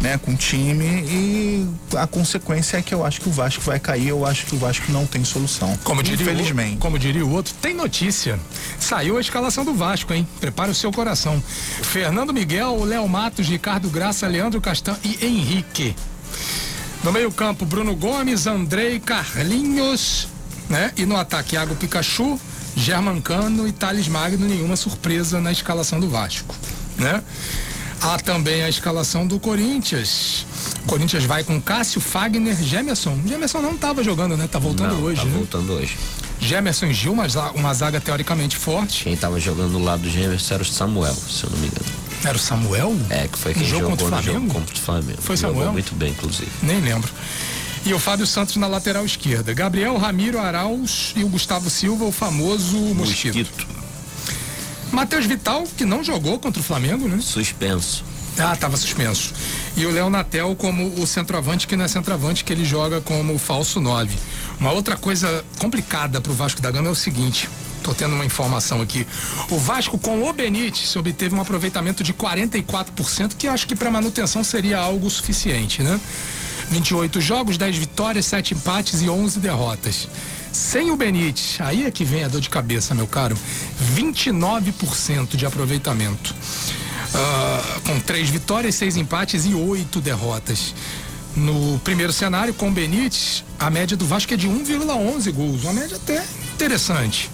[0.00, 1.66] né, com o time e
[1.96, 4.58] a consequência é que eu acho que o Vasco vai cair, eu acho que o
[4.58, 5.76] Vasco não tem solução.
[5.84, 6.76] Como diria, Infelizmente.
[6.76, 8.38] O, como diria o outro, tem notícia.
[8.78, 10.26] Saiu a escalação do Vasco, hein?
[10.38, 11.42] Prepare o seu coração.
[11.82, 15.96] Fernando Miguel, Léo Matos, Ricardo Graça, Leandro Castan e Henrique.
[17.02, 20.28] No meio-campo, Bruno Gomes, Andrei, Carlinhos,
[20.68, 20.92] né?
[20.96, 22.38] E no ataque, Iago Pikachu,
[22.76, 26.54] German Cano e Thales Magno, nenhuma surpresa na escalação do Vasco,
[26.98, 27.22] né?
[28.00, 30.44] Há também a escalação do Corinthians.
[30.86, 33.18] Corinthians vai com Cássio, Fagner, Gemerson.
[33.26, 34.46] Gemerson não estava jogando, né?
[34.46, 35.32] Tá voltando Não, hoje, tá né?
[35.34, 35.96] voltando hoje.
[36.38, 39.04] Gemerson e Gil, uma, uma zaga teoricamente forte.
[39.04, 41.86] Quem tava jogando do lado do Gêmeos era o Samuel, se eu não me engano.
[42.22, 42.94] Era o Samuel?
[43.08, 44.54] É, que foi quem jogo jogou contra o no jogo Flamengo?
[44.54, 45.22] contra o Flamengo.
[45.22, 45.72] Foi Jogou Samuel?
[45.72, 46.50] muito bem, inclusive.
[46.62, 47.10] Nem lembro.
[47.86, 49.54] E o Fábio Santos na lateral esquerda.
[49.54, 53.64] Gabriel Ramiro Arauz e o Gustavo Silva, o famoso Mosquito.
[54.90, 57.20] Matheus Vital, que não jogou contra o Flamengo, né?
[57.20, 58.04] Suspenso.
[58.36, 59.32] Ah, estava suspenso.
[59.76, 63.38] E o Léo Natel como o centroavante, que não é centroavante, que ele joga como
[63.38, 64.18] falso 9.
[64.58, 67.48] Uma outra coisa complicada para o Vasco da Gama é o seguinte.
[67.84, 69.06] Tô tendo uma informação aqui.
[69.48, 74.42] O Vasco com o Benítez obteve um aproveitamento de 44%, que acho que para manutenção
[74.42, 76.00] seria algo suficiente, né?
[76.70, 80.08] 28 jogos, 10 vitórias, 7 empates e 11 derrotas.
[80.52, 83.36] Sem o Benítez, aí é que vem a dor de cabeça, meu caro.
[83.94, 86.34] 29% de aproveitamento.
[87.14, 90.74] Uh, com três vitórias, seis empates e oito derrotas.
[91.36, 95.74] No primeiro cenário, com o Benítez, a média do Vasco é de 1,11 gols, uma
[95.74, 96.24] média até
[96.54, 97.30] interessante.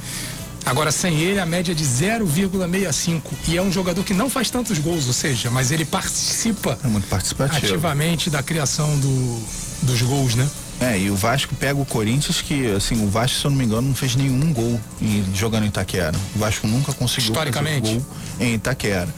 [0.64, 3.22] Agora, sem ele, a média é de 0,65.
[3.48, 6.88] E é um jogador que não faz tantos gols, ou seja, mas ele participa é
[6.88, 7.66] muito participativo.
[7.66, 9.42] ativamente da criação do,
[9.82, 10.48] dos gols, né?
[10.80, 13.64] É, e o Vasco pega o Corinthians que, assim, o Vasco, se eu não me
[13.64, 16.14] engano, não fez nenhum gol em, jogando em Itaquera.
[16.34, 17.80] O Vasco nunca conseguiu Historicamente.
[17.82, 18.06] fazer gol
[18.40, 19.08] em Itaquera.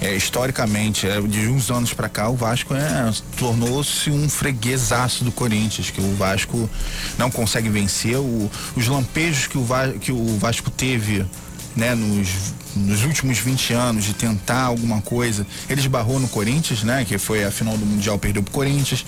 [0.00, 5.30] É, historicamente, é, de uns anos para cá, o Vasco é, tornou-se um freguesaço do
[5.30, 6.70] Corinthians, que o Vasco
[7.18, 8.16] não consegue vencer.
[8.16, 9.66] O, os lampejos que o,
[10.00, 11.26] que o Vasco teve
[11.76, 15.46] né, nos, nos últimos 20 anos de tentar alguma coisa.
[15.68, 19.04] Ele esbarrou no Corinthians, né, que foi a final do Mundial, perdeu pro Corinthians.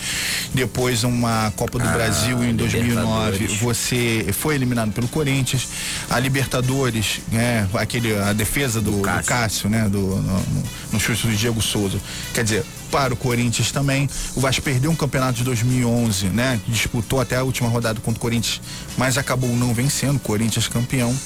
[0.54, 5.68] Depois uma Copa do ah, Brasil em 2009, você foi eliminado pelo Corinthians.
[6.10, 10.64] A Libertadores, né, aquele a defesa do, do Cássio, do Cássio né, do no, no,
[10.92, 11.98] no chute do Diego Souza.
[12.32, 14.08] Quer dizer, para o Corinthians também.
[14.36, 16.60] O Vasco perdeu um campeonato de 2011, né?
[16.68, 18.60] Disputou até a última rodada contra o Corinthians,
[18.98, 20.20] mas acabou não vencendo.
[20.20, 21.16] Corinthians campeão.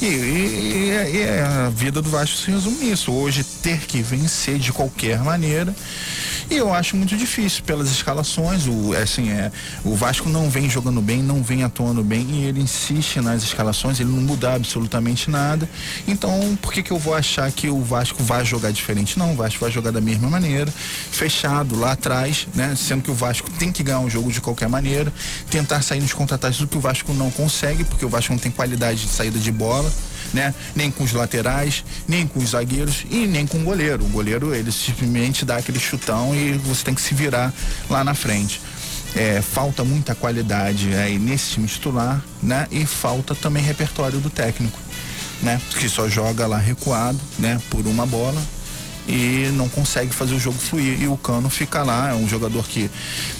[0.00, 3.10] E, e, e, a vida do Vasco se resume nisso.
[3.10, 5.74] Hoje ter que vencer de qualquer maneira.
[6.48, 8.66] E eu acho muito difícil pelas escalações.
[8.68, 9.50] O, assim, é,
[9.84, 13.98] o Vasco não vem jogando bem, não vem atuando bem e ele insiste nas escalações,
[13.98, 15.68] ele não muda absolutamente nada.
[16.06, 19.18] Então, por que, que eu vou achar que o Vasco vai jogar diferente?
[19.18, 22.74] Não, o Vasco vai jogar da mesma maneira, fechado lá atrás, né?
[22.76, 25.12] Sendo que o Vasco tem que ganhar um jogo de qualquer maneira,
[25.50, 28.52] tentar sair nos contra-ataques do que o Vasco não consegue, porque o Vasco não tem
[28.52, 29.87] qualidade de saída de bola
[30.32, 30.54] né?
[30.74, 34.04] Nem com os laterais, nem com os zagueiros e nem com o goleiro.
[34.04, 37.52] O goleiro, ele simplesmente dá aquele chutão e você tem que se virar
[37.88, 38.60] lá na frente.
[39.14, 42.66] É, falta muita qualidade aí nesse time titular, né?
[42.70, 44.78] E falta também repertório do técnico,
[45.42, 45.60] né?
[45.78, 47.60] Que só joga lá recuado, né?
[47.70, 48.40] Por uma bola,
[49.08, 51.00] e não consegue fazer o jogo fluir.
[51.00, 52.90] E o Cano fica lá, é um jogador que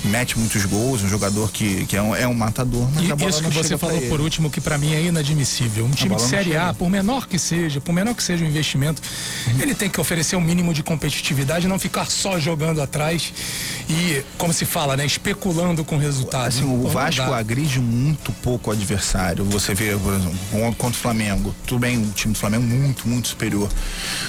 [0.04, 2.88] mete muitos gols, um jogador que, que é, um, é um matador.
[2.94, 5.84] Mas e isso que você falou por último, que para mim é inadmissível.
[5.84, 9.02] Um time de Série A, por menor que seja, por menor que seja o investimento,
[9.46, 9.60] uhum.
[9.60, 13.32] ele tem que oferecer um mínimo de competitividade, não ficar só jogando atrás
[13.88, 16.58] e, como se fala, né, especulando com resultados.
[16.58, 19.44] Assim, o Vasco agride muito pouco o adversário.
[19.44, 20.38] Você vê, por exemplo,
[20.76, 21.54] contra o Flamengo.
[21.66, 23.68] Tudo bem, o time do Flamengo é muito, muito superior.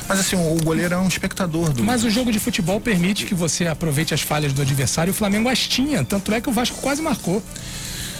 [0.07, 1.84] Mas assim, o goleiro é um espectador espectador do.
[1.84, 5.11] Mas o jogo de futebol permite que você aproveite as falhas do adversário.
[5.11, 7.41] O Flamengo as tinha, tanto é que o Vasco quase marcou.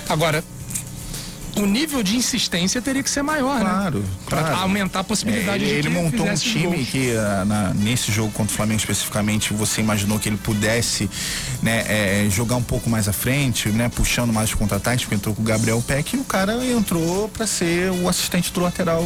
[0.08, 0.44] Agora,
[1.60, 4.06] o nível de insistência teria que ser maior, claro, né?
[4.26, 4.46] Claro.
[4.46, 8.12] Pra aumentar a possibilidade é, ele, de Ele montou um time que uh, na, nesse
[8.12, 11.10] jogo contra o Flamengo especificamente você imaginou que ele pudesse
[11.62, 15.36] né, é, jogar um pouco mais à frente, né, puxando mais os contra-ataques, porque entrou
[15.36, 19.04] com o Gabriel Peck e o cara entrou para ser o assistente do lateral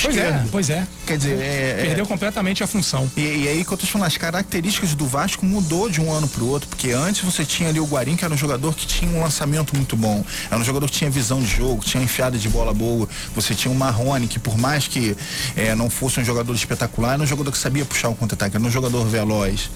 [0.00, 0.86] Pois é, pois é.
[1.06, 3.10] Quer dizer, é, é, perdeu completamente a função.
[3.16, 6.26] E, e, aí que eu tô falando, as características do Vasco mudou de um ano
[6.28, 9.10] pro outro, porque antes você tinha ali o Guarim, que era um jogador que tinha
[9.10, 12.48] um lançamento muito bom, era um jogador que tinha visão de jogo, tinha enfiada de
[12.48, 15.16] bola boa, você tinha o Marrone, que por mais que
[15.56, 18.64] é, não fosse um jogador espetacular, era um jogador que sabia puxar o contra-ataque, era
[18.64, 19.70] um jogador veloz.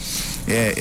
[0.46, 0.74] É,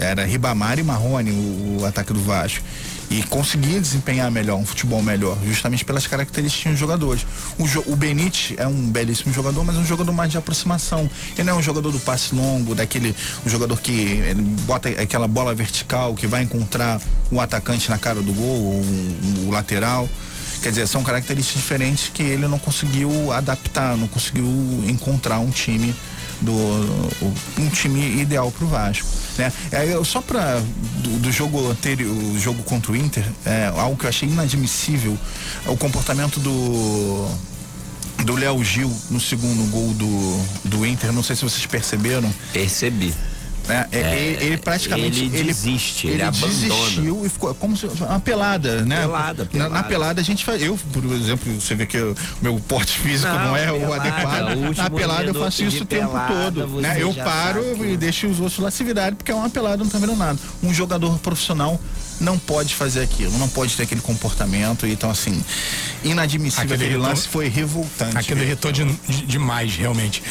[0.00, 2.62] é, era Ribamar e Marrone o, o ataque do Vasco
[3.10, 7.26] e conseguia desempenhar melhor, um futebol melhor, justamente pelas características dos jogadores.
[7.58, 11.10] O, o Benítez é um belíssimo jogador, mas é um jogador mais de aproximação.
[11.34, 13.14] Ele não é um jogador do passe longo, daquele
[13.44, 14.20] um jogador que
[14.64, 17.00] bota aquela bola vertical, que vai encontrar
[17.32, 20.08] o atacante na cara do gol, o, o lateral.
[20.62, 24.44] Quer dizer, são características diferentes que ele não conseguiu adaptar, não conseguiu
[24.86, 25.94] encontrar um time
[26.40, 26.52] do
[27.58, 29.06] um time ideal para o Vasco.
[29.38, 29.52] Né?
[29.70, 30.60] É, só para
[30.98, 35.16] do, do, jogo anterior, o jogo contra o Inter, é, algo que eu achei inadmissível,
[35.66, 37.28] é o comportamento do
[38.24, 42.32] do Léo Gil no segundo gol do, do Inter, não sei se vocês perceberam.
[42.52, 43.14] Percebi.
[43.68, 43.86] Né?
[43.92, 48.18] É, é, ele praticamente ele desiste, ele, ele, ele desistiu e ficou como se uma
[48.18, 49.02] pelada, né?
[49.02, 49.70] Pelada, pelada.
[49.70, 52.98] Na, na, pelada a gente faz, eu, por exemplo, você vê que o meu porte
[52.98, 54.76] físico não, não é pelada, o adequado.
[54.76, 56.96] Na pelada eu faço isso o tempo todo, né?
[57.00, 59.98] Eu paro e deixo os outros lá se virarem porque é uma pelada, não tá
[59.98, 60.38] vendo nada.
[60.62, 61.80] Um jogador profissional
[62.20, 64.86] não pode fazer aquilo, não pode ter aquele comportamento.
[64.86, 65.42] Então, assim,
[66.04, 66.64] inadmissível.
[66.64, 68.16] Aquele, aquele lance foi revoltante.
[68.16, 70.22] Aquilo irritou de, de, demais, realmente.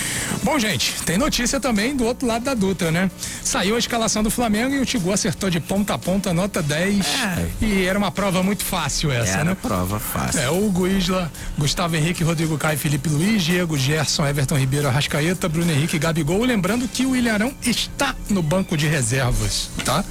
[0.44, 3.10] Bom, gente, tem notícia também do outro lado da Dutra, né?
[3.44, 7.06] Saiu a escalação do Flamengo e o Tigu acertou de ponta a ponta, nota 10.
[7.06, 7.48] É.
[7.62, 9.58] E era uma prova muito fácil essa, era né?
[9.60, 10.40] prova fácil.
[10.40, 15.72] É, Hugo Isla, Gustavo Henrique, Rodrigo Caio, Felipe Luiz, Diego Gerson, Everton Ribeiro, Arrascaeta, Bruno
[15.72, 16.44] Henrique, Gabigol.
[16.44, 20.04] Lembrando que o Ilharão está no banco de reservas, tá?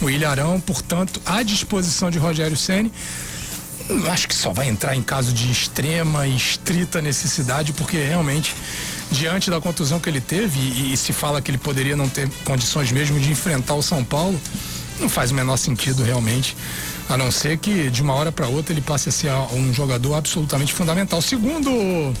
[0.00, 2.92] O Ilharão, portanto, à disposição de Rogério Ceni.
[4.10, 8.54] Acho que só vai entrar em caso de extrema e estrita necessidade, porque realmente,
[9.12, 12.28] diante da contusão que ele teve, e, e se fala que ele poderia não ter
[12.44, 14.40] condições mesmo de enfrentar o São Paulo,
[14.98, 16.56] não faz o menor sentido realmente,
[17.08, 20.14] a não ser que de uma hora para outra ele passe a ser um jogador
[20.14, 21.22] absolutamente fundamental.
[21.22, 22.12] Segundo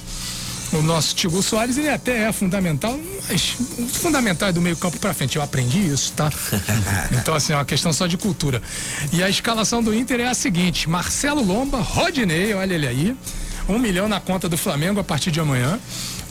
[0.72, 2.98] o nosso Tigo Soares, ele até é fundamental,
[3.28, 5.36] mas o fundamental é do meio campo para frente.
[5.36, 6.30] Eu aprendi isso, tá?
[7.12, 8.60] então, assim, é uma questão só de cultura.
[9.12, 13.16] E a escalação do Inter é a seguinte: Marcelo Lomba, Rodinei, olha ele aí,
[13.68, 15.78] um milhão na conta do Flamengo a partir de amanhã.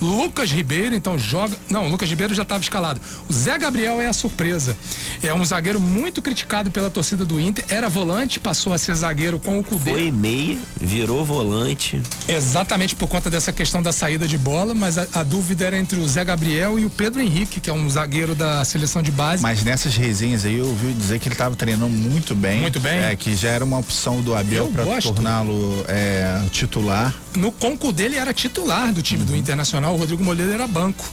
[0.01, 1.55] Lucas Ribeiro, então joga.
[1.69, 2.99] Não, o Lucas Ribeiro já estava escalado.
[3.29, 4.75] O Zé Gabriel é a surpresa.
[5.23, 7.65] É um zagueiro muito criticado pela torcida do Inter.
[7.69, 9.91] Era volante, passou a ser zagueiro com o Cudê.
[9.91, 12.01] Foi meia, virou volante.
[12.27, 15.99] Exatamente por conta dessa questão da saída de bola, mas a, a, dúvida era entre
[15.99, 19.41] o Zé Gabriel e o Pedro Henrique, que é um zagueiro da seleção de base.
[19.41, 22.61] Mas nessas resenhas aí eu ouvi dizer que ele estava treinando muito bem.
[22.61, 22.99] Muito bem.
[22.99, 27.13] É, que já era uma opção do Abel para torná-lo é, titular.
[27.35, 31.05] No conco dele era titular do time do Internacional o Rodrigo Moledo era banco.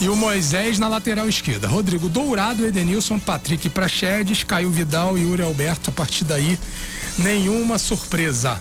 [0.00, 1.68] E o Moisés na lateral esquerda.
[1.68, 5.90] Rodrigo Dourado, Edenilson, Patrick Prachedes, Caio Vidal e Yuri Alberto.
[5.90, 6.58] A partir daí,
[7.18, 8.60] nenhuma surpresa.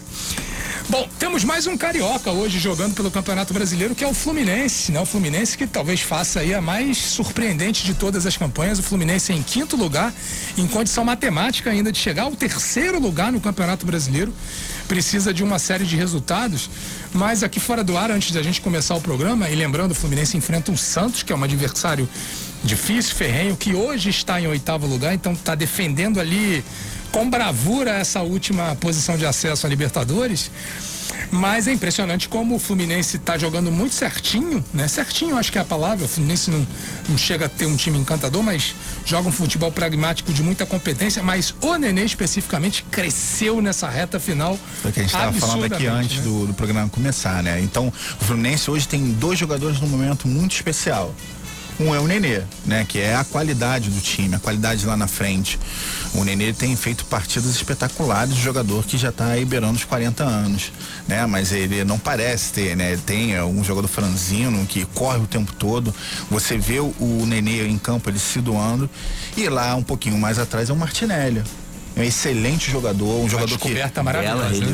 [0.90, 4.99] Bom, temos mais um carioca hoje jogando pelo Campeonato Brasileiro, que é o Fluminense, né?
[4.99, 8.80] O Fluminense que talvez faça aí a mais surpreendente de todas as campanhas.
[8.80, 10.14] O Fluminense em quinto lugar,
[10.58, 14.34] em condição matemática ainda de chegar ao terceiro lugar no Campeonato Brasileiro.
[14.88, 16.70] Precisa de uma série de resultados,
[17.14, 20.36] mas aqui fora do ar, antes da gente começar o programa, e lembrando, o Fluminense
[20.36, 22.10] enfrenta o Santos, que é um adversário
[22.64, 26.64] difícil, ferrenho, que hoje está em oitavo lugar, então está defendendo ali
[27.12, 30.50] com bravura essa última posição de acesso à Libertadores.
[31.30, 34.88] Mas é impressionante como o Fluminense está jogando muito certinho, né?
[34.88, 36.06] Certinho, acho que é a palavra.
[36.06, 36.68] O Fluminense não,
[37.08, 38.76] não chega a ter um time encantador, mas
[39.06, 41.24] joga um futebol pragmático de muita competência.
[41.24, 44.60] Mas o Nenê especificamente cresceu nessa reta final.
[44.82, 46.24] Foi o que a gente estava falando aqui antes né?
[46.24, 47.62] do, do programa começar, né?
[47.62, 51.16] Então, o Fluminense hoje tem dois jogadores num momento muito especial.
[51.82, 52.86] Um é o Nenê, né?
[52.88, 55.60] Que é a qualidade do time, a qualidade lá na frente.
[56.14, 60.72] O Nenê tem feito partidas espetaculares, jogador que já está beirando os 40 anos,
[61.08, 61.26] né?
[61.26, 62.99] Mas ele não parece ter, né?
[63.03, 65.94] Tem um jogador franzino que corre o tempo todo.
[66.30, 68.88] Você vê o, Nenê em campo, ele se doando.
[69.36, 71.41] E lá um pouquinho mais atrás é o Martinelli
[71.96, 73.74] um excelente jogador, um Uma jogador que
[74.04, 74.66] maravilhosa,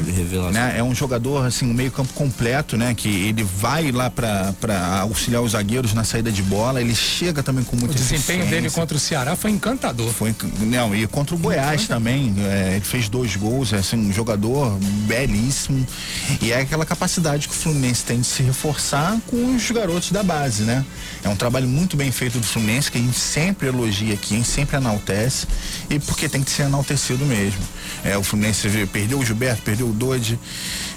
[0.52, 0.52] né?
[0.52, 0.76] né?
[0.77, 2.94] É um jogador assim, um meio-campo completo, né?
[2.94, 7.64] Que ele vai lá para auxiliar os zagueiros na saída de bola, ele chega também
[7.64, 10.11] com muito O desempenho dele contra o Ceará foi encantador.
[10.11, 14.14] Foi não, e contra o Goiás também, é, ele fez dois gols, é assim, um
[14.14, 14.77] jogador
[15.07, 15.85] belíssimo.
[16.41, 20.22] E é aquela capacidade que o Fluminense tem de se reforçar com os garotos da
[20.22, 20.85] base, né?
[21.23, 24.38] É um trabalho muito bem feito do Fluminense que a gente sempre elogia aqui, a
[24.38, 25.48] gente sempre enaltece
[25.89, 27.61] e porque tem que ser enaltecido cedo mesmo.
[28.03, 30.38] É, o Fluminense perdeu o Gilberto, perdeu o Dodge,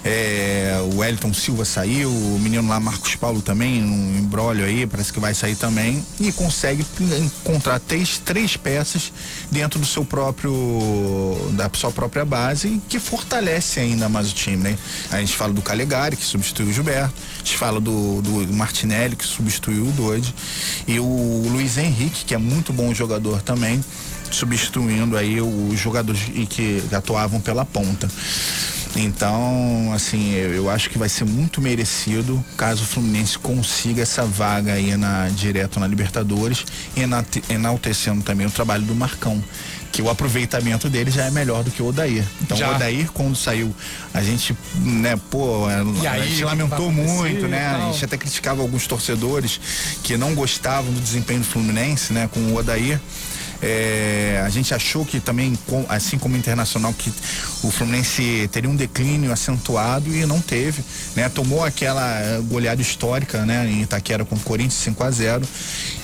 [0.04, 5.12] é, o Wellington Silva saiu, o menino lá, Marcos Paulo também, um embrólio aí, parece
[5.12, 6.84] que vai sair também, e consegue
[7.18, 9.12] encontrar três, três peças
[9.50, 10.52] dentro do seu próprio,
[11.52, 14.78] da sua própria base, que fortalece ainda mais o time, né?
[15.10, 19.16] A gente fala do Calegari, que substituiu o Gilberto, a gente fala do, do Martinelli,
[19.16, 20.34] que substituiu o Dodge,
[20.88, 23.84] e o Luiz Henrique, que é muito bom jogador também,
[24.30, 28.08] substituindo aí os jogadores que atuavam pela ponta.
[28.96, 34.72] Então, assim, eu, acho que vai ser muito merecido caso o Fluminense consiga essa vaga
[34.72, 36.64] aí na, direto na Libertadores,
[37.48, 39.42] enaltecendo também o trabalho do Marcão.
[39.92, 42.24] Que o aproveitamento dele já é melhor do que o Odair.
[42.40, 42.70] Então já.
[42.70, 43.74] o Odair, quando saiu,
[44.14, 45.66] a gente, né, pô,
[46.00, 47.66] e a aí, gente lamentou muito, né?
[47.66, 49.60] A gente até criticava alguns torcedores
[50.04, 53.00] que não gostavam do desempenho do Fluminense, né, com o Odair.
[53.62, 55.58] É, a gente achou que também,
[55.88, 57.12] assim como o Internacional, que
[57.62, 60.82] o Fluminense teria um declínio acentuado e não teve,
[61.14, 61.28] né?
[61.28, 63.70] Tomou aquela goleada histórica, né?
[63.70, 65.48] Em Itaquera com o Corinthians 5 a 0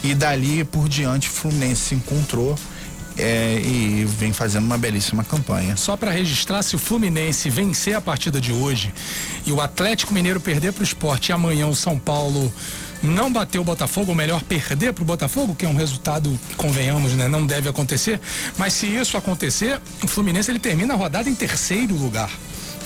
[0.04, 2.56] e dali por diante o Fluminense se encontrou
[3.18, 5.76] é, e vem fazendo uma belíssima campanha.
[5.76, 8.92] Só para registrar, se o Fluminense vencer a partida de hoje
[9.46, 12.52] e o Atlético Mineiro perder para o esporte e amanhã o São Paulo
[13.02, 17.12] não bater o Botafogo, ou melhor, perder para o Botafogo, que é um resultado, convenhamos,
[17.12, 18.20] né, não deve acontecer.
[18.56, 22.30] Mas se isso acontecer, o Fluminense ele termina a rodada em terceiro lugar.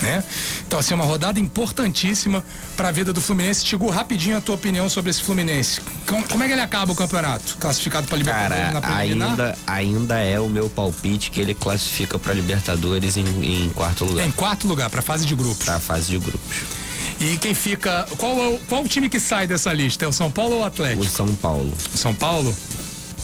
[0.02, 0.24] Né?
[0.66, 2.42] Então, assim, é uma rodada importantíssima
[2.76, 3.64] para a vida do Fluminense.
[3.64, 5.80] Tigu, rapidinho a tua opinião sobre esse Fluminense.
[6.06, 7.56] Como, como é que ele acaba o campeonato?
[7.58, 12.32] Classificado para Libertadores Cara, na ainda, ainda é o meu palpite que ele classifica para
[12.32, 14.26] Libertadores em, em, quarto lugar.
[14.26, 15.66] Em quarto lugar, para fase de grupos.
[15.66, 16.79] Para fase de grupos.
[17.20, 18.06] E quem fica.
[18.16, 20.04] Qual é o, qual o time que sai dessa lista?
[20.04, 21.02] É o São Paulo ou o Atlético?
[21.02, 21.72] O São Paulo.
[21.94, 22.56] São Paulo?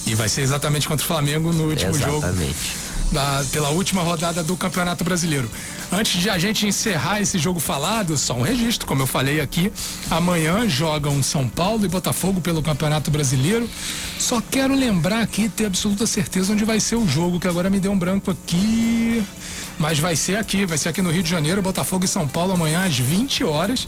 [0.06, 2.52] E vai ser exatamente contra o Flamengo no último exatamente.
[2.52, 5.51] jogo da, pela última rodada do Campeonato Brasileiro.
[5.90, 9.73] Antes de a gente encerrar esse jogo falado, só um registro, como eu falei aqui,
[10.10, 13.68] amanhã jogam São Paulo e Botafogo pelo Campeonato Brasileiro.
[14.18, 17.78] Só quero lembrar aqui, ter absoluta certeza onde vai ser o jogo, que agora me
[17.78, 19.24] deu um branco aqui.
[19.78, 22.53] Mas vai ser aqui, vai ser aqui no Rio de Janeiro, Botafogo e São Paulo
[22.53, 23.86] amanhã às 20 horas.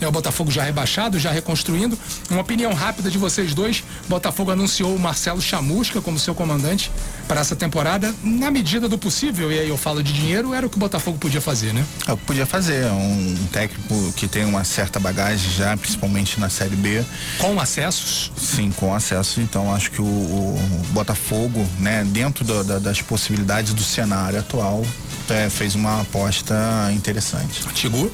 [0.00, 1.98] É o Botafogo já rebaixado, já reconstruindo.
[2.30, 3.82] Uma opinião rápida de vocês dois.
[4.08, 6.90] Botafogo anunciou o Marcelo Chamusca como seu comandante
[7.30, 10.68] para essa temporada, na medida do possível, e aí eu falo de dinheiro, era o
[10.68, 11.86] que o Botafogo podia fazer, né?
[12.08, 17.04] É podia fazer, um técnico que tem uma certa bagagem já, principalmente na Série B.
[17.38, 18.32] Com acessos?
[18.36, 19.40] Sim, com acesso.
[19.40, 24.84] Então acho que o, o Botafogo, né, dentro do, da, das possibilidades do cenário atual,
[25.32, 26.54] é, fez uma aposta
[26.92, 27.66] interessante.
[27.74, 28.10] Tigu?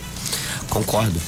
[0.68, 1.20] Concordo.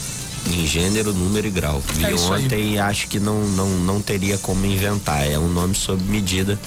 [0.47, 1.83] Em gênero, número e grau.
[1.95, 2.45] Vi É isso aí.
[2.45, 5.27] ontem e acho que não, não, não teria como inventar.
[5.31, 6.59] É um nome sob medida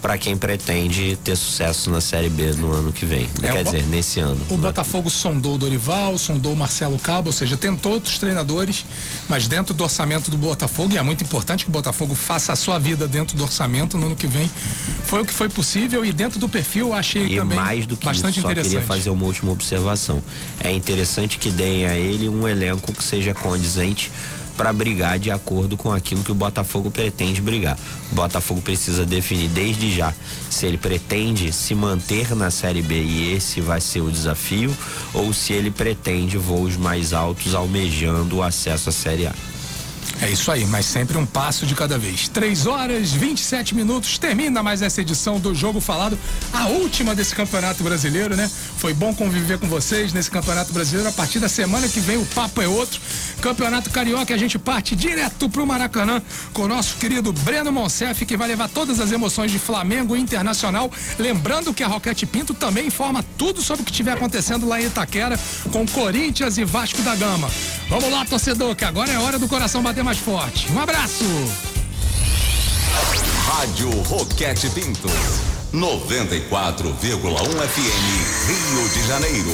[0.00, 3.28] para quem pretende ter sucesso na Série B no ano que vem.
[3.42, 4.40] É, Quer dizer, nesse ano.
[4.48, 8.84] O Botafogo sondou o Dorival, sondou o Marcelo Cabo, ou seja, tentou outros treinadores,
[9.28, 12.56] mas dentro do orçamento do Botafogo, e é muito importante que o Botafogo faça a
[12.56, 14.48] sua vida dentro do orçamento no ano que vem.
[15.04, 17.96] Foi o que foi possível e dentro do perfil eu achei E também mais do
[17.96, 18.72] que bastante isso, só interessante.
[18.72, 20.22] queria fazer uma última observação.
[20.60, 24.10] É interessante que deem a ele um elenco que seja condizente
[24.58, 27.78] para brigar de acordo com aquilo que o Botafogo pretende brigar.
[28.10, 30.12] O Botafogo precisa definir desde já
[30.50, 34.76] se ele pretende se manter na Série B e esse vai ser o desafio,
[35.14, 39.57] ou se ele pretende voos mais altos almejando o acesso à Série A.
[40.20, 42.26] É isso aí, mas sempre um passo de cada vez.
[42.28, 46.18] 3 horas 27 minutos, termina mais essa edição do Jogo Falado,
[46.52, 48.50] a última desse Campeonato Brasileiro, né?
[48.78, 51.08] Foi bom conviver com vocês nesse Campeonato Brasileiro.
[51.08, 53.00] A partir da semana que vem o papo é outro.
[53.40, 56.20] Campeonato Carioca, a gente parte direto pro Maracanã
[56.52, 60.20] com o nosso querido Breno Monsef, que vai levar todas as emoções de Flamengo e
[60.20, 60.90] Internacional.
[61.16, 64.86] Lembrando que a Roquete Pinto também informa tudo sobre o que estiver acontecendo lá em
[64.86, 65.38] Itaquera
[65.70, 67.48] com Corinthians e Vasco da Gama.
[67.88, 70.72] Vamos lá, torcedor, que agora é hora do coração bater mais forte.
[70.72, 71.22] Um abraço!
[73.44, 75.06] Rádio Roquete Pinto.
[75.70, 76.48] 94,1
[77.68, 78.08] FM,
[78.48, 79.52] Rio de Janeiro.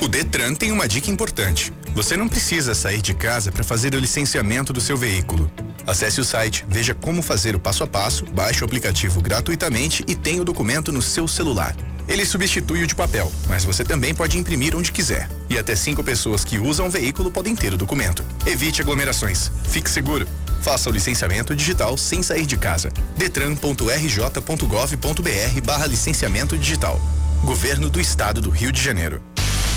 [0.00, 1.72] O Detran tem uma dica importante.
[1.94, 5.50] Você não precisa sair de casa para fazer o licenciamento do seu veículo.
[5.86, 10.14] Acesse o site, veja como fazer o passo a passo, baixe o aplicativo gratuitamente e
[10.14, 11.74] tenha o documento no seu celular.
[12.06, 15.28] Ele substitui o de papel, mas você também pode imprimir onde quiser.
[15.48, 18.24] E até cinco pessoas que usam o veículo podem ter o documento.
[18.46, 19.50] Evite aglomerações.
[19.68, 20.26] Fique seguro.
[20.62, 22.90] Faça o licenciamento digital sem sair de casa.
[23.16, 27.00] detran.rj.gov.br barra licenciamento digital.
[27.44, 29.22] Governo do Estado do Rio de Janeiro.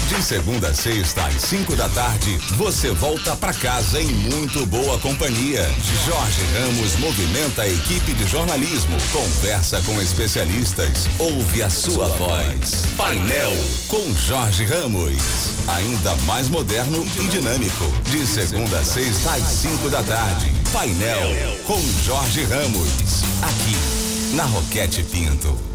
[0.08, 5.00] De segunda a sexta, às 5 da tarde, você volta pra casa em muito boa
[5.00, 5.64] companhia.
[6.06, 12.86] Jorge Ramos movimenta a equipe de jornalismo, conversa com especialistas, ouve a sua voz.
[12.98, 13.54] Painel
[13.88, 15.22] com Jorge Ramos.
[15.68, 17.86] Ainda mais moderno e dinâmico.
[18.04, 20.52] De segunda a sexta, às 5 da tarde.
[20.74, 21.30] Painel
[21.66, 23.24] com Jorge Ramos.
[23.42, 25.73] Aqui, na Roquete Pinto.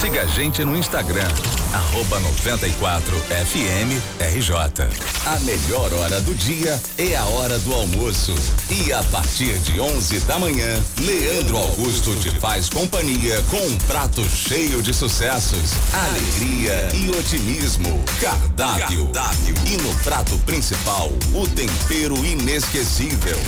[0.00, 1.28] Siga a gente no Instagram,
[1.72, 4.88] arroba 94FMRJ.
[5.26, 8.34] A melhor hora do dia é a hora do almoço.
[8.68, 14.24] E a partir de 11 da manhã, Leandro Augusto te faz companhia com um prato
[14.24, 18.02] cheio de sucessos, alegria e otimismo.
[18.20, 19.08] Cardápio.
[19.66, 23.38] E no prato principal, o tempero inesquecível.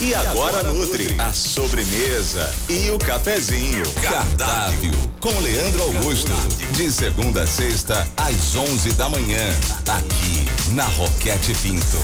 [0.00, 3.84] E agora nutre a sobremesa e o cafezinho.
[4.02, 4.92] Cardápio
[5.38, 6.32] com Leandro Augusto.
[6.72, 9.44] De segunda a sexta, às 11 da manhã.
[9.86, 11.98] Aqui na Roquete Pinto.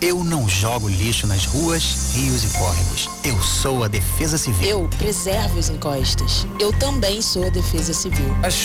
[0.00, 3.08] Eu não jogo lixo nas ruas, rios e córregos.
[3.24, 4.68] Eu sou a Defesa Civil.
[4.68, 6.46] Eu preservo as encostas.
[6.60, 8.36] Eu também sou a Defesa Civil.
[8.42, 8.64] As